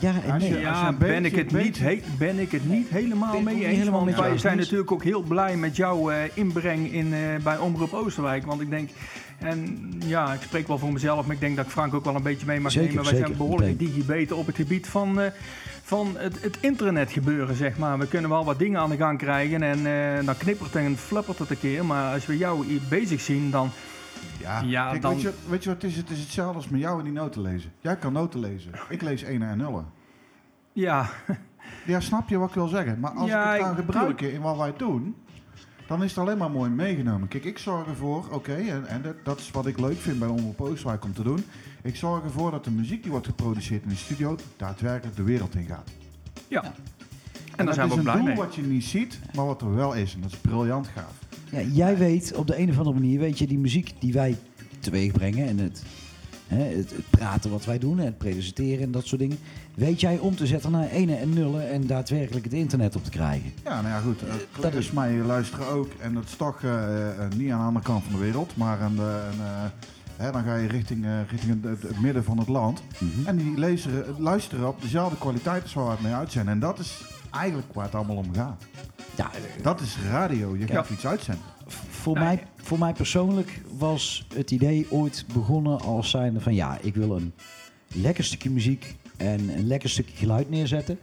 ja 0.00 0.12
en 0.26 0.40
je- 0.40 0.48
nee. 0.50 0.60
Ja, 0.60 0.92
ben, 0.92 1.24
ik 1.24 1.34
het 1.36 1.52
niet 1.52 1.78
he- 1.78 2.00
ben 2.18 2.38
ik 2.38 2.52
het 2.52 2.68
niet 2.68 2.88
helemaal 2.88 3.32
Ben 3.32 3.44
mee 3.44 3.64
eens. 3.66 3.78
helemaal 3.78 4.04
Want 4.04 4.16
wij 4.16 4.38
zijn 4.38 4.56
natuurlijk 4.56 4.92
ook 4.92 5.04
heel 5.04 5.22
blij 5.22 5.56
met 5.56 5.76
jouw 5.76 6.10
eh, 6.10 6.18
inbreng 6.34 6.92
in, 6.92 7.14
eh, 7.14 7.20
bij 7.42 7.58
Omroep 7.58 7.92
Oosterwijk. 7.92 8.46
Want 8.46 8.60
ik 8.60 8.70
denk, 8.70 8.90
en 9.38 9.78
ja, 10.06 10.32
ik 10.32 10.40
spreek 10.42 10.66
wel 10.68 10.78
voor 10.78 10.92
mezelf, 10.92 11.26
maar 11.26 11.34
ik 11.34 11.40
denk 11.40 11.56
dat 11.56 11.64
ik 11.64 11.70
Frank 11.70 11.94
ook 11.94 12.04
wel 12.04 12.14
een 12.14 12.22
beetje 12.22 12.46
mee 12.46 12.60
mag 12.60 12.72
Zeker, 12.72 12.88
nemen. 12.88 13.04
Wij 13.04 13.16
zijn 13.16 13.36
behoorlijk 13.36 13.78
digibeten 13.78 14.36
op 14.36 14.46
het 14.46 14.56
gebied 14.56 14.86
van, 14.86 15.20
eh, 15.20 15.30
van 15.90 16.14
het, 16.18 16.42
het 16.42 16.58
internet 16.60 17.12
gebeuren, 17.12 17.54
zeg 17.56 17.78
maar. 17.78 17.98
We 17.98 18.06
kunnen 18.08 18.30
wel 18.30 18.44
wat 18.44 18.58
dingen 18.58 18.80
aan 18.80 18.90
de 18.90 18.96
gang 18.96 19.18
krijgen 19.18 19.62
en 19.62 19.86
eh, 19.86 20.24
dan 20.26 20.36
knippert 20.36 20.76
en 20.76 20.96
flappert 20.96 21.38
het 21.38 21.50
een 21.50 21.58
keer. 21.58 21.84
Maar 21.84 22.12
als 22.14 22.26
we 22.26 22.36
jou 22.36 22.66
hier 22.66 22.80
bezig 22.88 23.20
zien, 23.20 23.50
dan... 23.50 23.70
Ja, 24.38 24.60
Ja, 24.64 24.90
Kijk, 24.90 25.02
dan- 25.02 25.12
weet, 25.12 25.22
je, 25.22 25.32
weet 25.48 25.62
je 25.64 25.68
wat 25.70 25.82
het 25.82 25.90
is? 25.90 25.96
Het 25.96 26.10
is 26.10 26.18
hetzelfde 26.20 26.54
als 26.56 26.68
met 26.68 26.80
jou 26.80 26.98
en 26.98 27.04
die 27.04 27.12
noten 27.12 27.42
lezen. 27.42 27.72
Jij 27.80 27.96
kan 27.96 28.12
noten 28.12 28.40
lezen. 28.40 28.72
Ik 28.88 29.02
lees 29.02 29.22
1 29.22 29.42
en 29.42 29.58
0. 29.58 29.84
Ja, 30.72 31.08
Ja, 31.86 32.00
snap 32.00 32.28
je 32.28 32.38
wat 32.38 32.48
ik 32.48 32.54
wil 32.54 32.68
zeggen? 32.68 33.00
Maar 33.00 33.10
als 33.10 33.28
Ja, 33.30 33.44
ik 33.54 33.58
het 33.60 33.66
ga 33.66 33.70
ik- 33.70 33.76
gebruiken 33.84 34.32
in 34.32 34.40
wat 34.40 34.56
wij 34.56 34.72
doen, 34.76 35.16
dan 35.86 36.02
is 36.02 36.10
het 36.10 36.18
alleen 36.18 36.38
maar 36.38 36.50
mooi 36.50 36.70
meegenomen. 36.70 37.28
Kijk, 37.28 37.44
ik 37.44 37.58
zorg 37.58 37.86
ervoor, 37.86 38.24
oké, 38.30 38.54
en, 38.54 38.86
en 38.86 39.02
dat, 39.02 39.14
dat 39.24 39.38
is 39.38 39.50
wat 39.50 39.66
ik 39.66 39.78
leuk 39.80 39.98
vind 39.98 40.18
bij 40.18 40.28
Omroep 40.28 40.60
Oosterwijk 40.60 41.04
om 41.04 41.12
te 41.12 41.22
doen. 41.22 41.44
Ik 41.82 41.96
zorg 41.96 42.24
ervoor 42.24 42.50
dat 42.50 42.64
de 42.64 42.70
muziek 42.70 43.02
die 43.02 43.10
wordt 43.10 43.26
geproduceerd 43.26 43.82
in 43.82 43.88
de 43.88 43.94
studio 43.96 44.36
daadwerkelijk 44.56 45.16
de 45.16 45.22
wereld 45.22 45.54
in 45.54 45.66
gaat. 45.66 45.90
ja. 46.48 46.62
En, 46.64 46.72
En 47.56 47.64
daar 47.64 47.74
zijn 47.74 47.88
we 47.88 47.94
dat 47.94 47.98
ook 47.98 48.04
is 48.06 48.10
blij 48.12 48.14
een 48.14 48.24
mee. 48.24 48.34
doel 48.34 48.44
wat 48.44 48.54
je 48.54 48.62
niet 48.62 48.84
ziet, 48.84 49.18
maar 49.34 49.46
wat 49.46 49.60
er 49.62 49.74
wel 49.74 49.92
is. 49.94 50.14
En 50.14 50.20
dat 50.20 50.30
is 50.32 50.36
briljant 50.38 50.86
gaaf. 50.86 51.12
Ja, 51.50 51.60
jij 51.60 51.96
weet 51.96 52.34
op 52.36 52.46
de 52.46 52.58
een 52.58 52.70
of 52.70 52.78
andere 52.78 52.96
manier, 53.00 53.18
weet 53.18 53.38
je, 53.38 53.46
die 53.46 53.58
muziek 53.58 53.92
die 53.98 54.12
wij 54.12 54.36
teweeg 54.78 55.12
brengen 55.12 55.46
en 55.48 55.58
het, 55.58 55.82
hè, 56.46 56.62
het, 56.64 56.90
het 56.90 57.10
praten 57.10 57.50
wat 57.50 57.64
wij 57.64 57.78
doen, 57.78 57.98
en 57.98 58.04
het 58.04 58.18
presenteren 58.18 58.82
en 58.82 58.90
dat 58.90 59.06
soort 59.06 59.20
dingen, 59.20 59.38
weet 59.74 60.00
jij 60.00 60.18
om 60.18 60.36
te 60.36 60.46
zetten 60.46 60.70
naar 60.70 60.88
ene 60.88 61.14
en 61.14 61.32
nullen 61.32 61.70
en 61.70 61.86
daadwerkelijk 61.86 62.44
het 62.44 62.54
internet 62.54 62.96
op 62.96 63.04
te 63.04 63.10
krijgen. 63.10 63.52
Ja, 63.64 63.80
nou 63.80 63.94
ja, 63.94 64.00
goed. 64.00 64.22
Uh, 64.22 64.28
dat 64.60 64.74
is 64.74 64.90
mij 64.90 65.12
luisteren 65.14 65.66
ook. 65.66 65.90
En 66.00 66.14
dat 66.14 66.24
is 66.24 66.36
toch 66.36 66.62
eh, 66.62 67.10
eh, 67.24 67.30
niet 67.36 67.50
aan 67.50 67.58
de 67.58 67.64
andere 67.64 67.84
kant 67.84 68.02
van 68.02 68.12
de 68.12 68.18
wereld, 68.18 68.56
maar 68.56 68.80
aan 68.80 68.96
de, 68.96 69.30
aan, 69.32 69.46
eh, 69.46 69.64
hè, 70.20 70.32
dan 70.32 70.44
ga 70.44 70.56
je 70.56 70.68
richting, 70.68 71.04
eh, 71.04 71.10
richting 71.30 71.62
het, 71.64 71.82
het 71.82 72.00
midden 72.00 72.24
van 72.24 72.38
het 72.38 72.48
land. 72.48 72.82
Mhm. 72.98 73.26
En 73.26 73.36
die 73.36 73.58
luisteren, 73.58 74.20
luisteren 74.20 74.68
op 74.68 74.82
dezelfde 74.82 75.16
kwaliteit 75.18 75.62
als 75.62 75.72
waar 75.74 75.84
we 75.84 75.90
het 75.90 76.00
mee 76.00 76.12
uit 76.12 76.32
zijn. 76.32 76.48
En 76.48 76.58
dat 76.58 76.78
is 76.78 77.02
eigenlijk 77.30 77.72
waar 77.72 77.84
het 77.84 77.94
allemaal 77.94 78.16
om 78.16 78.34
gaat. 78.34 78.64
Ja, 79.16 79.30
Dat 79.62 79.80
is 79.80 79.96
radio. 80.10 80.56
Je 80.56 80.66
gaat 80.66 80.88
Ja. 80.88 80.94
iets 80.94 81.06
uitzenden. 81.06 81.44
voor, 81.88 82.18
mij, 82.18 82.42
voor 82.56 82.78
mij 82.78 82.92
persoonlijk 82.92 83.60
was 83.78 84.26
het 84.34 84.50
idee 84.50 84.86
ooit 84.90 85.24
begonnen 85.32 85.80
als 85.80 86.10
zijnde 86.10 86.40
van 86.40 86.54
ja, 86.54 86.78
ik 86.80 86.94
wil 86.94 87.16
een 87.16 87.32
lekker 87.94 88.24
stukje 88.24 88.50
muziek 88.50 88.96
en 89.16 89.48
een 89.48 89.66
lekker 89.66 89.88
stukje 89.90 90.16
geluid 90.16 90.50
neerzetten. 90.50 90.98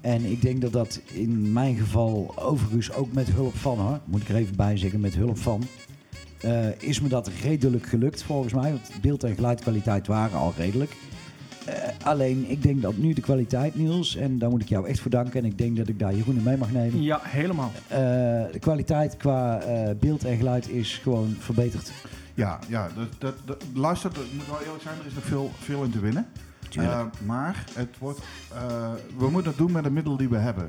En 0.00 0.24
ik 0.24 0.42
denk 0.42 0.60
dat 0.60 0.72
dat 0.72 1.00
in 1.12 1.52
mijn 1.52 1.76
geval 1.76 2.32
overigens 2.36 2.92
ook 2.92 3.12
met 3.12 3.28
hulp 3.30 3.56
van, 3.56 3.78
hoor, 3.78 4.00
moet 4.04 4.22
ik 4.22 4.28
er 4.28 4.34
even 4.36 4.56
bij 4.56 4.76
zeggen, 4.76 5.00
met 5.00 5.14
hulp 5.14 5.38
van, 5.38 5.62
eh, 6.40 6.80
is 6.80 7.00
me 7.00 7.08
dat 7.08 7.30
redelijk 7.42 7.86
gelukt 7.86 8.22
volgens 8.22 8.52
mij. 8.52 8.70
Want 8.72 8.90
beeld- 9.00 9.24
en 9.24 9.34
geluidkwaliteit 9.34 10.06
waren 10.06 10.38
al 10.38 10.52
redelijk. 10.56 10.96
Eh, 11.66 11.74
alleen, 12.02 12.50
ik 12.50 12.62
denk 12.62 12.82
dat 12.82 12.96
nu 12.96 13.12
de 13.12 13.20
kwaliteit, 13.20 13.74
Niels, 13.74 14.16
en 14.16 14.38
daar 14.38 14.50
moet 14.50 14.62
ik 14.62 14.68
jou 14.68 14.88
echt 14.88 15.00
voor 15.00 15.10
danken. 15.10 15.40
En 15.40 15.44
ik 15.44 15.58
denk 15.58 15.76
dat 15.76 15.88
ik 15.88 15.98
daar 15.98 16.14
Jeroen 16.14 16.36
in 16.36 16.42
mee 16.42 16.56
mag 16.56 16.72
nemen. 16.72 17.02
Ja, 17.02 17.20
helemaal. 17.22 17.70
Eh, 17.88 17.98
de 18.52 18.58
kwaliteit 18.60 19.16
qua 19.16 19.60
eh, 19.60 19.90
beeld 20.00 20.24
en 20.24 20.36
geluid 20.36 20.68
is 20.68 20.96
gewoon 21.02 21.36
verbeterd. 21.38 21.90
Ja, 22.34 22.58
ja 22.68 22.88
dat, 22.96 23.06
dat, 23.18 23.34
dat- 23.44 23.64
luister, 23.74 24.12
dat 24.14 24.24
moet 24.36 24.46
wel 24.46 24.60
eerlijk 24.64 24.82
zijn, 24.82 24.98
er 25.00 25.06
is 25.06 25.14
nog 25.14 25.24
veel, 25.24 25.50
veel 25.58 25.82
in 25.84 25.90
te 25.90 26.00
winnen. 26.00 26.26
Tuurlijk. 26.68 26.94
Eh, 26.94 27.04
maar 27.26 27.64
het 27.74 27.98
wordt, 27.98 28.18
eh, 28.54 28.92
we 29.18 29.30
moeten 29.30 29.50
het 29.50 29.58
doen 29.60 29.72
met 29.72 29.84
de 29.84 29.90
middelen 29.90 30.18
die 30.18 30.28
we 30.28 30.36
hebben. 30.36 30.66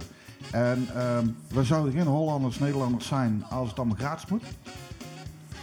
En 0.52 0.88
ehm, 0.96 1.26
we 1.54 1.64
zouden 1.64 1.94
geen 1.94 2.06
Hollanders, 2.06 2.60
Nederlanders 2.60 3.08
zijn 3.08 3.44
als 3.50 3.70
het 3.70 3.78
allemaal 3.78 3.98
gratis 3.98 4.30
moet. 4.30 4.44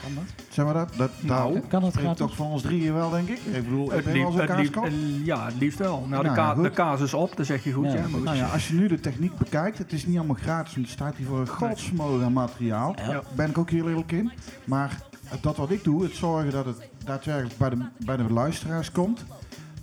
Kan 0.06 0.14
dat? 0.14 0.44
Zeg 0.50 0.64
maar 0.64 0.74
dat? 0.74 0.92
dat 0.96 1.10
Nou, 1.20 1.52
daar 1.52 1.62
Kan 1.68 1.82
het 1.82 1.92
spreekt 1.92 2.08
gratis? 2.08 2.26
toch 2.26 2.36
van 2.36 2.46
ons 2.46 2.62
drieën 2.62 2.94
wel, 2.94 3.10
denk 3.10 3.28
ik? 3.28 3.38
Ik 3.38 3.64
bedoel, 3.64 3.84
Het 3.90 4.04
heb 4.04 4.14
je 4.14 4.20
wel 4.20 4.56
liefst, 4.56 4.74
het 4.74 4.92
ja, 5.24 5.44
het 5.46 5.54
liefst 5.58 5.78
wel. 5.78 6.06
Nou, 6.08 6.22
de, 6.22 6.30
Nou 6.30 6.34
ka- 6.56 6.62
de 6.62 6.70
kaas 6.70 7.00
is 7.00 7.14
op, 7.14 7.36
dat 7.36 7.46
zeg 7.46 7.64
je 7.64 7.72
goed. 7.72 7.84
Ja, 7.84 7.92
Ja, 7.94 8.00
maar 8.00 8.10
goed. 8.10 8.24
Nou 8.24 8.36
ja, 8.36 8.46
als 8.48 8.68
je 8.68 8.74
nu 8.74 8.88
de 8.88 9.00
techniek 9.00 9.36
bekijkt, 9.36 9.78
het 9.78 9.92
is 9.92 10.06
niet 10.06 10.16
allemaal 10.16 10.36
gratis, 10.40 10.74
want 10.74 10.86
er 10.86 10.92
staat 10.92 11.16
hier 11.16 11.26
voor 11.26 11.40
een 11.40 11.48
godsvermogen 11.48 12.24
aan 12.24 12.32
materiaal. 12.32 12.94
Ja. 12.98 13.10
Ja. 13.10 13.22
Ben 13.34 13.48
ik 13.50 13.58
ook 13.58 13.70
heel 13.70 13.88
eerlijk 13.88 14.12
in. 14.12 14.30
Maar 14.64 15.02
dat 15.40 15.56
wat 15.56 15.70
ik 15.70 15.84
doe, 15.84 16.02
het 16.02 16.14
zorgen 16.14 16.50
dat 16.50 16.64
het 16.64 16.88
daadwerkelijk 17.04 17.56
bij 17.58 17.70
de, 17.70 17.76
bij 18.04 18.16
de 18.16 18.32
luisteraars 18.32 18.92
komt, 18.92 19.24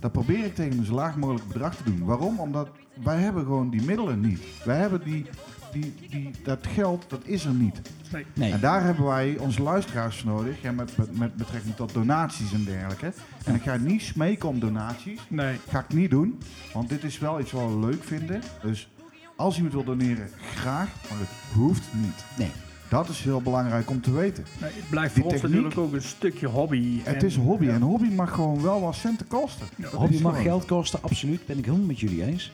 dat 0.00 0.12
probeer 0.12 0.44
ik 0.44 0.54
tegen 0.54 0.78
een 0.78 0.84
zo 0.84 0.94
laag 0.94 1.16
mogelijk 1.16 1.46
bedrag 1.48 1.74
te 1.74 1.82
doen. 1.84 2.04
Waarom? 2.04 2.38
Omdat 2.40 2.68
wij 3.02 3.16
hebben 3.18 3.42
gewoon 3.44 3.70
die 3.70 3.82
middelen 3.82 4.20
niet. 4.20 4.40
Wij 4.64 4.76
hebben 4.76 5.00
die, 5.04 5.26
die, 5.74 5.94
die, 6.10 6.30
dat 6.42 6.66
geld, 6.66 7.04
dat 7.08 7.20
is 7.24 7.44
er 7.44 7.52
niet. 7.52 7.80
Nee. 8.12 8.24
Nee. 8.34 8.52
En 8.52 8.60
daar 8.60 8.82
hebben 8.84 9.04
wij 9.04 9.36
onze 9.38 9.62
luisteraars 9.62 10.16
voor 10.20 10.30
nodig, 10.30 10.62
ja, 10.62 10.72
met, 10.72 10.96
met, 10.96 11.18
met 11.18 11.36
betrekking 11.36 11.76
tot 11.76 11.92
donaties 11.92 12.52
en 12.52 12.64
dergelijke. 12.64 13.12
En 13.44 13.54
ik 13.54 13.62
ga 13.62 13.76
niet 13.76 14.02
smeken 14.02 14.48
om 14.48 14.60
donaties. 14.60 15.20
Nee. 15.28 15.56
Ga 15.68 15.78
ik 15.78 15.94
niet 15.94 16.10
doen, 16.10 16.38
want 16.72 16.88
dit 16.88 17.04
is 17.04 17.18
wel 17.18 17.40
iets 17.40 17.52
wat 17.52 17.68
we 17.68 17.78
leuk 17.78 18.04
vinden. 18.04 18.40
Dus 18.62 18.88
als 19.36 19.54
iemand 19.56 19.74
wil 19.74 19.84
doneren, 19.84 20.28
graag, 20.54 20.88
maar 21.10 21.18
het 21.18 21.28
hoeft 21.54 21.88
niet. 21.92 22.24
nee. 22.38 22.50
Dat 22.88 23.08
is 23.08 23.20
heel 23.22 23.40
belangrijk 23.42 23.90
om 23.90 24.00
te 24.00 24.12
weten. 24.12 24.44
nee, 24.60 24.70
het 24.74 24.88
blijft 24.90 25.14
voor 25.14 25.24
ons 25.32 25.42
natuurlijk 25.42 25.78
ook 25.78 25.92
een 25.92 26.02
stukje 26.02 26.46
hobby. 26.46 27.00
Het 27.02 27.16
En- 27.16 27.26
is 27.26 27.36
een 27.36 27.42
hobby 27.42 27.64
ja. 27.64 27.72
en 27.72 27.80
hobby 27.82 28.08
mag 28.08 28.30
gewoon 28.34 28.62
wel 28.62 28.80
wat 28.80 28.94
centen 28.94 29.26
kosten. 29.26 29.66
Ja. 29.76 29.88
Hobby 29.88 30.20
mag 30.20 30.42
geld 30.42 30.64
kosten, 30.64 31.02
absoluut. 31.02 31.46
Ben 31.46 31.58
ik 31.58 31.64
helemaal 31.64 31.86
met 31.86 32.00
jullie 32.00 32.24
eens. 32.24 32.52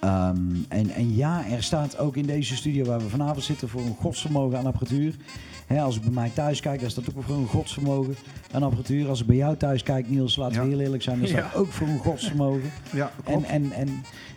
Ehm, 0.00 0.38
en, 0.68 0.90
en 0.90 1.14
ja, 1.14 1.46
er 1.50 1.62
staat 1.62 1.98
ook 1.98 2.16
in 2.16 2.26
deze 2.26 2.56
studio 2.56 2.84
waar 2.84 2.98
we 2.98 3.08
vanavond 3.08 3.44
zitten 3.44 3.68
voor 3.68 3.80
een 3.80 3.96
godsvermogen 4.00 4.58
aan 4.58 4.66
apparatuur. 4.66 5.14
Hè, 5.66 5.80
als 5.80 5.96
ik 5.96 6.02
bij 6.02 6.10
mij 6.12 6.30
thuis 6.34 6.60
kijk, 6.60 6.80
daar 6.80 6.90
staat 6.90 7.04
ook 7.16 7.22
voor 7.24 7.36
een 7.36 7.46
godsvermogen 7.46 8.14
aan 8.52 8.62
apparatuur. 8.62 9.08
Als 9.08 9.20
ik 9.20 9.26
bij 9.26 9.36
jou 9.36 9.56
thuis 9.56 9.82
kijk, 9.82 10.08
Niels, 10.10 10.36
laten 10.36 10.62
we 10.62 10.68
heel 10.68 10.80
eerlijk 10.80 11.02
zijn, 11.02 11.18
daar 11.18 11.28
staat 11.28 11.52
Ja. 11.52 11.58
ook 11.58 11.72
voor 11.72 11.86
een 11.88 11.98
godsvermogen. 11.98 12.70
Ja, 12.92 13.10
En, 13.16 13.22
klopt. 13.32 13.46
en, 13.46 13.72
en 13.72 13.88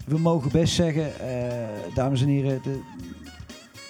we 0.05 0.17
mogen 0.17 0.51
best 0.51 0.73
zeggen, 0.73 1.19
eh, 1.19 1.57
dames 1.95 2.21
en 2.21 2.27
heren, 2.27 2.59
de, 2.63 2.79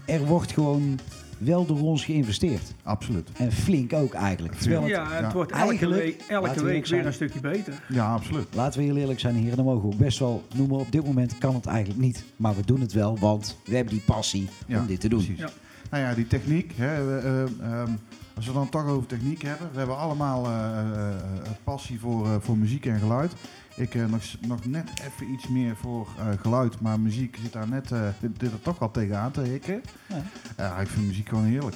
er 0.06 0.26
wordt 0.26 0.52
gewoon 0.52 1.00
wel 1.44 1.66
door 1.66 1.82
ons 1.82 2.06
geïnvesteerd. 2.06 2.74
Absoluut. 2.84 3.30
En 3.38 3.52
flink 3.52 3.94
ook 3.94 4.14
eigenlijk. 4.14 4.56
Terwijl 4.56 4.88
Ja, 4.88 5.10
het 5.12 5.22
Ja. 5.22 5.32
wordt 5.32 5.52
elke 5.52 5.64
Eigenlijk, 5.64 6.02
week, 6.02 6.22
elke 6.28 6.54
we 6.54 6.64
week 6.64 6.88
weer 6.88 7.06
een 7.06 7.14
stukje 7.14 7.39
beter. 7.39 7.74
Ja, 7.89 8.14
absoluut. 8.14 8.48
Laten 8.56 8.80
we 8.80 8.86
heel 8.86 8.98
eerlijk 8.98 9.20
zijn, 9.20 9.36
heren. 9.36 9.56
Dan 9.56 9.66
mogen 9.66 9.82
we 9.82 9.88
ook 9.94 9.98
best 10.00 10.20
wel 10.20 10.44
noemen. 10.56 10.80
Op 10.80 10.91
dit 10.91 11.06
moment 11.06 11.38
kan 11.38 11.56
het 11.56 11.66
eigenlijk 11.66 12.00
niet. 12.00 12.24
Maar 12.36 12.56
we 12.56 12.66
doen 12.66 12.82
het 12.82 12.94
wel, 12.94 13.18
want 13.20 13.58
we 13.66 13.76
hebben 13.76 13.94
die 13.94 14.04
passie 14.06 14.48
Ja, 14.68 14.80
om 14.80 14.88
dit 14.88 15.00
te 15.00 15.08
doen. 15.10 15.20
Precies. 15.26 15.39
Ja. 15.39 15.50
Nou 15.91 16.04
ja, 16.04 16.14
die 16.14 16.28
techniek. 16.28 16.74
Hè, 16.76 17.06
we, 17.06 17.48
ehm, 17.62 17.91
als 18.36 18.46
we 18.48 18.54
dan 18.54 18.70
toch 18.70 18.88
over 18.88 19.08
techniek 19.08 19.41
hebben. 19.41 19.70
We 19.72 19.78
hebben 19.78 19.98
allemaal 19.98 20.46
eh, 20.46 20.52
eh, 20.52 21.08
eh, 21.10 21.16
passie 21.64 22.00
voor, 22.00 22.26
eh, 22.26 22.36
voor 22.39 22.58
muziek 22.58 22.86
en 22.86 23.00
geluid. 23.00 23.34
Ik 23.76 23.96
eh, 23.96 24.06
nog, 24.06 24.22
nog 24.48 24.66
net 24.66 24.90
even 25.02 25.34
iets 25.34 25.48
meer 25.48 25.76
voor 25.76 26.08
eh, 26.18 26.26
geluid. 26.42 26.80
Maar 26.82 27.00
muziek 27.00 27.38
zit 27.42 27.54
daar 27.54 27.68
net 27.70 27.92
eh, 27.92 28.02
dit, 28.20 28.40
dit 28.40 28.52
er 28.52 28.62
toch 28.62 28.80
wel 28.80 28.92
tegenaan 28.92 29.32
te 29.32 29.42
hikken. 29.42 29.82
Ja. 30.08 30.22
Ja, 30.58 30.78
ik 30.80 30.88
vind 30.88 31.06
muziek 31.08 31.30
gewoon 31.30 31.44
heerlijk. 31.44 31.76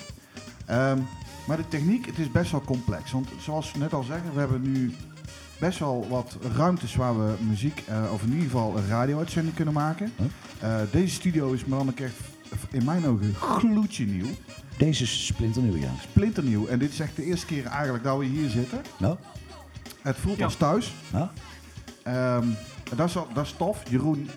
Ehm, 0.65 0.97
maar 1.47 1.57
de 1.57 1.67
techniek, 1.67 2.05
het 2.05 2.17
is 2.17 2.31
best 2.31 2.51
wel 2.51 2.61
complex. 2.61 3.11
Want 3.11 3.27
zoals 3.39 3.71
we 3.71 3.79
net 3.79 3.93
al 3.93 4.03
zeggen, 4.03 4.33
we 4.33 4.39
hebben 4.39 4.61
nu 4.71 4.93
best 5.59 5.79
wel 5.79 6.07
wat 6.09 6.37
ruimtes 6.55 6.95
waar 6.95 7.17
we 7.27 7.33
muziek, 7.47 7.83
eh, 7.87 8.11
of 8.13 8.21
in 8.23 8.29
ieder 8.29 8.43
geval 8.43 8.77
een 8.77 8.87
radio-uitzending 8.87 9.55
kunnen 9.55 9.73
maken. 9.73 10.11
Huh? 10.17 10.25
Eh, 10.81 10.87
deze 10.91 11.13
studio 11.13 11.51
is 11.51 11.65
maar 11.65 11.77
dan 11.79 11.95
echt 11.97 12.13
in 12.71 12.83
mijn 12.85 13.05
ogen 13.05 13.33
gloedje 13.35 14.05
nieuw. 14.05 14.25
Deze 14.77 15.03
is 15.03 15.25
splinternieuw, 15.25 15.75
ja. 15.75 15.89
Splinternieuw. 16.01 16.67
En 16.67 16.79
dit 16.79 16.91
is 16.91 16.99
echt 16.99 17.15
de 17.15 17.23
eerste 17.23 17.45
keer 17.45 17.65
eigenlijk 17.65 18.03
dat 18.03 18.17
we 18.17 18.25
hier 18.25 18.49
zitten. 18.49 18.81
Nou, 18.99 19.17
Het 20.01 20.17
voelt 20.17 20.37
Ja. 20.37 20.43
als 20.45 20.55
thuis. 20.55 20.93
Ehm, 22.07 22.45
dat, 22.95 23.07
is, 23.07 23.17
al- 23.17 23.27
dat 23.33 23.45
is 23.45 23.53
tof. 23.57 23.81
Jeroen, 23.89 24.29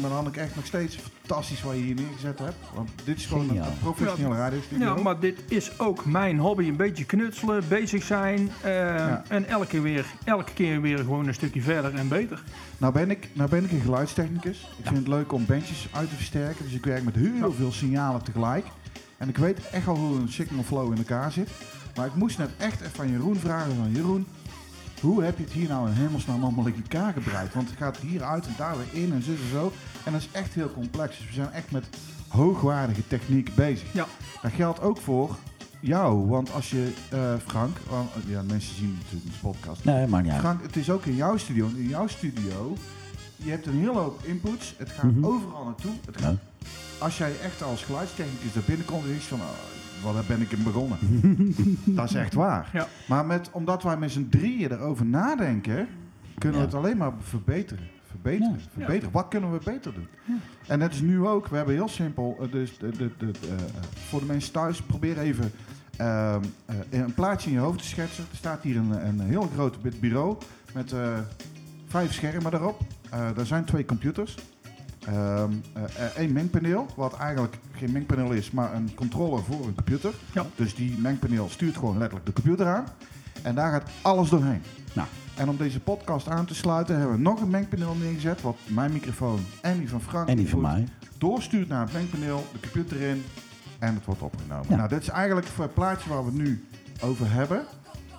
maar 0.00 0.10
dan 0.10 0.26
ik 0.26 0.36
echt 0.36 0.56
nog 0.56 0.66
steeds 0.66 0.96
fantastisch 0.96 1.62
wat 1.62 1.74
je 1.74 1.80
hier 1.80 1.94
neergezet 1.94 2.38
hebt. 2.38 2.54
Want 2.74 2.90
dit 3.04 3.16
is 3.16 3.26
gewoon 3.26 3.42
een, 3.42 3.48
Geniaal. 3.48 3.66
een 3.66 3.78
professionele 3.78 4.36
radiostudio. 4.36 4.96
Ja, 4.96 5.02
maar 5.02 5.20
dit 5.20 5.38
is 5.48 5.78
ook 5.78 6.04
mijn 6.04 6.38
hobby. 6.38 6.64
Een 6.68 6.76
beetje 6.76 7.04
knutselen, 7.04 7.64
bezig 7.68 8.02
zijn. 8.02 8.50
eh, 8.62 9.30
En 9.32 9.48
elke, 9.48 9.80
weer, 9.80 10.06
elke 10.24 10.52
keer 10.52 10.80
weer 10.80 10.98
gewoon 10.98 11.26
een 11.26 11.34
stukje 11.34 11.62
verder 11.62 11.94
en 11.94 12.08
beter. 12.08 12.42
Nou 12.78 12.92
ben 12.92 13.10
ik, 13.10 13.28
nou 13.32 13.50
ben 13.50 13.64
ik 13.64 13.72
een 13.72 13.80
geluidstechnicus. 13.80 14.70
Ik 14.78 14.84
vind 14.84 14.96
het 14.98 15.08
leuk 15.08 15.32
om 15.32 15.46
bandjes 15.46 15.88
uit 15.92 16.08
te 16.08 16.14
versterken. 16.16 16.64
Dus 16.64 16.74
ik 16.74 16.84
werk 16.84 17.04
met 17.04 17.14
heel 17.14 17.34
Ja. 17.34 17.50
veel 17.50 17.72
signalen 17.72 18.22
tegelijk. 18.22 18.66
En 19.18 19.28
ik 19.28 19.36
weet 19.38 19.70
echt 19.70 19.86
al 19.88 19.96
hoe 19.96 20.18
een 20.20 20.28
signal 20.32 20.62
flow 20.64 20.92
in 20.92 20.98
elkaar 20.98 21.32
zit. 21.32 21.48
Maar 21.96 22.06
ik 22.06 22.14
moest 22.14 22.38
net 22.38 22.50
echt 22.58 22.80
even 22.80 22.92
van 22.94 23.10
Jeroen 23.10 23.36
vragen. 23.36 23.76
Van 23.76 23.90
Jeroen, 23.92 24.26
hoe 25.00 25.22
heb 25.22 25.36
je 25.38 25.44
het 25.44 25.52
hier 25.52 25.68
nou 25.68 25.88
in 25.88 25.94
hemelsnaam 25.94 26.42
allemaal 26.42 26.66
in 26.66 26.74
elkaar 26.82 27.12
gebruikt? 27.12 27.54
Want 27.54 27.68
het 27.68 27.78
gaat 27.78 27.96
hier 27.96 28.22
uit 28.22 28.46
en 28.46 28.54
daar 28.56 28.74
weer 28.76 29.02
in 29.02 29.12
en 29.12 29.22
zo 29.22 29.30
en 29.30 29.50
zo. 29.52 29.72
En 30.04 30.12
dat 30.12 30.20
is 30.20 30.28
echt 30.32 30.54
heel 30.54 30.72
complex. 30.72 31.16
Dus 31.18 31.26
we 31.26 31.32
zijn 31.32 31.50
echt 31.52 31.70
met 31.70 31.84
hoogwaardige 32.28 33.06
techniek 33.06 33.54
bezig. 33.54 33.92
Ja. 33.92 34.06
Dat 34.42 34.52
geldt 34.52 34.80
ook 34.80 34.98
voor 34.98 35.36
jou. 35.80 36.26
Want 36.28 36.52
als 36.52 36.70
je, 36.70 36.92
eh, 37.10 37.34
Frank, 37.46 37.76
want, 37.88 38.10
ja 38.26 38.42
mensen 38.42 38.74
zien 38.74 38.98
natuurlijk 39.02 39.32
de 39.32 39.38
podcast. 39.40 39.84
nee, 39.84 40.06
maakt 40.06 40.24
niet 40.24 40.32
uit. 40.32 40.40
Frank, 40.42 40.62
het 40.62 40.76
is 40.76 40.90
ook 40.90 41.04
in 41.06 41.14
jouw 41.14 41.36
studio. 41.36 41.66
In 41.66 41.88
jouw 41.88 42.06
studio, 42.06 42.76
je 43.36 43.50
hebt 43.50 43.66
een 43.66 43.78
hele 43.78 43.98
hoop 43.98 44.24
inputs. 44.24 44.74
Het 44.76 44.90
gaat 44.90 45.04
Mhm. 45.12 45.24
overal 45.26 45.64
naartoe. 45.64 45.92
Het 46.06 46.20
gaat, 46.20 46.32
Ja. 46.32 46.68
Als 46.98 47.18
jij 47.18 47.32
echt 47.42 47.62
als 47.62 47.82
geluidstechnicus 47.82 48.52
daar 48.52 48.62
binnenkomt, 48.66 49.02
dan 49.02 49.10
is 49.12 49.16
het 49.18 49.26
van, 49.28 49.40
oh, 49.40 49.46
wat 50.02 50.26
ben 50.26 50.40
ik 50.40 50.52
in 50.52 50.62
begonnen. 50.62 50.98
dat 51.96 52.04
is 52.08 52.14
echt 52.14 52.34
waar. 52.34 52.70
Ja. 52.72 52.86
Maar 53.08 53.26
met, 53.26 53.50
omdat 53.52 53.82
wij 53.82 53.96
met 53.96 54.10
z'n 54.10 54.28
drieën 54.30 54.72
erover 54.72 55.06
nadenken, 55.06 55.88
kunnen 56.38 56.60
Ja. 56.60 56.66
we 56.66 56.72
het 56.72 56.84
alleen 56.84 56.96
maar 56.96 57.12
verbeteren. 57.20 57.84
Verbeteren, 58.10 58.52
Ja. 58.58 58.70
verbeteren. 58.72 59.12
Wat 59.12 59.28
kunnen 59.28 59.52
we 59.52 59.58
beter 59.64 59.94
doen? 59.94 60.06
En 60.66 60.78
dat 60.78 60.92
is 60.92 61.00
nu 61.00 61.26
ook. 61.26 61.46
We 61.48 61.56
hebben 61.56 61.74
heel 61.74 61.88
simpel, 61.88 62.36
eh, 62.40 62.52
dus 62.52 62.78
de, 62.78 62.90
de, 62.90 63.10
de, 63.18 63.30
eh, 63.48 63.54
voor 64.08 64.20
de 64.20 64.26
mensen 64.26 64.52
thuis, 64.52 64.82
probeer 64.82 65.18
even 65.18 65.52
ehm, 65.96 66.40
eh, 66.66 66.76
een 67.00 67.14
plaatje 67.14 67.48
in 67.50 67.54
je 67.56 67.60
hoofd 67.62 67.78
te 67.78 67.84
schetsen. 67.86 68.24
Er 68.30 68.36
staat 68.36 68.62
hier 68.62 68.76
een, 68.76 69.06
een 69.06 69.20
heel 69.20 69.48
groot 69.54 70.00
bureau 70.00 70.36
met 70.74 70.92
eh, 70.92 71.18
vijf 71.86 72.12
schermen 72.12 72.54
erop. 72.54 72.80
Eh 73.10 73.38
er 73.38 73.46
zijn 73.46 73.64
twee 73.64 73.84
computers. 73.84 74.34
Ehm 75.06 75.50
eh, 75.72 75.82
eh, 75.82 76.16
één 76.16 76.32
mengpaneel, 76.32 76.86
wat 76.96 77.16
eigenlijk 77.16 77.58
geen 77.72 77.92
mengpaneel 77.92 78.32
is, 78.32 78.50
maar 78.50 78.74
een 78.74 78.94
controller 78.94 79.42
voor 79.44 79.66
een 79.66 79.74
computer. 79.74 80.14
Ja. 80.32 80.46
Dus 80.54 80.74
die 80.74 80.98
mengpaneel 80.98 81.48
stuurt 81.48 81.76
gewoon 81.76 81.98
letterlijk 81.98 82.26
de 82.26 82.32
computer 82.32 82.66
aan. 82.66 82.84
En 83.42 83.54
daar 83.54 83.72
gaat 83.72 83.90
alles 84.02 84.28
doorheen. 84.28 84.62
Nou. 84.92 85.08
En 85.36 85.48
om 85.48 85.56
deze 85.56 85.80
podcast 85.80 86.28
aan 86.28 86.46
te 86.46 86.54
sluiten 86.54 86.98
hebben 86.98 87.16
we 87.16 87.22
nog 87.22 87.40
een 87.40 87.50
mengpaneel 87.50 87.94
neergezet, 87.94 88.42
wat 88.42 88.56
mijn 88.66 88.92
microfoon 88.92 89.40
en 89.62 89.78
die 89.78 89.88
van 89.88 90.00
Frank 90.00 90.28
En 90.28 90.36
die 90.36 90.48
van 90.48 90.60
mij. 90.60 90.88
doorstuurt 91.18 91.68
naar 91.68 91.80
het 91.80 91.92
mengpaneel, 91.92 92.46
de 92.52 92.60
computer 92.60 93.00
in 93.00 93.24
en 93.78 93.94
het 93.94 94.04
wordt 94.04 94.22
opgenomen. 94.22 94.66
Ja. 94.68 94.76
Nou, 94.76 94.88
dit 94.88 95.02
is 95.02 95.08
eigenlijk 95.08 95.46
het 95.56 95.74
plaatje 95.74 96.08
waar 96.08 96.24
we 96.24 96.30
het 96.30 96.38
nu 96.38 96.64
over 97.00 97.32
hebben. 97.32 97.64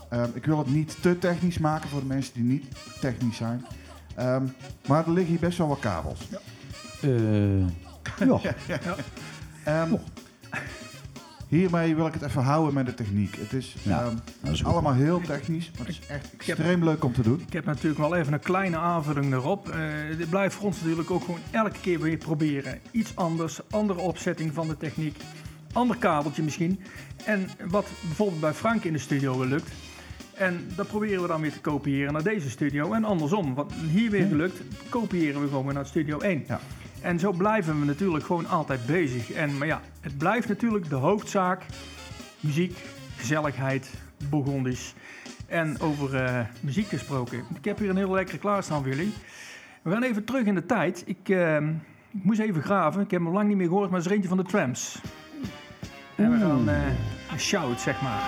Ehm, 0.09 0.29
ik 0.33 0.45
wil 0.45 0.57
het 0.57 0.69
niet 0.69 0.97
te 1.01 1.17
technisch 1.17 1.57
maken 1.57 1.89
voor 1.89 1.99
de 1.99 2.05
mensen 2.05 2.33
die 2.33 2.43
niet 2.43 2.65
technisch 2.99 3.37
zijn. 3.37 3.65
Ehm, 4.15 4.43
maar 4.87 5.05
er 5.05 5.11
liggen 5.11 5.31
hier 5.31 5.39
best 5.39 5.57
wel 5.57 5.67
wat 5.67 5.79
kabels. 5.79 6.27
Eh, 7.01 7.59
ja. 8.27 8.39
Ehm, 9.63 9.93
hiermee 11.47 11.95
wil 11.95 12.07
ik 12.07 12.13
het 12.13 12.21
even 12.21 12.41
houden 12.43 12.73
met 12.73 12.85
de 12.85 12.93
techniek. 12.93 13.35
Het 13.35 13.53
is 13.53 13.75
Ja, 13.81 14.01
ehm, 14.03 14.15
goed. 14.49 14.63
allemaal 14.65 14.93
heel 14.93 15.21
technisch, 15.21 15.71
maar 15.77 15.87
het 15.87 15.95
is 16.01 16.07
echt 16.07 16.31
heb- 16.31 16.39
extreem 16.57 16.83
leuk 16.83 17.03
om 17.03 17.13
te 17.13 17.21
doen. 17.21 17.41
Ik 17.47 17.53
heb 17.53 17.65
natuurlijk 17.65 17.97
wel 18.01 18.15
even 18.15 18.33
een 18.33 18.39
kleine 18.39 18.77
aanvulling 18.77 19.33
erop. 19.33 19.69
Eh 19.69 19.77
dit 20.17 20.29
blijft 20.29 20.55
voor 20.55 20.65
ons 20.65 20.81
natuurlijk 20.81 21.11
ook 21.11 21.23
gewoon 21.23 21.39
elke 21.51 21.79
keer 21.81 21.99
weer 21.99 22.17
proberen. 22.17 22.79
Iets 22.91 23.15
anders, 23.15 23.59
andere 23.69 23.99
opzetting 23.99 24.53
van 24.53 24.67
de 24.67 24.77
techniek, 24.77 25.17
ander 25.73 25.97
kabeltje 25.97 26.43
misschien. 26.43 26.79
En 27.25 27.49
wat 27.69 27.87
bijvoorbeeld 28.05 28.39
bij 28.41 28.53
Frank 28.53 28.83
in 28.83 28.93
de 28.93 28.99
studio 28.99 29.37
wel 29.37 29.47
lukt. 29.47 29.71
En 30.33 30.67
dat 30.75 30.87
proberen 30.87 31.21
we 31.21 31.27
dan 31.27 31.41
weer 31.41 31.51
te 31.51 31.59
kopiëren 31.61 32.13
naar 32.13 32.23
deze 32.23 32.49
studio. 32.49 32.93
En 32.93 33.03
andersom, 33.03 33.53
wat 33.53 33.71
hier 33.91 34.11
weer 34.11 34.27
gelukt, 34.27 34.61
kopiëren 34.89 35.41
we 35.41 35.47
gewoon 35.47 35.65
weer 35.65 35.73
naar 35.73 35.85
studio 35.85 36.19
1. 36.19 36.43
Ja. 36.47 36.59
En 37.07 37.19
zo 37.19 37.31
blijven 37.31 37.79
we 37.79 37.85
natuurlijk 37.85 38.25
gewoon 38.25 38.47
altijd 38.47 38.85
bezig. 38.85 39.31
En, 39.31 39.57
maar 39.57 39.67
ja, 39.67 39.81
het 40.01 40.17
blijft 40.17 40.47
natuurlijk 40.47 40.89
de 40.89 40.95
hoofdzaak. 40.95 41.65
Muziek, 42.39 42.77
gezelligheid, 43.15 43.93
Burgondisch. 44.29 44.93
En 45.45 45.79
over 45.79 46.15
eh, 46.23 46.39
muziek 46.59 46.87
gesproken. 46.87 47.43
Ik 47.55 47.65
heb 47.65 47.77
hier 47.77 47.89
een 47.89 47.97
hele 47.97 48.13
lekkere 48.13 48.37
klaarstaan 48.37 48.83
voor 48.83 48.91
jullie. 48.93 49.13
We 49.81 49.91
gaan 49.91 50.03
even 50.03 50.23
terug 50.23 50.45
in 50.45 50.55
de 50.55 50.65
tijd. 50.65 51.03
Ik, 51.05 51.29
eh, 51.29 51.57
ik 52.11 52.23
moest 52.23 52.39
even 52.39 52.63
graven. 52.63 53.01
Ik 53.01 53.11
heb 53.11 53.23
hem 53.23 53.33
lang 53.33 53.47
niet 53.47 53.57
meer 53.57 53.67
gehoord, 53.67 53.89
maar 53.89 53.99
het 53.99 54.07
is 54.07 54.13
eentje 54.13 54.29
van 54.29 54.37
de 54.37 54.43
Trams. 54.43 55.01
En 56.15 56.31
we 56.31 56.37
gaan 56.37 56.67
een 56.67 57.39
shout, 57.39 57.81
zeg 57.81 58.01
maar. 58.01 58.21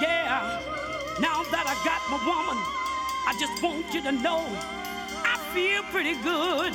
Yeah, 0.00 0.42
now 1.18 1.44
that 1.50 1.66
I 1.66 1.74
got 1.88 2.02
my 2.10 2.24
woman, 2.24 2.69
just 3.40 3.62
want 3.62 3.94
you 3.94 4.02
to 4.02 4.12
know 4.12 4.44
I 5.24 5.38
feel 5.54 5.82
pretty 5.84 6.12
good. 6.22 6.74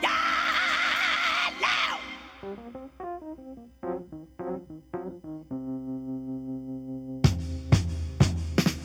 Yeah, 0.00 1.50
now. 1.60 1.98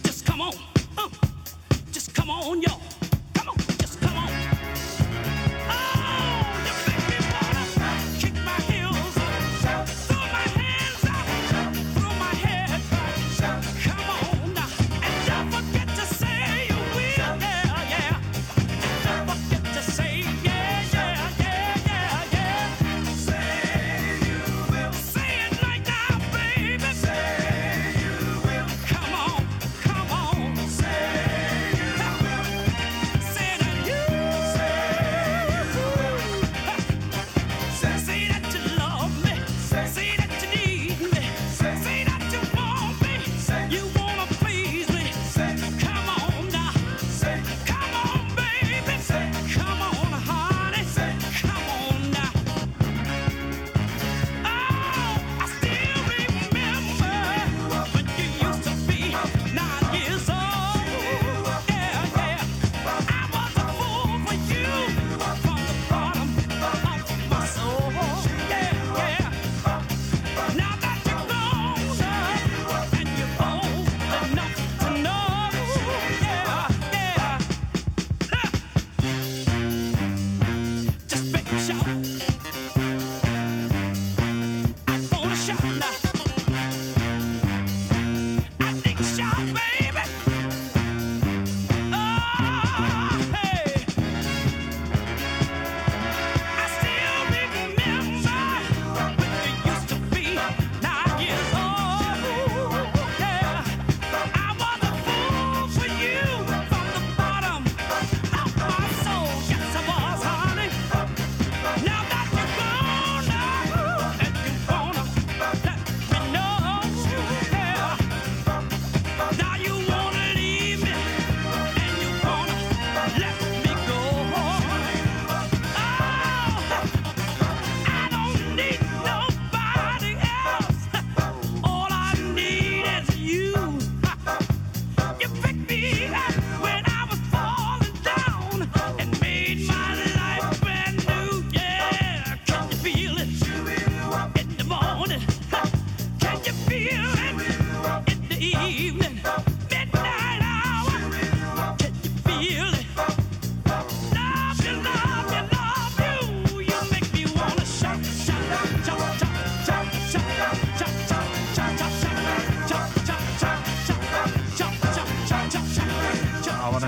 Just 0.01 0.25
come 0.25 0.41
on, 0.41 0.55
uh, 0.97 1.09
just 1.91 2.15
come 2.15 2.31
on, 2.31 2.63
y'all. 2.63 2.88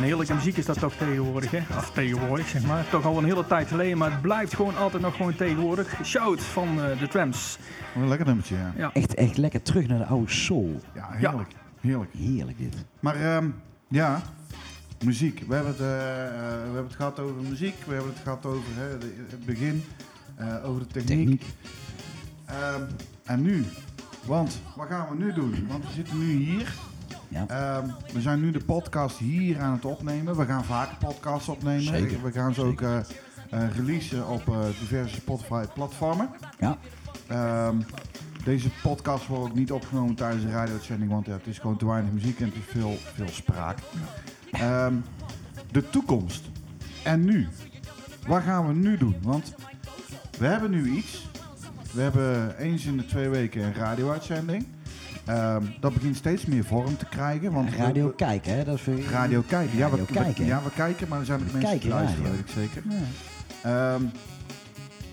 Een 0.02 0.08
heerlijke 0.08 0.34
muziek 0.34 0.58
is 0.58 0.66
dat 0.66 0.80
toch 0.80 0.93
tegenwoordig, 0.93 1.52
hè? 1.52 1.58
Of 1.78 1.91
tegenwoordig, 1.91 2.47
zeg 2.47 2.66
maar. 2.66 2.89
Toch 2.89 3.06
al 3.06 3.18
een 3.18 3.24
hele 3.26 3.47
tijd 3.47 3.68
geleden, 3.68 3.97
maar 3.97 4.12
het 4.12 4.22
blijft 4.22 4.56
gewoon 4.56 4.78
altijd 4.78 5.02
nog 5.04 5.16
gewoon 5.16 5.36
tegenwoordig. 5.36 5.95
Shout 6.06 6.41
van 6.41 6.82
eh, 6.84 6.99
de 6.99 7.08
Trams. 7.08 7.58
Wat 7.93 8.04
een 8.04 8.10
lekker 8.10 8.28
nummertje, 8.28 8.56
ja. 8.56 8.74
Ja. 8.78 8.93
Echt, 8.93 9.14
echt 9.14 9.38
lekker 9.38 9.62
terug 9.62 9.88
naar 9.88 9.97
de 9.97 10.06
oude 10.06 10.32
soul. 10.32 10.82
Ja, 10.93 11.08
heerlijk. 11.12 11.49
Heerlijk. 11.82 12.14
Heerlijk 12.18 12.58
dit. 12.58 12.76
Maar 12.99 13.16
ehm, 13.16 13.49
ja, 13.88 14.22
muziek. 15.06 15.43
We 15.47 15.54
hebben, 15.56 15.72
het, 15.72 15.82
eh, 15.82 16.26
eh, 16.26 16.32
we 16.58 16.64
hebben 16.64 16.84
het 16.84 16.95
gehad 16.95 17.20
over 17.20 17.36
muziek. 17.49 17.76
We 17.86 17.93
hebben 17.93 18.12
het 18.14 18.22
gehad 18.24 18.45
over 18.45 18.64
hè, 18.76 18.97
de- 18.97 19.26
het 19.30 19.45
begin. 19.45 19.84
eh, 20.36 20.56
over 20.70 20.80
de 20.82 20.88
techniek. 20.88 21.18
Techniek. 21.18 21.43
Ehm, 22.45 22.82
en 23.24 23.41
nu? 23.41 23.66
Want, 24.26 24.62
wat 24.76 24.88
gaan 24.88 25.08
we 25.10 25.24
nu 25.24 25.34
doen? 25.34 25.66
Want 25.68 25.84
we 25.86 25.91
zitten 25.93 26.20
nu 26.20 26.32
hier. 26.32 26.74
Ja. 27.32 27.46
Ehm, 27.48 27.88
we 28.14 28.22
zijn 28.22 28.42
nu 28.42 28.52
de 28.52 28.64
podcast 28.66 29.18
hier 29.18 29.60
aan 29.60 29.74
het 29.74 29.86
opnemen. 29.86 30.38
We 30.38 30.46
gaan 30.46 30.66
vaker 30.66 30.98
podcasts 30.98 31.48
opnemen. 31.48 31.84
Zeker. 31.84 32.24
We 32.24 32.32
gaan 32.32 32.54
ze 32.54 32.62
ook 32.62 32.82
eh, 32.82 33.00
releasen 33.76 34.28
op 34.28 34.48
eh, 34.48 34.60
diverse 34.80 35.16
Spotify-platformen. 35.16 36.30
Ja. 36.60 36.78
Ehm, 37.28 37.76
deze 38.44 38.70
podcast 38.82 39.28
wordt 39.28 39.44
ook 39.44 39.56
niet 39.56 39.72
opgenomen 39.72 40.16
tijdens 40.16 40.44
de 40.44 40.52
radio-uitzending, 40.52 41.12
want 41.12 41.26
ja, 41.26 41.32
het 41.34 41.48
is 41.48 41.60
gewoon 41.60 41.78
te 41.78 41.86
weinig 41.86 42.12
muziek 42.12 42.40
en 42.40 42.46
het 42.46 42.56
is 42.56 42.66
veel, 42.68 42.98
veel 43.14 43.28
spraak. 43.28 43.78
Ehm, 44.52 44.96
de 45.72 45.90
toekomst. 45.90 46.50
En 47.04 47.26
nu? 47.26 47.48
Wat 48.28 48.44
gaan 48.44 48.68
we 48.68 48.74
nu 48.74 48.98
doen? 48.98 49.16
Want 49.22 49.56
we 50.38 50.46
hebben 50.46 50.72
nu 50.72 50.92
iets. 50.92 51.30
We 51.94 52.02
hebben 52.02 52.58
eens 52.58 52.86
in 52.86 52.98
de 52.98 53.06
twee 53.06 53.30
weken 53.30 53.64
een 53.64 53.74
radio-uitzending. 53.74 54.66
Ehm, 55.26 55.63
dat 55.80 55.93
begint 55.93 56.15
steeds 56.15 56.45
meer 56.45 56.63
vorm 56.63 56.97
te 56.97 57.05
krijgen. 57.05 57.51
Want 57.51 57.74
Radio 57.76 58.07
we- 58.07 58.15
kijken, 58.15 58.53
hè? 58.57 58.63
Dat 58.63 58.76
is 58.76 58.82
voor... 58.82 58.99
Radio 59.11 59.41
kijken. 59.47 59.78
Ja, 59.78 59.89
we, 59.89 59.97
Radio 59.97 60.05
we- 60.05 60.13
kijken. 60.13 60.45
ja, 60.45 60.61
we 60.63 60.69
kijken, 60.76 61.07
maar 61.07 61.19
er 61.19 61.26
zijn 61.26 61.39
ook 61.39 61.51
mensen 61.51 61.80
die 61.80 61.89
luisteren, 61.89 62.26
radio. 62.26 62.38
weet 62.38 62.49
ik 62.49 62.53
zeker. 62.74 62.84
Ja. 62.89 63.93
Ehm, 63.93 64.03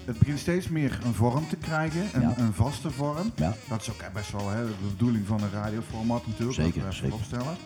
het 0.04 0.18
begint 0.18 0.38
steeds 0.38 0.68
meer 0.68 0.98
een 1.04 1.14
vorm 1.14 1.48
te 1.48 1.56
krijgen, 1.56 2.00
een, 2.12 2.20
Ja. 2.20 2.34
een 2.36 2.52
vaste 2.54 2.90
vorm. 2.90 3.30
Ja. 3.34 3.54
Dat 3.68 3.80
is 3.80 3.90
ook 3.90 4.12
best 4.12 4.32
wel 4.32 4.48
hè, 4.50 4.64
de 4.66 4.72
bedoeling 4.90 5.26
van 5.26 5.42
een 5.42 5.50
radioformat 5.52 6.26
natuurlijk. 6.26 6.60
Zeker, 6.60 6.82
dat 6.82 7.00
we 7.00 7.12
opstellen. 7.12 7.56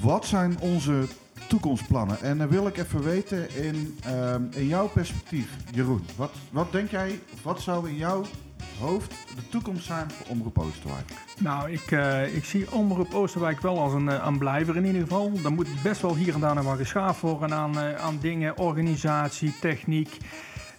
Wat 0.00 0.26
zijn 0.26 0.58
onze 0.60 1.06
toekomstplannen? 1.48 2.20
En 2.22 2.38
dan 2.38 2.48
wil 2.48 2.66
ik 2.66 2.76
even 2.76 3.02
weten 3.02 3.56
in, 3.64 3.98
ehm, 4.04 4.42
in 4.50 4.66
jouw 4.66 4.88
perspectief, 4.88 5.48
Jeroen. 5.72 6.04
Wat, 6.16 6.32
wat 6.50 6.72
denk 6.72 6.90
jij, 6.90 7.20
wat 7.42 7.60
zou 7.60 7.88
in 7.88 7.96
jouw 7.96 8.24
hoofd 8.80 9.10
de 9.10 9.48
toekomst 9.48 9.86
zijn 9.86 10.10
voor 10.10 10.26
Omroep 10.26 10.58
Oosterwijk? 10.58 11.10
Nou, 11.38 11.70
ik, 11.70 11.90
eh, 11.90 12.36
ik 12.36 12.44
zie 12.44 12.72
Omroep 12.72 13.14
Oosterwijk 13.14 13.60
wel 13.60 13.78
als 13.78 13.92
een, 13.92 14.08
eh, 14.08 14.24
een 14.26 14.38
blijver 14.38 14.76
in 14.76 14.84
ieder 14.84 15.00
geval. 15.00 15.32
Er 15.44 15.52
moet 15.52 15.82
best 15.82 16.02
wel 16.02 16.16
hier 16.16 16.34
en 16.34 16.40
daar 16.40 16.54
nog 16.54 16.64
wat 16.64 16.76
geschaafd 16.76 17.20
worden 17.20 17.52
aan, 17.52 17.78
eh, 17.78 17.94
aan 17.94 18.18
dingen, 18.20 18.58
organisatie, 18.58 19.58
techniek. 19.60 20.16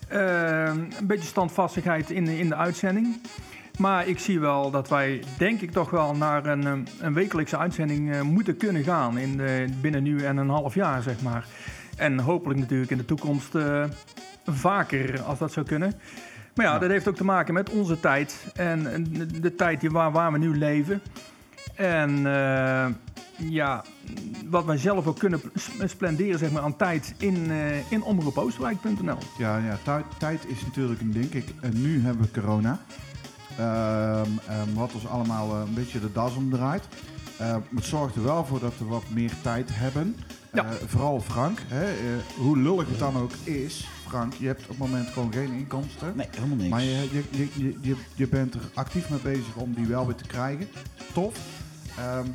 Een 0.07 0.89
beetje 1.03 1.27
standvastigheid 1.27 2.09
in, 2.09 2.27
in 2.27 2.49
de 2.49 2.55
uitzending. 2.55 3.21
Maar 3.77 4.07
ik 4.07 4.19
zie 4.19 4.39
wel 4.39 4.71
dat 4.71 4.89
wij, 4.89 5.23
denk 5.37 5.61
ik, 5.61 5.71
toch 5.71 5.89
wel 5.89 6.15
naar 6.15 6.45
een, 6.45 6.87
een 6.99 7.13
wekelijkse 7.13 7.57
uitzending 7.57 8.23
moeten 8.23 8.57
kunnen 8.57 8.83
gaan. 8.83 9.17
In 9.17 9.37
de, 9.37 9.65
binnen 9.81 10.03
nu 10.03 10.23
en 10.23 10.37
een 10.37 10.49
half 10.49 10.73
jaar, 10.73 11.01
zeg 11.01 11.21
maar. 11.21 11.45
En 11.97 12.19
hopelijk 12.19 12.59
natuurlijk 12.59 12.91
in 12.91 12.97
de 12.97 13.05
toekomst 13.05 13.55
vaker, 14.45 15.21
als 15.21 15.39
dat 15.39 15.51
zou 15.51 15.65
kunnen. 15.65 15.93
Maar 16.57 16.65
ja, 16.65 16.79
dat 16.79 16.89
heeft 16.89 17.07
ook 17.07 17.15
te 17.15 17.23
maken 17.23 17.53
met 17.53 17.69
onze 17.69 17.99
tijd 17.99 18.45
en 18.53 18.93
en 18.93 19.03
de, 19.03 19.39
de 19.39 19.55
tijd 19.55 19.79
die 19.79 19.91
waar, 19.91 20.11
waar 20.11 20.31
we 20.31 20.37
nu 20.37 20.57
leven. 20.57 21.01
En 21.75 22.17
eh, 22.17 22.87
ja, 23.37 23.83
wat 24.49 24.65
wij 24.65 24.77
zelf 24.77 25.07
ook 25.07 25.19
kunnen 25.19 25.41
sp- 25.55 25.83
spenderen 25.85 26.39
zeg 26.39 26.51
maar, 26.51 26.61
aan 26.61 26.75
tijd 26.75 27.15
in, 27.17 27.51
eh 27.51 27.91
in 27.91 28.03
omroepoosterwijk.nl. 28.03 29.17
Ja, 29.37 29.57
ja 29.57 29.77
tijd, 29.83 30.05
tijd 30.17 30.45
is 30.47 30.61
natuurlijk 30.65 31.01
een 31.01 31.11
ding. 31.11 31.31
Ik, 31.33 31.53
en 31.61 31.81
nu 31.81 32.01
hebben 32.01 32.25
we 32.31 32.41
corona. 32.41 32.79
Ehm, 33.57 34.29
wat 34.73 34.93
ons 34.93 35.07
allemaal 35.07 35.53
eh, 35.53 35.61
een 35.67 35.73
beetje 35.73 35.99
de 35.99 36.11
das 36.11 36.35
omdraait. 36.35 36.87
Maar 37.37 37.61
het 37.75 37.85
zorgt 37.85 38.15
er 38.15 38.23
wel 38.23 38.45
voor 38.45 38.59
dat 38.59 38.73
we 38.77 38.85
wat 38.85 39.03
meer 39.09 39.31
tijd 39.41 39.69
hebben. 39.73 40.15
Ja. 40.53 40.65
Vooral 40.85 41.21
Frank, 41.21 41.59
hè, 41.67 41.85
hoe 42.37 42.57
lullig 42.57 42.87
het 42.89 42.99
dan 42.99 43.17
ook 43.17 43.31
is. 43.43 43.87
Frank, 44.07 44.33
je 44.33 44.47
hebt 44.47 44.61
op 44.61 44.67
het 44.67 44.77
moment 44.77 45.07
gewoon 45.07 45.33
geen 45.33 45.51
inkomsten. 45.51 46.13
Nee, 46.15 46.27
helemaal 46.31 46.57
niks. 46.57 46.69
Maar 46.69 46.83
je, 46.83 47.25
je, 47.31 47.73
je, 47.81 47.95
je, 48.15 48.27
bent 48.27 48.53
er 48.53 48.61
actief 48.73 49.09
mee 49.09 49.19
bezig 49.19 49.55
om 49.55 49.73
die 49.73 49.85
wel 49.85 50.05
weer 50.05 50.15
te 50.15 50.27
krijgen. 50.27 50.67
Tof. 51.13 51.37
Ehm, 51.97 52.25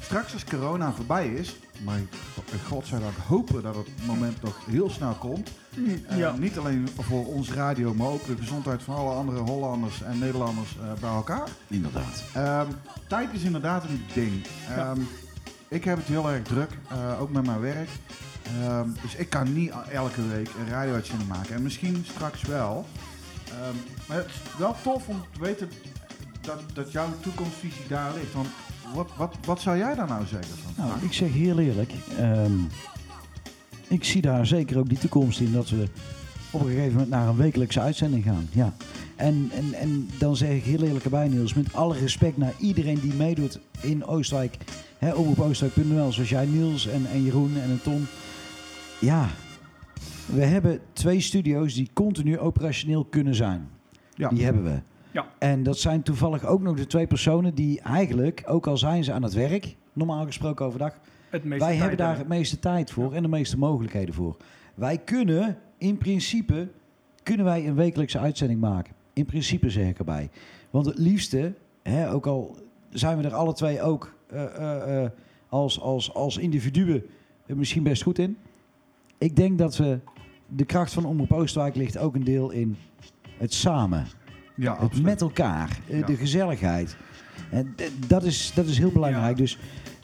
straks 0.00 0.32
als 0.32 0.44
corona 0.44 0.92
voorbij 0.92 1.28
is, 1.28 1.56
maar 1.84 2.00
godzijdank 2.66 3.16
hopen 3.26 3.62
dat 3.62 3.76
het 3.76 3.88
moment 4.06 4.42
nog 4.42 4.58
heel 4.66 4.90
snel 4.90 5.14
komt. 5.14 5.50
Eh, 6.08 6.18
ja. 6.18 6.34
Niet 6.38 6.58
alleen 6.58 6.88
voor 6.98 7.26
ons 7.26 7.52
radio, 7.52 7.94
maar 7.94 8.06
ook 8.06 8.26
de 8.26 8.36
gezondheid 8.36 8.82
van 8.82 8.94
alle 8.94 9.14
andere 9.14 9.38
Hollanders 9.38 10.02
en 10.02 10.18
Nederlanders 10.18 10.76
eh, 10.80 11.00
bij 11.00 11.10
elkaar. 11.10 11.48
Inderdaad. 11.68 12.22
Ehm, 12.34 12.66
tijd 13.08 13.28
is 13.32 13.42
inderdaad 13.42 13.84
een 13.84 14.04
ding. 14.14 14.46
Ja. 14.68 14.94
Ik 15.68 15.84
heb 15.84 15.96
het 15.96 16.06
heel 16.06 16.30
erg 16.30 16.42
druk, 16.42 16.70
eh, 16.88 17.20
ook 17.20 17.30
met 17.32 17.46
mijn 17.46 17.60
werk. 17.60 17.88
Ehm, 18.62 18.88
dus 19.02 19.14
ik 19.14 19.28
kan 19.30 19.52
niet 19.52 19.72
elke 19.92 20.28
week 20.28 20.48
een 20.58 20.68
radio-uitzending 20.68 21.28
maken. 21.28 21.54
En 21.54 21.62
misschien 21.62 22.04
straks 22.08 22.42
wel. 22.42 22.86
Ehm, 23.48 23.74
maar 24.08 24.16
het 24.16 24.26
is 24.26 24.58
wel 24.58 24.74
tof 24.82 25.08
om 25.08 25.22
te 25.32 25.40
weten 25.40 25.68
dat, 26.40 26.62
dat 26.74 26.92
jouw 26.92 27.08
toekomstvisie 27.20 27.86
daar 27.88 28.12
ligt. 28.14 28.32
Want 28.32 28.48
wat, 28.94 29.10
wat, 29.16 29.34
wat 29.44 29.60
zou 29.60 29.76
jij 29.78 29.94
daar 29.94 30.08
nou 30.08 30.26
zeggen? 30.26 30.54
Van, 30.64 30.86
Nou, 30.86 31.04
ik 31.04 31.12
zeg 31.12 31.32
heel 31.32 31.58
eerlijk. 31.58 31.92
ehm, 32.18 32.58
ik 33.88 34.04
zie 34.04 34.20
daar 34.22 34.46
zeker 34.46 34.78
ook 34.78 34.88
die 34.88 34.98
toekomst 34.98 35.40
in 35.40 35.52
dat 35.52 35.68
we 35.68 35.88
op 36.50 36.60
een 36.60 36.66
gegeven 36.68 36.92
moment 36.92 37.10
naar 37.10 37.28
een 37.28 37.36
wekelijkse 37.36 37.80
uitzending 37.80 38.24
gaan. 38.24 38.48
Ja. 38.52 38.72
En, 39.18 39.50
en, 39.54 39.74
en 39.74 40.08
dan 40.18 40.36
zeg 40.36 40.50
ik 40.50 40.62
heel 40.62 40.82
eerlijk 40.82 41.04
erbij, 41.04 41.28
Niels, 41.28 41.54
met 41.54 41.74
alle 41.74 41.98
respect 41.98 42.36
naar 42.36 42.52
iedereen 42.58 43.00
die 43.00 43.14
meedoet 43.14 43.60
in 43.80 44.04
Oostenrijk. 44.04 44.56
Hè, 44.98 45.12
op 45.12 45.38
Oostenrijk.nl, 45.40 46.12
zoals 46.12 46.28
jij, 46.28 46.46
Niels 46.46 46.86
en, 46.86 47.06
en 47.06 47.22
Jeroen 47.22 47.56
en 47.56 47.70
een 47.70 47.82
Ton. 47.82 48.06
Ja, 49.00 49.28
we 50.26 50.44
hebben 50.44 50.80
twee 50.92 51.20
studio's 51.20 51.74
die 51.74 51.90
continu 51.92 52.38
operationeel 52.38 53.04
kunnen 53.04 53.34
zijn. 53.34 53.68
ja. 54.14 54.28
Die 54.28 54.44
hebben 54.44 54.64
we. 54.64 54.80
Ja. 55.10 55.26
En 55.38 55.62
dat 55.62 55.78
zijn 55.78 56.02
toevallig 56.02 56.44
ook 56.44 56.60
nog 56.62 56.76
de 56.76 56.86
twee 56.86 57.06
personen 57.06 57.54
die 57.54 57.80
eigenlijk, 57.80 58.42
ook 58.46 58.66
al 58.66 58.76
zijn 58.76 59.04
ze 59.04 59.12
aan 59.12 59.22
het 59.22 59.32
werk, 59.32 59.76
normaal 59.92 60.24
gesproken 60.24 60.66
overdag, 60.66 60.98
Het 61.30 61.44
meeste 61.44 61.58
wij 61.58 61.68
tijd 61.68 61.78
hebben 61.80 61.98
daar 61.98 62.18
het 62.18 62.28
meeste 62.28 62.58
tijd 62.58 62.90
voor 62.90 63.12
en 63.12 63.22
de 63.22 63.28
meeste 63.28 63.58
mogelijkheden 63.58 64.14
voor. 64.14 64.36
Wij 64.74 64.98
kunnen, 64.98 65.58
in 65.78 65.98
principe, 65.98 66.68
kunnen 67.22 67.44
wij 67.44 67.68
een 67.68 67.74
wekelijkse 67.74 68.18
uitzending 68.18 68.60
maken. 68.60 68.96
In 69.18 69.24
principe 69.24 69.70
zeg 69.70 69.88
ik 69.88 69.98
erbij. 69.98 70.30
Want 70.70 70.86
het 70.86 70.98
liefste, 70.98 71.52
hè, 71.82 72.12
ook 72.12 72.26
al 72.26 72.56
zijn 72.90 73.18
we 73.18 73.24
er 73.24 73.34
alle 73.34 73.52
twee 73.54 73.82
ook 73.82 74.14
eh, 74.26 74.44
eh, 74.44 75.04
eh, 75.04 75.10
als, 75.48 75.80
als, 75.80 76.14
als 76.14 76.36
individuen 76.36 77.02
misschien 77.46 77.82
best 77.82 78.02
goed 78.02 78.18
in. 78.18 78.36
Ik 79.18 79.36
denk 79.36 79.58
dat 79.58 79.76
we, 79.76 79.98
de 80.46 80.64
kracht 80.64 80.92
van 80.92 81.04
Omroep 81.04 81.32
Oosterwijk 81.32 81.74
ligt 81.76 81.98
ook 81.98 82.14
een 82.14 82.24
deel 82.24 82.50
in 82.50 82.76
het 83.38 83.54
samen. 83.54 84.06
ja, 84.56 84.72
Het 84.72 84.80
absoluut. 84.82 85.04
met 85.06 85.20
elkaar, 85.20 85.80
Ja. 85.86 86.06
de 86.06 86.16
gezelligheid. 86.16 86.96
En 87.50 87.74
dat 88.06 88.22
is, 88.24 88.52
dat 88.54 88.66
is 88.66 88.78
heel 88.78 88.92
belangrijk. 88.92 89.36
Ja. 89.36 89.42
Dus 89.42 89.58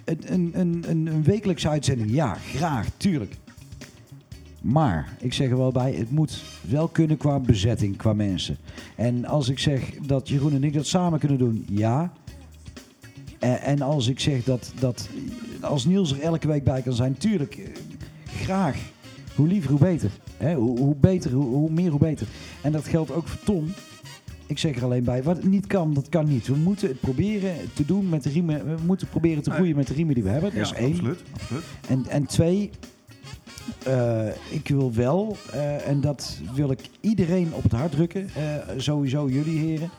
een, 0.05 0.51
een, 0.61 0.85
een, 0.89 1.07
een 1.07 1.23
wekelijkse 1.23 1.69
uitzending, 1.69 2.11
ja, 2.11 2.35
graag, 2.35 2.89
tuurlijk. 2.97 3.37
Maar, 4.65 5.17
ik 5.19 5.33
zeg 5.33 5.51
er 5.51 5.57
wel 5.57 5.73
bij, 5.73 5.93
het 5.93 6.11
moet 6.11 6.43
wel 6.69 6.89
kunnen 6.89 7.17
qua 7.17 7.39
bezetting, 7.39 7.97
qua 7.97 8.13
mensen. 8.13 8.57
En 8.97 9.25
als 9.25 9.49
ik 9.49 9.59
zeg 9.59 9.95
dat 10.07 10.29
Jeroen 10.29 10.53
en 10.53 10.65
ik 10.65 10.73
dat 10.73 10.87
samen 10.87 11.19
kunnen 11.19 11.39
doen, 11.39 11.67
ja. 11.71 12.13
En, 13.39 13.61
en 13.61 13.83
als 13.83 14.09
ik 14.09 14.21
zeg 14.21 14.45
dat, 14.45 14.73
dat 14.79 15.09
als 15.61 15.85
Niels 15.85 16.13
er 16.13 16.21
elke 16.21 16.47
week 16.47 16.65
bij 16.65 16.83
kan 16.83 16.93
zijn, 16.93 17.17
tuurlijk, 17.17 17.57
eh, 17.57 17.65
graag. 18.27 18.79
Hoe 19.35 19.49
liever, 19.49 19.71
hoe 19.71 19.81
beter. 19.81 20.11
Hoe, 20.39 20.79
hoe 20.79 20.95
beter, 20.97 21.33
hoe, 21.33 21.45
hoe 21.45 21.71
meer, 21.71 21.91
hoe 21.91 22.01
beter. 22.01 22.27
En 22.63 22.73
dat 22.73 22.89
geldt 22.89 23.13
ook 23.13 23.29
voor 23.29 23.45
Tom. 23.45 23.73
Ik 24.47 24.59
zeg 24.59 24.77
er 24.77 24.85
alleen 24.85 25.05
bij, 25.05 25.23
wat 25.23 25.43
niet 25.43 25.67
kan, 25.67 25.95
dat 25.95 26.09
kan 26.09 26.29
niet. 26.29 26.47
We 26.47 26.57
moeten 26.57 26.89
het 26.89 27.01
proberen 27.01 27.55
te 27.73 27.85
doen 27.85 28.09
met 28.09 28.23
de 28.23 28.31
riemen. 28.31 28.77
We 28.77 28.83
moeten 28.87 29.09
proberen 29.09 29.43
te 29.43 29.51
groeien 29.51 29.77
met 29.77 29.87
de 29.87 29.95
riemen 29.95 30.15
die 30.15 30.25
we 30.25 30.31
hebben. 30.31 30.55
Dat 30.55 30.63
is 30.63 30.73
één. 30.73 30.93
Absoluut, 30.93 31.23
absoluut. 31.33 31.65
En, 31.89 32.07
en 32.09 32.27
twee, 32.27 32.71
eh, 33.85 34.27
ik 34.51 34.69
wil 34.69 34.93
wel, 34.93 35.37
eh, 35.53 35.89
en 35.89 36.01
dat 36.01 36.41
wil 36.55 36.71
ik 36.71 36.81
iedereen 37.01 37.55
op 37.55 37.63
het 37.63 37.73
hart 37.73 37.93
drukken, 37.93 38.29
eh, 38.35 38.75
sowieso 38.77 39.29
jullie 39.29 39.59
heren. 39.59 39.91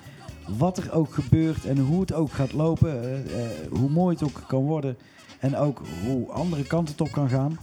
Wat 0.58 0.78
er 0.78 0.92
ook 0.94 1.14
gebeurt 1.14 1.66
en 1.66 1.78
hoe 1.78 2.02
het 2.02 2.14
ook 2.14 2.32
gaat 2.32 2.54
lopen, 2.54 3.24
hoe 3.70 3.90
mooi 3.90 4.16
het 4.16 4.24
ook 4.24 4.44
kan 4.48 4.64
worden 4.64 4.98
en 5.40 5.56
ook 5.56 5.82
hoe 6.06 6.32
andere 6.32 6.64
kanten 6.64 6.92
het 6.98 7.08
op 7.08 7.12
kan 7.12 7.30
gaan. 7.30 7.60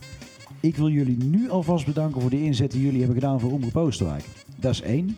Ik 0.60 0.76
wil 0.76 0.88
jullie 0.88 1.24
nu 1.24 1.50
alvast 1.50 1.86
bedanken 1.86 2.20
voor 2.20 2.30
de 2.30 2.42
inzet 2.42 2.70
die 2.70 2.82
jullie 2.82 2.98
hebben 2.98 3.20
gedaan 3.20 3.40
voor 3.40 3.52
Omroep 3.52 3.76
Oosterwijk. 3.76 4.24
Dat 4.56 4.72
is 4.72 4.82
één. 4.82 5.16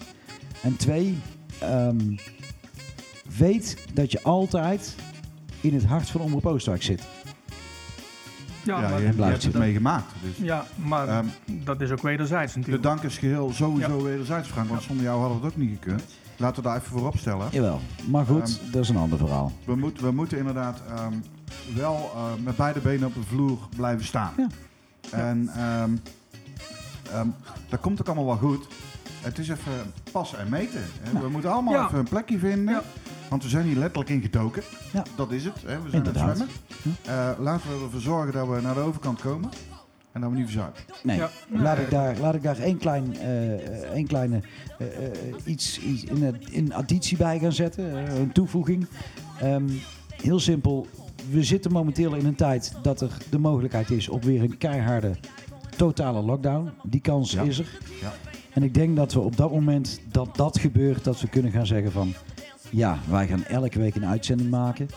En 0.62 0.76
twee, 0.76 1.18
ehm, 1.60 2.16
weet 3.38 3.76
dat 3.94 4.12
je 4.12 4.22
altijd 4.22 4.94
in 5.60 5.74
het 5.74 5.84
hart 5.84 6.08
van 6.08 6.20
Omroep 6.20 6.46
Oosterwijk 6.46 6.82
zit. 6.82 7.02
Ja, 8.64 8.80
Ja, 8.80 8.88
maar, 8.88 9.00
je, 9.00 9.06
hebt 9.22 9.42
het 9.44 9.58
meegemaakt. 9.58 10.12
Dus. 10.22 10.36
ja, 10.46 10.66
maar 10.76 11.08
Ehm, 11.08 11.24
dat 11.44 11.80
is 11.80 11.90
ook 11.90 12.02
wederzijds 12.02 12.52
De 12.52 12.58
natuurlijk. 12.58 12.84
dank 12.84 13.02
is 13.02 13.18
geheel 13.18 13.50
sowieso 13.52 14.02
wederzijds, 14.02 14.48
Frank. 14.48 14.68
Want 14.68 14.82
zonder 14.82 15.04
jou 15.04 15.20
hadden 15.20 15.38
we 15.40 15.44
het 15.44 15.54
ook 15.54 15.60
niet 15.60 15.78
gekund. 15.80 16.02
Laten 16.36 16.62
we 16.62 16.68
daar 16.68 16.76
even 16.76 16.90
voor 16.98 17.06
opstellen. 17.06 17.46
Jawel, 17.50 17.80
maar 18.10 18.26
goed, 18.26 18.60
Ehm, 18.62 18.70
dat 18.70 18.82
is 18.82 18.88
een 18.88 18.96
ander 18.96 19.18
verhaal. 19.18 19.52
We, 19.64 19.76
moet, 19.76 20.00
we 20.00 20.10
moeten 20.10 20.38
inderdaad 20.38 20.82
ehm, 20.88 21.12
wel 21.74 22.10
eh, 22.14 22.22
met 22.44 22.56
beide 22.56 22.80
benen 22.80 23.06
op 23.06 23.14
de 23.14 23.22
vloer 23.22 23.58
blijven 23.76 24.04
staan. 24.04 24.32
Ja. 24.36 24.46
En 25.10 25.48
ehm, 25.56 25.90
ehm, 27.12 27.26
dat 27.68 27.80
komt 27.80 28.00
ook 28.00 28.06
allemaal 28.06 28.26
wel 28.26 28.36
goed. 28.50 28.66
Het 29.24 29.38
is 29.38 29.48
even 29.48 29.92
passen 30.12 30.38
en 30.38 30.48
meten. 30.48 30.80
hè. 31.00 31.20
We 31.20 31.28
moeten 31.28 31.52
allemaal 31.52 31.74
Ja. 31.74 31.86
even 31.86 31.98
een 31.98 32.08
plekje 32.08 32.38
vinden. 32.38 32.74
Ja. 32.74 32.82
Want 33.28 33.42
we 33.42 33.48
zijn 33.48 33.66
hier 33.66 33.76
letterlijk 33.76 34.10
in 34.10 34.20
gedoken. 34.22 34.62
Ja. 34.92 35.02
Dat 35.16 35.32
is 35.32 35.44
het. 35.44 35.54
Hè. 35.66 35.82
We 35.82 35.90
zijn 35.90 36.06
aan 36.06 36.08
het 36.08 36.16
Inderdaad. 36.16 36.36
zwemmen. 36.36 36.96
Eh, 37.04 37.44
laten 37.44 37.68
we 37.78 37.84
ervoor 37.84 38.00
zorgen 38.00 38.32
dat 38.32 38.48
we 38.48 38.60
naar 38.60 38.74
de 38.74 38.80
overkant 38.80 39.20
komen. 39.20 39.50
En 40.12 40.20
dat 40.20 40.30
we 40.30 40.36
niet 40.36 40.44
verzuipen. 40.44 40.82
Nee, 41.02 41.16
Ja. 41.16 41.30
laat, 41.48 41.78
ik 41.78 41.90
daar, 41.90 42.18
laat 42.18 42.34
ik 42.34 42.42
daar 42.42 42.58
één, 42.58 42.78
klein, 42.78 43.16
eh, 43.16 43.52
eh, 43.54 43.90
één 43.92 44.06
kleine 44.06 44.40
iets, 45.44 45.78
iets 45.80 46.04
in, 46.04 46.22
het- 46.22 46.50
in 46.50 46.74
additie 46.74 47.16
bij 47.16 47.38
gaan 47.38 47.52
zetten, 47.52 48.16
een 48.20 48.32
toevoeging. 48.32 48.86
Ehm, 49.40 49.68
heel 50.22 50.40
simpel, 50.40 50.86
we 51.30 51.42
zitten 51.44 51.72
momenteel 51.72 52.14
in 52.14 52.26
een 52.26 52.34
tijd 52.34 52.72
dat 52.82 53.00
er 53.00 53.10
de 53.30 53.38
mogelijkheid 53.38 53.90
is 53.90 54.08
op 54.08 54.24
weer 54.24 54.42
een 54.42 54.58
keiharde 54.58 55.16
totale 55.76 56.22
lockdown. 56.22 56.70
Die 56.82 57.00
kans 57.00 57.32
Ja. 57.32 57.42
is 57.42 57.58
er. 57.58 57.78
Ja. 58.00 58.12
En 58.54 58.62
ik 58.62 58.74
denk 58.74 58.96
dat 58.96 59.12
we 59.12 59.20
op 59.20 59.36
dat 59.36 59.50
moment 59.50 60.00
dat 60.10 60.36
dat 60.36 60.58
gebeurt, 60.58 61.04
dat 61.04 61.20
we 61.20 61.28
kunnen 61.28 61.52
gaan 61.52 61.66
zeggen 61.66 61.92
van... 61.92 62.12
Ja, 62.70 62.98
wij 63.08 63.26
gaan 63.26 63.44
elke 63.44 63.78
week 63.78 63.94
een 63.94 64.06
uitzending 64.06 64.50
maken. 64.50 64.88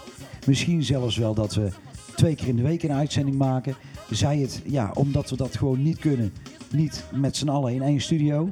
Misschien 0.45 0.83
zelfs 0.83 1.17
wel 1.17 1.33
dat 1.33 1.53
we 1.55 1.69
twee 2.15 2.35
keer 2.35 2.47
in 2.47 2.55
de 2.55 2.61
week 2.61 2.83
een 2.83 2.91
uitzending 2.91 3.37
maken. 3.37 3.75
Zij 4.09 4.37
het, 4.37 4.61
ja, 4.65 4.91
omdat 4.93 5.29
we 5.29 5.35
dat 5.35 5.55
gewoon 5.55 5.83
niet 5.83 5.99
kunnen, 5.99 6.33
niet 6.71 7.03
met 7.11 7.37
z'n 7.37 7.49
allen 7.49 7.73
in 7.73 7.81
één 7.81 8.01
studio. 8.01 8.49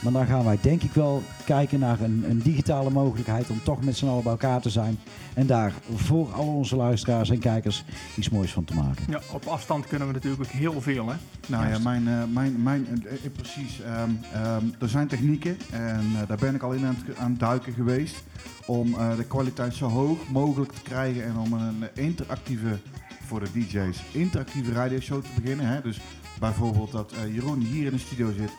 Maar 0.00 0.12
dan 0.12 0.26
gaan 0.26 0.44
wij 0.44 0.58
denk 0.60 0.82
ik 0.82 0.92
wel 0.92 1.22
kijken 1.44 1.78
naar 1.80 2.00
een, 2.00 2.24
een 2.28 2.38
digitale 2.38 2.90
mogelijkheid 2.90 3.50
om 3.50 3.62
toch 3.62 3.84
met 3.84 3.96
z'n 3.96 4.06
allen 4.06 4.22
bij 4.22 4.32
elkaar 4.32 4.60
te 4.60 4.70
zijn. 4.70 4.98
En 5.34 5.46
daar 5.46 5.72
voor 5.94 6.32
al 6.32 6.46
onze 6.46 6.76
luisteraars 6.76 7.30
en 7.30 7.38
kijkers 7.38 7.84
iets 8.16 8.28
moois 8.30 8.52
van 8.52 8.64
te 8.64 8.74
maken. 8.74 9.04
Ja, 9.08 9.20
op 9.32 9.46
afstand 9.46 9.86
kunnen 9.86 10.06
we 10.08 10.12
natuurlijk 10.12 10.42
ook 10.42 10.48
heel 10.50 10.80
veel, 10.80 11.08
hè? 11.08 11.14
Nou 11.46 11.62
ja, 11.62 11.68
Juist. 11.68 11.84
mijn, 11.84 12.08
eh, 12.08 12.22
mijn, 12.32 12.62
mijn, 12.62 12.86
eh, 13.06 13.12
eh, 13.12 13.32
precies. 13.32 13.80
ehm, 13.80 14.10
ehm, 14.32 14.64
er 14.80 14.88
zijn 14.88 15.06
technieken 15.08 15.56
en 15.70 16.00
eh, 16.20 16.28
daar 16.28 16.36
ben 16.36 16.54
ik 16.54 16.62
al 16.62 16.72
in 16.72 16.84
aan 16.86 16.96
het, 17.06 17.16
aan 17.16 17.30
het 17.30 17.40
duiken 17.40 17.72
geweest. 17.72 18.22
Om 18.66 18.94
eh, 18.94 19.16
de 19.16 19.24
kwaliteit 19.24 19.74
zo 19.74 19.88
hoog 19.88 20.18
mogelijk 20.28 20.72
te 20.72 20.82
krijgen 20.82 21.24
en 21.24 21.36
om 21.38 21.52
een 21.52 21.88
eh, 21.94 22.04
interactieve, 22.04 22.78
voor 23.26 23.40
de 23.40 23.50
DJ's, 23.52 24.02
interactieve 24.12 24.72
radioshow 24.72 25.22
te 25.22 25.40
beginnen. 25.40 25.66
Hè? 25.66 25.80
Dus 25.80 26.00
bijvoorbeeld 26.40 26.92
dat 26.92 27.12
eh, 27.12 27.34
Jeroen 27.34 27.60
hier 27.60 27.84
in 27.86 27.92
de 27.92 27.98
studio 27.98 28.32
zit, 28.32 28.50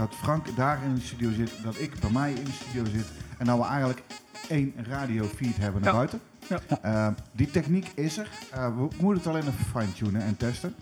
dat 0.00 0.14
Frank 0.14 0.56
daar 0.56 0.82
in 0.84 0.94
de 0.94 1.00
studio 1.00 1.32
zit, 1.32 1.52
dat 1.62 1.78
ik 1.80 2.00
bij 2.00 2.10
mij 2.10 2.32
in 2.32 2.44
de 2.44 2.50
studio 2.50 2.84
zit. 2.84 3.06
En 3.38 3.46
dat 3.46 3.58
we 3.58 3.64
eigenlijk 3.64 4.02
één 4.48 4.74
radiofeed 4.76 5.56
hebben 5.56 5.82
naar 5.82 5.90
Ja. 5.90 5.96
buiten. 5.96 6.20
Ja. 6.48 6.60
Eh, 6.82 7.08
die 7.32 7.50
techniek 7.50 7.92
is 7.94 8.18
er. 8.18 8.28
Eh, 8.50 8.66
we 8.76 8.88
moeten 9.00 9.16
het 9.22 9.26
alleen 9.26 9.42
even 9.52 9.64
fine-tunen 9.80 10.22
en 10.22 10.36
testen. 10.36 10.74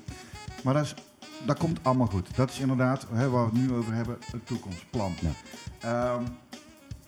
Maar 0.64 0.74
dat, 0.74 0.84
is, 0.84 0.94
dat 1.46 1.58
komt 1.58 1.78
allemaal 1.82 2.06
goed. 2.06 2.36
Dat 2.36 2.50
is 2.50 2.58
inderdaad 2.58 3.06
hè, 3.12 3.30
waar 3.30 3.50
we 3.50 3.58
het 3.58 3.68
nu 3.68 3.74
over 3.76 3.94
hebben, 3.94 4.18
het 4.30 4.46
toekomstplan. 4.46 5.14
Ja. 5.20 5.30
Ehm, 5.80 6.22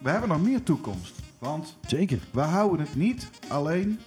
we 0.01 0.11
hebben 0.11 0.29
nog 0.29 0.43
meer 0.43 0.63
toekomst. 0.63 1.15
Want 1.39 1.77
Zeker. 1.87 2.19
we 2.33 2.41
houden 2.41 2.81
het 2.87 2.95
niet 2.95 3.29
alleen 3.49 4.01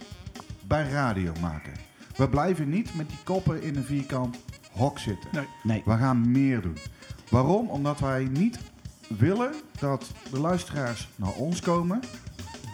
bij 0.67 0.89
radio 0.89 1.31
maken. 1.41 1.73
We 2.15 2.29
blijven 2.29 2.69
niet 2.69 2.95
met 2.95 3.09
die 3.09 3.17
koppen 3.23 3.61
in 3.61 3.75
een 3.75 3.83
vierkant 3.83 4.37
hok 4.71 4.99
zitten. 4.99 5.29
Nee. 5.31 5.47
Nee. 5.63 5.81
We 5.85 5.97
gaan 5.97 6.31
meer 6.31 6.61
doen. 6.61 6.77
Waarom? 7.33 7.69
Omdat 7.69 7.99
wij 7.99 8.27
niet 8.31 8.59
willen 9.17 9.53
dat 9.79 10.11
de 10.31 10.39
luisteraars 10.39 11.09
naar 11.15 11.31
ons 11.31 11.59
komen. 11.59 11.99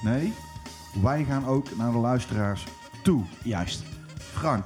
Nee, 0.04 0.34
wij 1.02 1.24
gaan 1.24 1.46
ook 1.46 1.78
naar 1.78 1.92
de 1.92 1.98
luisteraars 1.98 2.64
toe. 3.04 3.24
Juist. 3.44 3.84
Frank, 4.18 4.66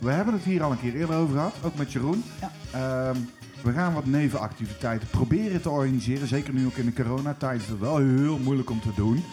we 0.00 0.10
hebben 0.10 0.34
het 0.34 0.42
hier 0.42 0.62
al 0.62 0.70
een 0.70 0.80
keer 0.80 0.94
eerder 0.94 1.16
over 1.16 1.34
gehad, 1.34 1.54
ook 1.62 1.74
met 1.74 1.92
Jeroen. 1.92 2.24
Ja. 2.40 2.50
Ehm, 2.72 3.16
we 3.62 3.72
gaan 3.72 3.94
wat 3.94 4.06
nevenactiviteiten 4.06 5.08
proberen 5.08 5.62
te 5.62 5.70
organiseren. 5.70 6.28
Zeker 6.28 6.54
nu 6.54 6.66
ook 6.66 6.76
in 6.76 6.86
de 6.86 7.02
coronatijd 7.02 7.60
is 7.60 7.68
het 7.68 7.78
wel 7.78 7.96
heel 7.96 8.38
moeilijk 8.38 8.70
om 8.70 8.80
te 8.80 8.94
doen. 8.96 9.24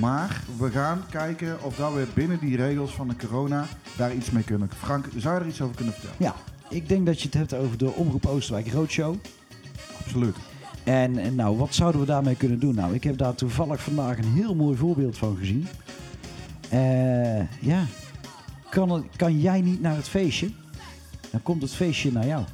Maar 0.00 0.42
we 0.58 0.70
gaan 0.70 1.02
kijken 1.10 1.62
of 1.62 1.76
dat 1.76 1.94
we 1.94 2.06
binnen 2.14 2.38
die 2.38 2.56
regels 2.56 2.94
van 2.94 3.08
de 3.08 3.16
corona 3.16 3.66
daar 3.96 4.14
iets 4.14 4.30
mee 4.30 4.44
kunnen. 4.44 4.70
Frank, 4.78 5.06
zou 5.16 5.34
je 5.34 5.40
er 5.40 5.46
iets 5.46 5.60
over 5.60 5.76
kunnen 5.76 5.94
vertellen? 5.94 6.16
Ja, 6.18 6.34
ik 6.72 6.88
denk 6.88 7.06
dat 7.06 7.20
je 7.20 7.24
het 7.24 7.34
hebt 7.34 7.54
over 7.54 7.78
de 7.78 7.92
Omroep 7.92 8.26
Oosterwijk 8.26 8.72
Roadshow. 8.72 9.14
Absoluut. 9.98 10.36
En, 10.84 11.18
en 11.18 11.34
nou, 11.34 11.56
wat 11.56 11.74
zouden 11.74 12.00
we 12.00 12.06
daarmee 12.06 12.36
kunnen 12.36 12.58
doen? 12.58 12.74
Nou, 12.74 12.94
ik 12.94 13.04
heb 13.04 13.18
daar 13.18 13.34
toevallig 13.34 13.82
vandaag 13.82 14.18
een 14.18 14.32
heel 14.32 14.54
mooi 14.54 14.76
voorbeeld 14.76 15.18
van 15.18 15.36
gezien. 15.36 15.66
Eh, 16.68 17.60
ja, 17.60 17.86
kan, 18.70 18.90
het, 18.90 19.04
kan 19.16 19.40
jij 19.40 19.60
niet 19.60 19.80
naar 19.80 19.96
het 19.96 20.08
feestje? 20.08 20.50
Dan 21.30 21.42
komt 21.42 21.62
het 21.62 21.74
feestje 21.74 22.12
naar 22.12 22.26
jou. 22.26 22.44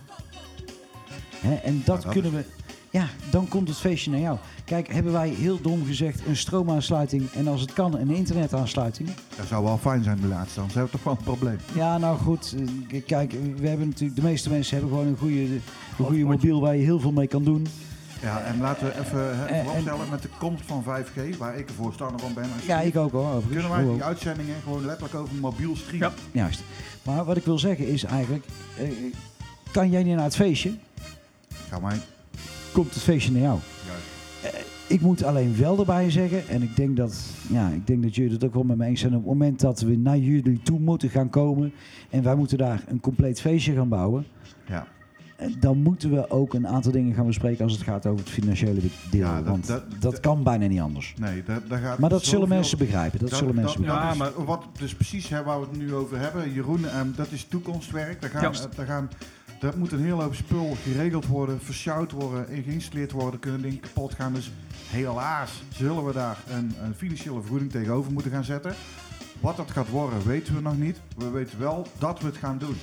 Hè, 1.37 1.55
en 1.55 1.83
dat, 1.85 2.03
dat 2.03 2.13
kunnen 2.13 2.33
we... 2.33 2.45
Ja, 2.91 3.07
dan 3.31 3.49
komt 3.49 3.69
het 3.69 3.77
feestje 3.77 4.11
naar 4.11 4.21
jou. 4.21 4.39
Kijk, 4.65 4.93
hebben 4.93 5.13
wij 5.13 5.29
heel 5.29 5.61
dom 5.61 5.85
gezegd 5.87 6.21
een 6.27 6.37
stroomaansluiting 6.37 7.31
en 7.33 7.49
als 7.49 7.61
het 7.61 7.73
kan 7.73 7.95
een 7.99 8.11
internetaansluiting? 8.11 9.09
Dat 9.37 9.47
zou 9.47 9.65
wel 9.65 9.79
fijn 9.79 10.03
zijn 10.03 10.21
de 10.21 10.27
laatste, 10.27 10.61
anders 10.61 10.75
hebben 10.79 10.93
we 10.93 10.99
toch 11.03 11.07
wel 11.07 11.17
een 11.19 11.37
probleem. 11.37 11.59
Ja, 11.75 11.99
nou 11.99 12.19
goed. 12.19 12.55
eh, 12.91 13.03
Kijk, 13.07 13.33
we 13.57 13.69
hebben 13.69 13.89
natuurlijk, 13.89 14.21
de 14.21 14.27
meeste 14.27 14.51
mensen 14.51 14.77
hebben 14.79 14.97
gewoon 14.97 15.11
een 15.13 15.19
goede, 15.19 15.41
een 15.43 15.63
goede 15.97 16.25
mobiel 16.25 16.61
waar 16.61 16.77
je 16.77 16.85
heel 16.85 17.01
veel 17.01 17.13
mee 17.13 17.27
kan 17.27 17.45
doen. 17.45 17.67
Ja, 18.23 18.41
en 18.43 18.61
laten 18.61 18.87
we 18.87 18.99
even 19.01 19.39
hè, 19.39 19.45
En- 19.45 19.65
vooropstellen 19.65 20.09
met 20.11 20.23
de 20.23 20.29
komst 20.39 20.63
van 20.67 20.83
5G, 20.83 21.37
waar 21.37 21.57
ik 21.59 21.69
een 21.69 21.75
voorstander 21.75 22.21
van 22.21 22.35
ben. 22.35 22.45
als 22.57 22.67
Ja, 22.67 22.81
ik 22.81 22.97
ook 22.97 23.13
hoor. 23.13 23.27
overigens. 23.33 23.53
Kunnen 23.67 23.71
wij 23.87 23.95
die 23.95 24.03
uitzendingen 24.05 24.55
gewoon 24.63 24.85
letterlijk 24.85 25.15
over 25.15 25.35
mobiel 25.35 25.77
streamen? 25.77 26.13
Ja. 26.33 26.41
Juist. 26.43 26.61
Maar 27.03 27.25
wat 27.25 27.37
ik 27.37 27.45
wil 27.45 27.59
zeggen 27.59 27.89
is 27.89 28.05
eigenlijk, 28.05 28.45
eh, 28.79 28.89
kan 29.71 29.91
jij 29.91 30.03
niet 30.03 30.15
naar 30.15 30.25
het 30.25 30.37
feestje? 30.37 30.73
Ga 31.71 31.79
mij. 31.79 31.97
Komt 32.79 32.95
het 32.95 33.03
feestje 33.03 33.33
naar 33.33 33.41
jou? 33.43 33.59
Juist. 33.87 34.67
Ik 34.87 35.01
moet 35.01 35.23
alleen 35.25 35.57
wel 35.57 35.79
erbij 35.79 36.11
zeggen, 36.11 36.49
en 36.49 36.63
ik 36.63 36.77
denk 36.77 36.97
dat, 36.97 37.21
ja, 37.49 37.69
ik 37.69 37.87
denk 37.87 38.03
dat 38.03 38.15
jullie 38.15 38.33
het 38.33 38.45
ook 38.45 38.55
wel 38.55 38.63
met 38.63 38.77
me 38.77 38.85
eens 38.87 39.01
zijn, 39.01 39.13
op 39.13 39.19
het 39.19 39.29
moment 39.29 39.61
dat 39.61 39.81
we 39.81 39.97
naar 39.97 40.19
jullie 40.19 40.61
toe 40.63 40.79
moeten 40.81 41.11
gaan 41.11 41.31
komen 41.31 41.73
en 42.11 42.23
wij 42.23 42.35
moeten 42.35 42.59
daar 42.59 42.83
een 42.89 43.01
compleet 43.01 43.41
feestje 43.41 43.75
gaan 43.75 43.89
bouwen, 43.89 44.27
Ja. 44.67 44.87
eh, 45.37 45.49
dan 45.61 45.83
moeten 45.83 46.11
we 46.11 46.31
ook 46.31 46.55
een 46.55 46.67
aantal 46.69 46.93
dingen 46.93 47.15
gaan 47.15 47.27
bespreken 47.27 47.65
als 47.65 47.73
het 47.73 47.83
gaat 47.83 48.07
over 48.07 48.21
het 48.25 48.29
financiële 48.35 48.81
deel. 49.11 49.21
Ja, 49.21 49.37
dat- 49.37 49.47
want 49.47 49.67
dat- 49.67 49.91
dat, 49.91 50.01
dat- 50.01 50.21
kan 50.21 50.43
bijna 50.43 50.67
niet 50.67 50.81
anders. 50.81 51.15
Nee, 51.21 51.43
daar, 51.43 51.61
daar 51.69 51.79
gaat 51.81 51.99
Maar 51.99 52.11
dat 52.11 52.25
zullen 52.25 52.49
mensen 52.49 52.79
begrijpen. 52.79 53.19
Dat, 53.19 53.33
zullen 53.33 53.55
mensen 53.55 53.83
dat, 53.83 53.87
begrijpen. 53.95 54.27
Ja, 54.27 54.33
maar- 54.37 54.45
Wat 54.45 54.65
dus 54.79 54.95
precies 54.95 55.29
hè, 55.29 55.43
waar 55.43 55.61
we 55.61 55.67
het 55.71 55.79
nu 55.79 55.95
over 55.95 56.19
hebben, 56.19 56.53
Jeroen, 56.53 56.85
ehm, 56.89 57.07
dat 57.17 57.31
is 57.31 57.45
toekomstwerk. 57.45 58.21
Daar 58.21 58.31
gaan, 58.31 58.53
eh, 58.55 58.61
daar 58.77 58.87
gaan, 58.87 59.09
dat 59.59 59.77
moet 59.77 59.93
een 59.93 60.01
hele 60.01 60.23
hoop 60.23 60.35
spul 60.35 60.77
geregeld 60.83 61.27
worden, 61.27 61.61
versjouwd 61.61 62.13
worden 62.13 62.49
en 62.49 62.63
geïnstalleerd 62.63 63.13
worden. 63.13 63.41
Kunnen 63.41 63.63
dingen 63.63 63.81
kapot 63.81 64.15
gaan. 64.15 64.33
Dus 64.35 64.51
helaas 64.91 65.63
zullen 65.73 66.05
we 66.05 66.13
daar 66.13 66.39
een, 66.51 66.75
een 66.83 66.95
financiële 66.95 67.41
vergoeding 67.41 67.71
tegenover 67.71 68.13
moeten 68.13 68.31
gaan 68.31 68.45
zetten. 68.45 68.75
Wat 69.41 69.57
dat 69.57 69.71
gaat 69.71 69.89
worden, 69.89 70.27
weten 70.27 70.55
we 70.55 70.61
nog 70.61 70.79
niet. 70.79 71.01
We 71.17 71.31
weten 71.31 71.59
wel 71.59 71.87
dat 71.99 72.21
we 72.21 72.27
het 72.27 72.37
gaan 72.37 72.59
doen. 72.59 72.77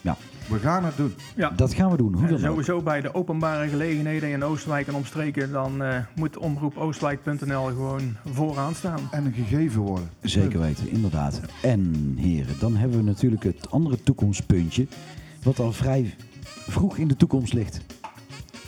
Ja. 0.00 0.16
We 0.48 0.58
gaan 0.58 0.84
het 0.84 0.96
doen. 0.96 1.14
Ja. 1.36 1.50
Dat 1.50 1.74
gaan 1.74 1.90
we 1.90 1.96
doen, 1.96 2.12
hoe 2.12 2.26
dan 2.26 2.34
ook. 2.34 2.40
sowieso 2.40 2.82
bij 2.82 3.00
de 3.00 3.14
openbare 3.14 3.68
gelegenheden 3.68 4.28
in 4.28 4.44
Oosterwijk 4.44 4.86
en 4.86 4.94
omstreken, 4.94 5.52
dan 5.52 5.82
eh, 5.82 5.98
moet 6.14 6.36
omroepoostwijk.nl 6.36 7.64
gewoon 7.64 8.16
vooraan 8.24 8.74
staan. 8.74 9.00
En 9.10 9.24
een 9.24 9.32
gegeven 9.32 9.80
worden. 9.80 10.10
Zeker 10.22 10.60
weten, 10.60 10.90
inderdaad. 10.90 11.40
En 11.62 12.14
heren, 12.18 12.54
dan 12.60 12.76
hebben 12.76 12.98
we 12.98 13.04
natuurlijk 13.04 13.42
het 13.42 13.70
andere 13.70 14.02
toekomstpuntje, 14.02 14.86
wat 15.48 15.58
al 15.58 15.72
vrij 15.72 16.14
vroeg 16.68 16.96
in 16.96 17.08
de 17.08 17.16
toekomst 17.16 17.52
ligt. 17.52 17.80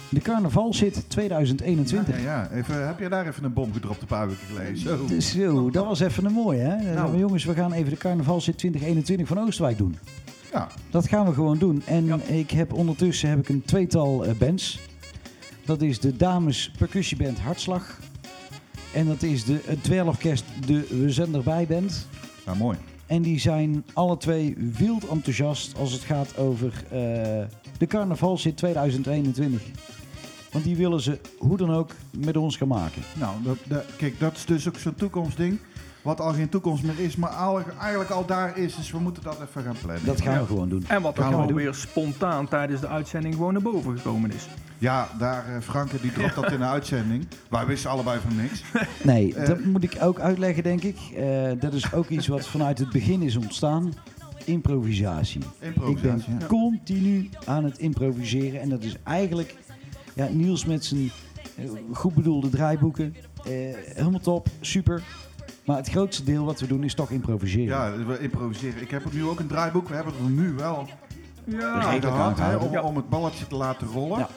De 0.08 0.20
carnaval 0.20 0.74
zit 0.74 1.04
2021. 1.08 2.16
Ja, 2.16 2.22
ja, 2.22 2.42
ja. 2.42 2.50
Even, 2.50 2.86
heb 2.86 2.98
je 2.98 3.08
daar 3.08 3.26
even 3.26 3.44
een 3.44 3.52
bom 3.52 3.72
gedropt 3.72 4.00
een 4.00 4.06
paar 4.06 4.28
weken 4.28 4.46
geleden? 4.46 4.78
Zo. 4.78 5.06
Dus 5.06 5.30
Zo, 5.32 5.70
dat 5.70 5.84
was 5.84 6.00
even 6.00 6.24
een 6.24 6.32
mooie, 6.32 6.60
hè? 6.60 6.94
Nou. 6.94 7.12
we, 7.12 7.18
jongens, 7.18 7.44
we 7.44 7.54
gaan 7.54 7.72
even 7.72 7.90
de 7.90 7.96
carnaval 7.96 8.40
zit 8.40 8.58
2021 8.58 9.26
van 9.28 9.38
Oosterwijk 9.38 9.78
doen. 9.78 9.96
Ja, 10.52 10.68
Dat 10.90 11.08
gaan 11.08 11.26
we 11.26 11.32
gewoon 11.32 11.58
doen. 11.58 11.82
En 11.86 12.04
Ja. 12.04 12.18
ik 12.26 12.50
heb 12.50 12.72
ondertussen 12.72 13.28
heb 13.28 13.38
ik 13.38 13.48
een 13.48 13.62
tweetal 13.64 14.24
eh, 14.24 14.34
bands. 14.38 14.80
Dat 15.64 15.82
is 15.82 16.00
de 16.00 16.16
dames 16.16 16.70
percussieband 16.78 17.38
Hartslag. 17.40 17.98
En 18.92 19.06
dat 19.06 19.22
is 19.22 19.44
de 19.44 19.60
het 19.64 19.84
dweilorkest 19.84 20.44
De 20.66 20.86
We 21.02 21.10
Zijn 21.12 21.34
Erbij 21.34 21.66
Band. 21.66 22.06
nou 22.46 22.56
mooi. 22.58 22.76
En 23.10 23.22
die 23.22 23.38
zijn 23.40 23.84
alle 23.92 24.16
twee 24.16 24.56
wild 24.78 25.08
enthousiast 25.08 25.78
als 25.78 25.92
het 25.92 26.02
gaat 26.02 26.36
over 26.38 26.72
eh, 26.84 26.90
de 27.78 27.86
carnavalzit 27.88 28.56
2021. 28.56 29.62
Want 30.52 30.64
die 30.64 30.76
willen 30.76 31.00
ze 31.00 31.18
hoe 31.38 31.56
dan 31.56 31.70
ook 31.70 31.90
met 32.16 32.36
ons 32.36 32.56
gaan 32.56 32.68
maken. 32.68 33.02
Nou, 33.18 33.42
dat, 33.42 33.56
dat- 33.68 33.96
kijk, 33.96 34.18
dat 34.20 34.36
is 34.36 34.44
dus 34.44 34.68
ook 34.68 34.76
zo'n 34.78 34.94
toekomstding. 34.94 35.58
Wat 36.02 36.20
al 36.20 36.32
geen 36.32 36.48
toekomst 36.48 36.82
meer 36.84 36.98
is, 37.00 37.16
maar 37.16 37.30
al- 37.30 37.62
eigenlijk 37.80 38.10
al 38.10 38.26
daar 38.26 38.58
is. 38.58 38.76
Dus 38.76 38.90
we 38.90 38.98
moeten 38.98 39.22
dat 39.22 39.40
even 39.48 39.62
gaan 39.62 39.76
plannen. 39.82 40.04
Dat 40.04 40.20
gaan 40.20 40.38
we 40.40 40.46
gewoon 40.46 40.68
doen. 40.68 40.84
En 40.88 41.02
wat 41.02 41.12
er 41.16 41.18
Gaan 41.22 41.30
we 41.30 41.36
gewoon 41.38 41.52
doen. 41.52 41.62
weer 41.62 41.74
spontaan 41.74 42.48
tijdens 42.48 42.80
de 42.80 42.88
uitzending 42.88 43.34
gewoon 43.34 43.52
naar 43.52 43.62
boven 43.62 43.96
gekomen 43.96 44.32
is. 44.32 44.48
Ja, 44.78 45.08
daar, 45.18 45.44
eh, 45.54 45.60
Franke, 45.60 46.00
die 46.00 46.12
dropt 46.12 46.34
dat 46.34 46.52
in 46.52 46.58
de 46.58 46.64
uitzending. 46.64 47.26
Wij 47.50 47.66
wisten 47.66 47.90
allebei 47.90 48.20
van 48.20 48.36
niks. 48.36 48.62
Nee, 49.02 49.34
Eh. 49.34 49.46
dat 49.46 49.64
moet 49.64 49.82
ik 49.82 49.96
ook 50.00 50.20
uitleggen, 50.20 50.62
denk 50.62 50.82
ik. 50.82 50.96
Eh, 51.16 51.50
dat 51.60 51.72
is 51.72 51.92
ook 51.92 52.08
iets 52.08 52.26
wat 52.26 52.46
vanuit 52.46 52.78
het 52.78 52.90
begin 52.90 53.22
is 53.22 53.36
ontstaan. 53.36 53.92
Improvisatie. 54.44 55.40
Ik 55.60 56.00
ben 56.02 56.22
ja. 56.38 56.46
continu 56.46 57.28
aan 57.44 57.64
het 57.64 57.78
improviseren. 57.78 58.60
En 58.60 58.68
dat 58.68 58.82
is 58.82 58.96
eigenlijk 59.04 59.54
ja, 60.14 60.28
Niels 60.32 60.64
met 60.64 60.84
zijn 60.84 61.10
goed 61.92 62.14
bedoelde 62.14 62.48
draaiboeken. 62.50 63.14
eh, 63.44 63.52
helemaal 63.94 64.20
top, 64.20 64.48
super. 64.60 65.02
Maar 65.70 65.78
het 65.78 65.90
grootste 65.90 66.24
deel 66.24 66.44
wat 66.44 66.60
we 66.60 66.66
doen 66.66 66.84
is 66.84 66.94
toch 66.94 67.10
improviseren. 67.10 67.66
Ja, 67.66 68.04
we 68.06 68.18
improviseren. 68.18 68.82
Ik 68.82 68.90
heb 68.90 69.12
nu 69.12 69.24
ook 69.24 69.40
een 69.40 69.46
draaiboek. 69.46 69.88
We 69.88 69.94
hebben 69.94 70.12
het 70.12 70.22
er 70.22 70.30
nu 70.30 70.52
wel 70.52 70.88
Ja, 71.44 71.80
gehad, 71.80 72.38
hè, 72.38 72.56
om, 72.56 72.76
om 72.76 72.96
het 72.96 73.08
balletje 73.08 73.46
te 73.46 73.54
laten 73.54 73.86
rollen. 73.86 74.18
Ja. 74.18 74.28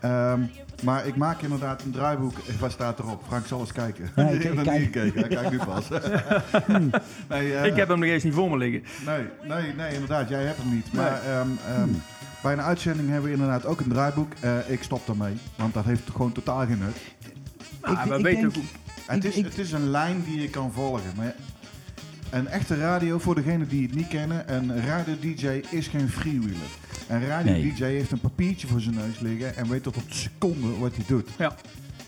Ehm, 0.00 0.40
maar 0.82 1.06
ik 1.06 1.16
maak 1.16 1.42
inderdaad 1.42 1.82
een 1.82 1.90
draaiboek. 1.90 2.32
Waar 2.60 2.70
staat 2.70 2.98
erop? 2.98 3.22
Frank 3.26 3.46
zal 3.46 3.60
eens 3.60 3.72
kijken. 3.72 4.10
Ja, 4.16 4.28
ik 4.28 4.42
heb 4.42 4.54
niet 4.54 4.68
gekeken. 4.68 5.20
Hij 5.20 5.28
kijkt 5.28 5.50
nu 5.50 5.58
pas. 5.58 5.88
nee, 7.28 7.56
eh, 7.56 7.64
ik 7.64 7.76
heb 7.76 7.88
hem 7.88 7.98
nog 7.98 8.08
eens 8.08 8.24
niet 8.24 8.34
voor 8.34 8.50
me 8.50 8.56
liggen. 8.56 8.82
Nee, 9.06 9.26
nee, 9.48 9.74
nee, 9.74 9.92
inderdaad. 9.92 10.28
Jij 10.28 10.44
hebt 10.44 10.58
hem 10.58 10.74
niet. 10.74 10.92
Nee. 10.92 11.02
Maar 11.02 11.22
ehm, 11.22 11.48
ehm, 11.68 11.90
bij 12.42 12.52
een 12.52 12.62
uitzending 12.62 13.08
hebben 13.08 13.30
we 13.30 13.36
inderdaad 13.36 13.66
ook 13.66 13.80
een 13.80 13.88
draaiboek. 13.88 14.32
Eh, 14.40 14.70
ik 14.70 14.82
stop 14.82 15.06
daarmee, 15.06 15.34
want 15.56 15.74
dat 15.74 15.84
heeft 15.84 16.10
gewoon 16.10 16.32
totaal 16.32 16.66
geen 16.66 16.78
nut. 16.78 16.96
Nou, 17.84 17.96
Ik- 17.98 18.04
we 18.12 18.16
ik 18.18 18.22
weten 18.24 18.40
denk- 18.40 18.54
hoe- 18.54 18.64
Het 19.06 19.24
Ik- 19.24 19.30
is, 19.30 19.36
ik- 19.36 19.44
het 19.44 19.58
is 19.58 19.72
een 19.72 19.90
lijn 19.90 20.24
die 20.26 20.40
je 20.40 20.48
kan 20.50 20.72
volgen. 20.72 21.12
Maar 21.16 21.34
een 22.30 22.46
echte 22.48 22.76
radio, 22.76 23.18
voor 23.18 23.34
degenen 23.34 23.68
die 23.68 23.82
het 23.86 23.94
niet 23.94 24.08
kennen, 24.08 24.54
een 24.54 24.80
radio-dj 24.86 25.46
is 25.70 25.86
geen 25.86 26.08
freewheeler. 26.08 26.68
Een 27.08 27.26
radio 27.26 27.52
Nee. 27.52 27.72
DJ 27.74 27.84
heeft 27.84 28.10
een 28.12 28.20
papiertje 28.20 28.66
voor 28.66 28.80
zijn 28.80 28.94
neus 28.94 29.18
liggen 29.20 29.56
en 29.56 29.68
weet 29.68 29.82
tot 29.82 29.96
op 29.96 30.08
de 30.08 30.14
seconde 30.14 30.78
wat 30.78 30.96
hij 30.96 31.04
doet. 31.08 31.28
Ja, 31.38 31.54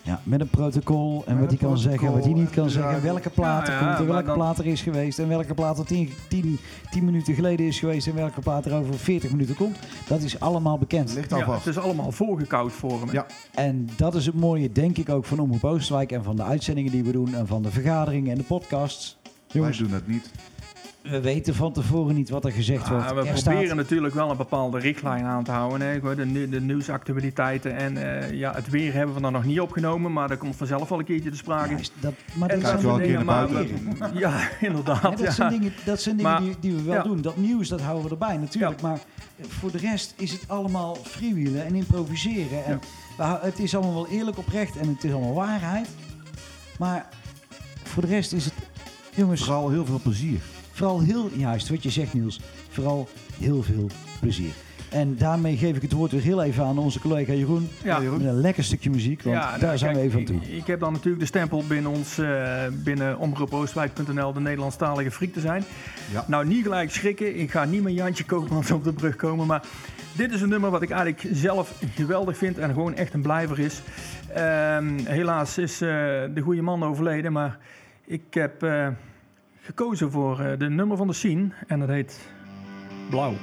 Ja, 0.06 0.20
met 0.22 0.40
een 0.40 0.48
protocol 0.48 1.22
en 1.26 1.32
Met 1.32 1.40
wat 1.40 1.50
hij 1.50 1.68
kan 1.68 1.78
zeggen, 1.78 2.12
wat 2.12 2.24
hij 2.24 2.32
niet 2.32 2.50
kan 2.50 2.64
en 2.64 2.70
zeggen, 2.70 3.02
welke 3.02 3.30
plaat 3.30 3.68
er 3.68 3.72
Ja, 3.72 3.80
ja, 3.80 3.86
komt 3.86 3.98
en 3.98 4.14
welke 4.14 4.32
plaat 4.32 4.58
er 4.58 4.66
is 4.66 4.80
geweest 4.80 5.18
en 5.18 5.28
welke 5.28 5.54
plaat 5.54 5.78
er 5.78 5.84
10 5.84 6.10
tien, 6.28 6.58
tien 6.90 7.04
minuten 7.04 7.34
geleden 7.34 7.66
is 7.66 7.78
geweest 7.78 8.06
en 8.06 8.14
welke 8.14 8.40
plaat 8.40 8.66
er 8.66 8.74
over 8.74 8.94
40 8.94 9.30
minuten 9.30 9.54
komt. 9.54 9.78
Dat 10.08 10.20
is 10.20 10.40
allemaal 10.40 10.78
bekend. 10.78 11.14
Ligt 11.14 11.32
al 11.32 11.38
ja, 11.38 11.44
vast. 11.44 11.64
het 11.64 11.76
is 11.76 11.82
allemaal 11.82 12.12
voorgekoud 12.12 12.72
voor 12.72 13.00
hem. 13.00 13.12
Ja. 13.12 13.26
En 13.54 13.88
dat 13.96 14.14
is 14.14 14.26
het 14.26 14.34
mooie, 14.34 14.72
denk 14.72 14.96
ik, 14.96 15.08
ook 15.08 15.24
van 15.24 15.38
Omroep 15.38 15.64
Oosterwijk 15.64 16.12
en 16.12 16.24
van 16.24 16.36
de 16.36 16.42
uitzendingen 16.42 16.92
die 16.92 17.04
we 17.04 17.12
doen 17.12 17.34
en 17.34 17.46
van 17.46 17.62
de 17.62 17.70
vergaderingen 17.70 18.30
en 18.30 18.38
de 18.38 18.44
podcasts. 18.44 19.16
Jongens, 19.46 19.78
Wij 19.78 19.88
doen 19.88 19.98
dat 19.98 20.06
niet. 20.06 20.30
We 21.10 21.20
weten 21.20 21.54
van 21.54 21.72
tevoren 21.72 22.14
niet 22.14 22.28
wat 22.30 22.44
er 22.44 22.52
gezegd 22.52 22.88
wordt. 22.88 23.04
Ja, 23.04 23.14
we 23.14 23.20
Er 23.20 23.32
proberen 23.32 23.64
staat- 23.66 23.76
natuurlijk 23.76 24.14
wel 24.14 24.30
een 24.30 24.36
bepaalde 24.36 24.78
richtlijn 24.78 25.24
aan 25.24 25.44
te 25.44 25.50
houden. 25.50 25.80
Hè. 25.88 26.00
De, 26.14 26.48
de 26.48 26.60
nieuwsactualiteiten 26.60 27.76
en 27.76 28.20
eh, 28.22 28.32
ja, 28.32 28.52
het 28.54 28.68
weer 28.68 28.92
hebben 28.92 29.14
we 29.14 29.20
dan 29.20 29.32
nog 29.32 29.44
niet 29.44 29.60
opgenomen, 29.60 30.12
maar 30.12 30.28
dat 30.28 30.38
komt 30.38 30.56
vanzelf 30.56 30.88
wel 30.88 30.98
een 30.98 31.04
keertje 31.04 31.30
te 31.30 31.36
sprake. 31.36 31.70
Ja, 31.70 31.78
is 31.78 31.92
dat, 32.00 32.12
maar 32.34 32.48
dat 32.48 32.60
zijn 32.60 32.80
wel 32.82 32.92
een 32.94 32.98
keer 33.00 33.06
dingen, 33.06 33.24
maar 33.24 33.48
we- 33.48 33.68
Ja, 34.14 34.48
inderdaad. 34.60 35.02
Ja, 35.02 35.10
dat, 35.10 35.20
ja. 35.20 35.30
zijn 35.30 35.50
dingen, 35.50 35.72
dat 35.84 36.00
zijn 36.00 36.16
dingen 36.16 36.32
Maar- 36.32 36.40
die, 36.42 36.56
die 36.60 36.72
we 36.74 36.82
wel 36.82 36.94
ja. 36.94 37.02
doen. 37.02 37.20
Dat 37.20 37.36
nieuws, 37.36 37.68
dat 37.68 37.80
houden 37.80 38.04
we 38.04 38.10
erbij 38.10 38.36
natuurlijk. 38.36 38.80
Maar 38.82 38.98
voor 39.40 39.70
de 39.70 39.78
rest 39.78 40.14
is 40.16 40.32
het 40.32 40.44
allemaal 40.46 40.94
freewheelen 41.02 41.64
en 41.66 41.74
improviseren. 41.74 42.64
En 42.64 42.80
het 43.40 43.58
is 43.58 43.74
allemaal 43.74 43.94
wel 43.94 44.08
eerlijk 44.08 44.38
oprecht 44.38 44.76
en 44.76 44.88
het 44.88 45.04
is 45.04 45.12
allemaal 45.12 45.34
waarheid. 45.34 45.88
Maar 46.78 47.08
voor 47.84 48.02
de 48.02 48.08
rest 48.08 48.32
is 48.32 48.44
het, 48.44 48.54
jongens, 49.14 49.40
vooral, 49.44 49.60
Vooral 49.62 49.76
heel 49.76 49.86
veel 49.86 50.00
plezier. 50.02 50.40
Heel, 50.78 51.30
juist 51.34 51.68
wat 51.68 51.82
je 51.82 51.90
zegt 51.90 52.14
Niels, 52.14 52.40
vooral 52.68 53.08
heel 53.38 53.62
veel 53.62 53.88
plezier. 54.20 54.52
En 54.90 55.16
daarmee 55.16 55.56
geef 55.56 55.76
ik 55.76 55.82
het 55.82 55.92
woord 55.92 56.10
weer 56.10 56.22
heel 56.22 56.42
even 56.42 56.64
aan 56.64 56.78
onze 56.78 57.00
collega 57.00 57.32
Jeroen. 57.32 57.68
Ja. 57.82 58.00
Jeroen? 58.00 58.18
Met 58.18 58.26
een 58.26 58.40
lekker 58.40 58.64
stukje 58.64 58.90
muziek, 58.90 59.22
want 59.22 59.36
Ja, 59.36 59.50
daar 59.50 59.60
nou, 59.60 59.78
zijn 59.78 59.94
we 59.94 60.00
even 60.00 60.18
aan 60.18 60.24
toe. 60.24 60.36
Ik, 60.36 60.48
ik 60.48 60.66
heb 60.66 60.80
dan 60.80 60.92
natuurlijk 60.92 61.20
de 61.20 61.26
stempel 61.26 61.64
binnen 61.68 61.90
ons, 61.90 62.18
eh, 62.18 62.62
binnen 62.72 63.18
omroepoostwijk.nl, 63.18 64.32
de 64.32 64.40
Nederlandstalige 64.40 65.10
friek 65.10 65.32
te 65.32 65.40
zijn. 65.40 65.64
Ja. 66.12 66.24
Nou, 66.28 66.46
niet 66.46 66.62
gelijk 66.62 66.90
schrikken. 66.90 67.38
Ik 67.38 67.50
ga 67.50 67.64
niet 67.64 67.82
met 67.82 67.94
Jantje 67.94 68.24
Koopmans 68.24 68.70
op 68.70 68.84
de 68.84 68.92
brug 68.92 69.16
komen, 69.16 69.46
maar 69.46 69.62
dit 70.12 70.32
is 70.32 70.40
een 70.40 70.48
nummer 70.48 70.70
wat 70.70 70.82
ik 70.82 70.90
eigenlijk 70.90 71.28
zelf 71.32 71.82
geweldig 71.94 72.36
vind 72.36 72.58
en 72.58 72.72
gewoon 72.72 72.94
echt 72.94 73.14
een 73.14 73.22
blijver 73.22 73.58
is. 73.58 73.82
Ehm, 74.34 74.98
helaas 75.04 75.58
is 75.58 75.80
eh, 75.80 75.88
de 76.34 76.40
goede 76.42 76.62
man 76.62 76.84
overleden, 76.84 77.32
maar 77.32 77.58
ik 78.04 78.22
heb 78.30 78.62
eh, 78.62 78.88
gekozen 79.66 80.10
voor 80.10 80.40
eh, 80.40 80.58
de 80.58 80.68
nummer 80.68 80.96
van 80.96 81.06
de 81.06 81.12
scene 81.12 81.48
en 81.66 81.80
dat 81.80 81.88
heet 81.88 82.30
Blauw. 83.10 83.34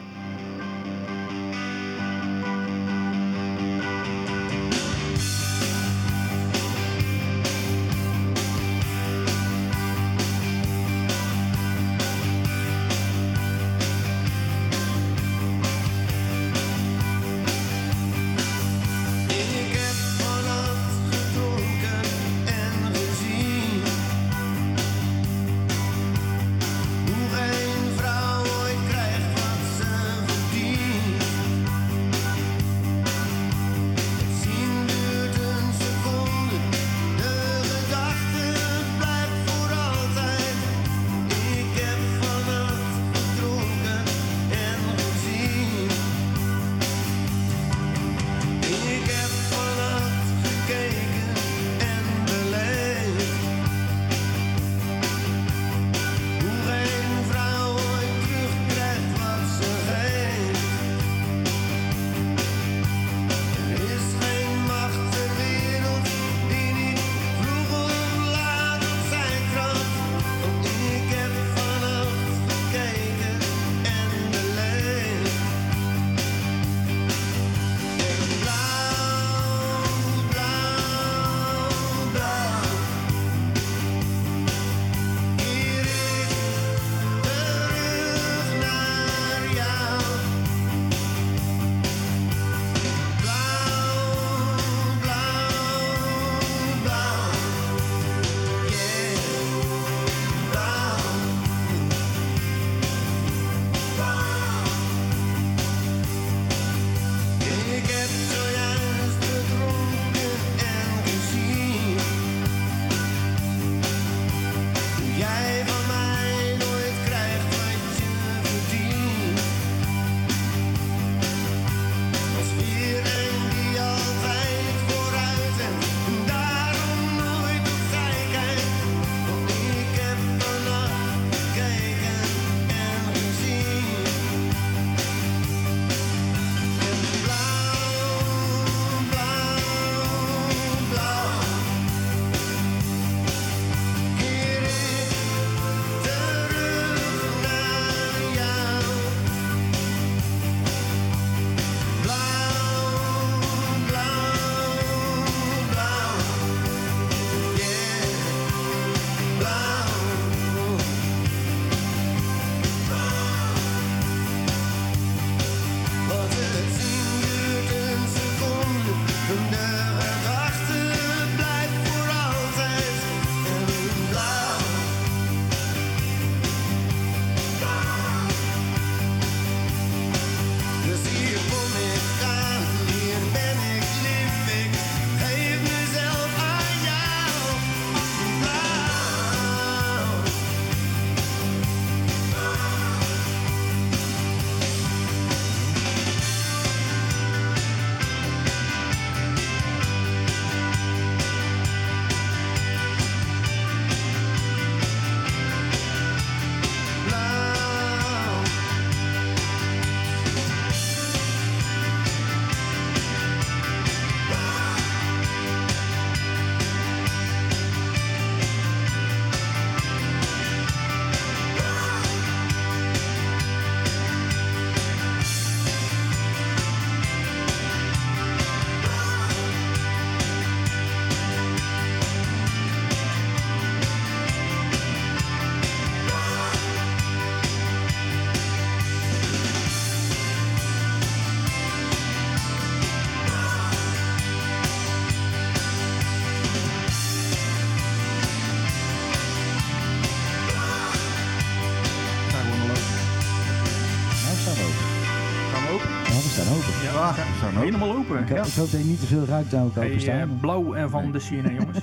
Ja, 256.84 257.14
zou 257.40 257.56
ook. 257.56 257.64
Helemaal 257.64 257.96
open. 257.96 258.20
Ik, 258.20 258.30
Ja. 258.30 258.36
ik 258.44 258.54
hoop 258.54 258.72
dat 258.72 258.80
je 258.82 258.86
niet 258.86 259.00
te 259.00 259.06
veel 259.06 259.26
ruikt 259.26 259.54
ook 259.54 259.76
Hey, 259.76 259.88
openstaan. 259.88 260.20
eh, 260.20 260.40
blauw 260.40 260.74
en 260.74 260.90
van 260.90 261.02
Nee. 261.04 261.12
de 261.12 261.20
CNN, 261.20 261.54
jongens. 261.60 261.78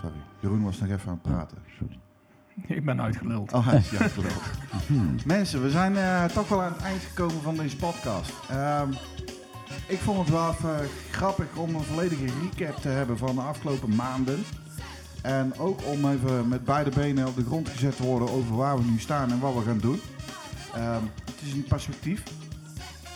Sorry. 0.00 0.16
Jeroen 0.40 0.62
was 0.64 0.78
nog 0.78 0.88
even 0.88 1.08
aan 1.08 1.20
het 1.22 1.32
praten. 1.32 1.58
Ik 2.76 2.84
ben 2.84 3.00
uitgeluld. 3.02 3.52
Oh, 3.52 3.66
hij 3.66 3.78
is 3.78 3.90
juist 3.90 4.14
gelul. 4.18 4.30
Mensen, 5.26 5.62
we 5.62 5.70
zijn 5.70 5.96
eh, 5.96 6.24
toch 6.24 6.48
wel 6.48 6.62
aan 6.62 6.72
het 6.72 6.82
eind 6.82 7.02
gekomen 7.02 7.42
van 7.42 7.56
deze 7.56 7.76
podcast. 7.76 8.32
Ehm, 8.50 8.88
ik 9.86 9.98
vond 9.98 10.18
het 10.18 10.28
wel 10.30 10.50
even 10.50 10.88
grappig 11.10 11.46
om 11.56 11.74
een 11.74 11.82
volledige 11.82 12.24
recap 12.24 12.76
te 12.80 12.88
hebben 12.88 13.18
van 13.18 13.34
de 13.34 13.40
afgelopen 13.40 13.94
maanden. 13.94 14.38
En 15.22 15.58
ook 15.58 15.80
om 15.86 16.10
even 16.10 16.48
met 16.48 16.64
beide 16.64 16.90
benen 16.90 17.26
op 17.26 17.36
de 17.36 17.44
grond 17.44 17.68
gezet 17.68 17.96
te 17.96 18.02
worden 18.02 18.30
over 18.30 18.56
waar 18.56 18.76
we 18.78 18.84
nu 18.90 18.98
staan 18.98 19.30
en 19.30 19.40
wat 19.40 19.54
we 19.54 19.60
gaan 19.60 19.78
doen. 19.78 20.00
Ehm, 20.74 21.02
het 21.24 21.34
is 21.46 21.52
een 21.52 21.64
perspectief. 21.68 22.22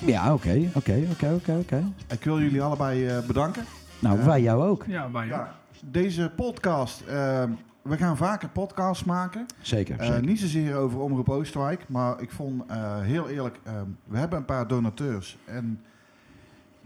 Ja, 0.06 0.32
oké, 0.34 0.70
oké, 0.74 1.06
oké, 1.10 1.32
oké, 1.34 1.52
oké. 1.60 1.84
Ik 2.12 2.24
wil 2.24 2.40
jullie 2.40 2.62
allebei 2.62 3.06
eh, 3.06 3.18
bedanken. 3.26 3.64
Nou, 3.98 4.18
Ja. 4.18 4.24
wij 4.24 4.42
jou 4.42 4.62
ook. 4.64 4.84
Ja, 4.86 5.10
wij 5.10 5.24
ook. 5.24 5.30
Ja, 5.30 5.54
deze 5.84 6.32
podcast, 6.36 7.00
ehm, 7.00 7.50
we 7.82 7.96
gaan 7.96 8.16
vaker 8.16 8.48
podcasts 8.48 9.04
maken. 9.04 9.46
Zeker, 9.60 9.98
Eh, 9.98 10.06
zeker. 10.06 10.24
niet 10.24 10.40
zozeer 10.40 10.74
over 10.76 11.00
Omroep 11.00 11.28
Oosterwijk, 11.28 11.84
maar 11.88 12.20
ik 12.20 12.30
vond 12.30 12.62
eh, 12.68 13.00
heel 13.00 13.28
eerlijk, 13.28 13.58
ehm, 13.64 13.84
we 14.04 14.18
hebben 14.18 14.38
een 14.38 14.44
paar 14.44 14.66
donateurs 14.68 15.38
en 15.44 15.80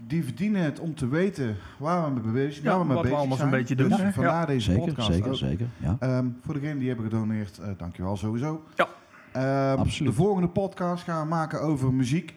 die 0.07 0.23
verdienen 0.23 0.61
het 0.61 0.79
om 0.79 0.95
te 0.95 1.07
weten 1.07 1.55
waar 1.77 2.13
we 2.13 2.19
mee 2.21 2.31
bezig, 2.45 2.63
Ja, 2.63 2.69
waar 2.69 2.79
we 2.79 2.85
mee 2.85 2.93
wat 2.95 2.97
we 2.97 3.01
bezig 3.03 3.17
allemaal 3.19 3.37
zijn. 3.37 3.49
zo'n 3.49 3.59
beetje 3.59 3.75
doen, 3.75 3.89
Dus 3.89 3.97
hè? 4.01 4.11
vandaar 4.11 4.47
deze 4.47 4.71
Zeker, 4.71 4.85
podcast 4.85 5.11
zeker, 5.13 5.29
ook. 5.29 5.35
zeker. 5.35 5.67
Ja. 5.77 5.95
Ehm, 5.99 6.25
voor 6.45 6.53
degenen 6.53 6.77
die 6.77 6.87
hebben 6.87 7.05
gedoneerd, 7.05 7.57
eh 7.57 7.67
dankjewel 7.77 8.17
sowieso. 8.17 8.63
Ja. 8.75 8.87
Ehm, 9.31 9.79
Absoluut. 9.79 10.11
De 10.11 10.17
volgende 10.17 10.47
podcast 10.49 11.03
gaan 11.03 11.21
we 11.21 11.27
maken 11.27 11.61
over 11.61 11.93
muziek. 11.93 12.35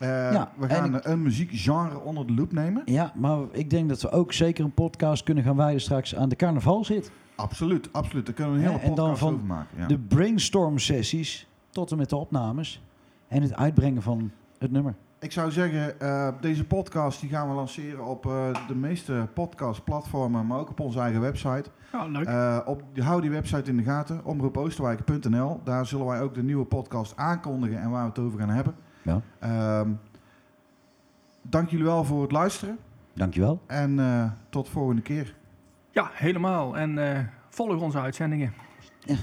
Eh, 0.00 0.08
Ja, 0.32 0.50
we 0.56 0.68
gaan 0.68 0.94
ik- 0.94 1.04
een 1.04 1.22
muziekgenre 1.22 2.00
onder 2.00 2.26
de 2.26 2.34
loep 2.34 2.52
nemen. 2.52 2.82
ja, 2.84 3.12
maar 3.14 3.38
ik 3.52 3.70
denk 3.70 3.88
dat 3.88 4.02
we 4.02 4.10
ook 4.10 4.32
zeker 4.32 4.64
een 4.64 4.74
podcast 4.74 5.22
kunnen 5.24 5.44
gaan 5.44 5.56
wijden 5.56 5.80
straks 5.80 6.16
aan 6.16 6.28
de 6.28 6.36
carnavalzit. 6.36 7.10
Absoluut, 7.36 7.92
absoluut. 7.92 8.26
Daar 8.26 8.34
kunnen 8.34 8.52
we 8.54 8.58
een 8.58 8.64
hele 8.66 8.78
Ja, 8.78 8.84
en 8.88 8.94
dan 8.94 9.04
podcast 9.04 9.20
van 9.20 9.34
over 9.34 9.46
maken. 9.46 9.78
Ja. 9.78 9.86
De 9.86 9.98
brainstorm 9.98 10.78
sessies 10.78 11.48
tot 11.70 11.90
en 11.90 11.96
met 11.96 12.08
de 12.08 12.16
opnames 12.16 12.82
en 13.28 13.42
het 13.42 13.54
uitbrengen 13.56 14.02
van 14.02 14.30
het 14.58 14.70
nummer. 14.70 14.94
Ik 15.18 15.32
zou 15.32 15.50
zeggen, 15.50 16.00
eh, 16.00 16.28
deze 16.40 16.64
podcast 16.64 17.20
die 17.20 17.30
gaan 17.30 17.48
we 17.48 17.54
lanceren 17.54 18.04
op 18.04 18.26
eh, 18.26 18.46
de 18.68 18.74
meeste 18.74 19.28
podcastplatformen, 19.34 20.46
maar 20.46 20.58
ook 20.58 20.70
op 20.70 20.80
onze 20.80 21.00
eigen 21.00 21.20
website. 21.20 21.64
Ja, 21.92 22.04
leuk. 22.06 22.26
Eh, 22.26 22.58
op, 22.64 22.82
hou 22.94 23.20
die 23.20 23.30
website 23.30 23.70
in 23.70 23.76
de 23.76 23.82
gaten, 23.82 24.24
omroepoosterwijk.nl. 24.24 25.60
Daar 25.64 25.86
zullen 25.86 26.06
wij 26.06 26.20
ook 26.20 26.34
de 26.34 26.42
nieuwe 26.42 26.64
podcast 26.64 27.16
aankondigen 27.16 27.80
en 27.80 27.90
waar 27.90 28.02
we 28.02 28.08
het 28.08 28.18
over 28.18 28.38
gaan 28.38 28.48
hebben. 28.48 28.74
Ja. 29.02 29.20
Ehm, 29.38 29.90
dank 31.42 31.70
jullie 31.70 31.84
wel 31.84 32.04
voor 32.04 32.22
het 32.22 32.32
luisteren 32.32 32.78
Dankjewel. 33.14 33.62
en 33.66 33.98
eh, 33.98 34.30
tot 34.48 34.64
de 34.64 34.70
volgende 34.70 35.02
keer. 35.02 35.34
Ja, 35.90 36.10
helemaal. 36.12 36.76
En 36.76 37.16
eh, 37.16 37.24
volg 37.48 37.80
onze 37.80 38.00
uitzendingen. 38.00 38.54
Yo, 39.06 39.14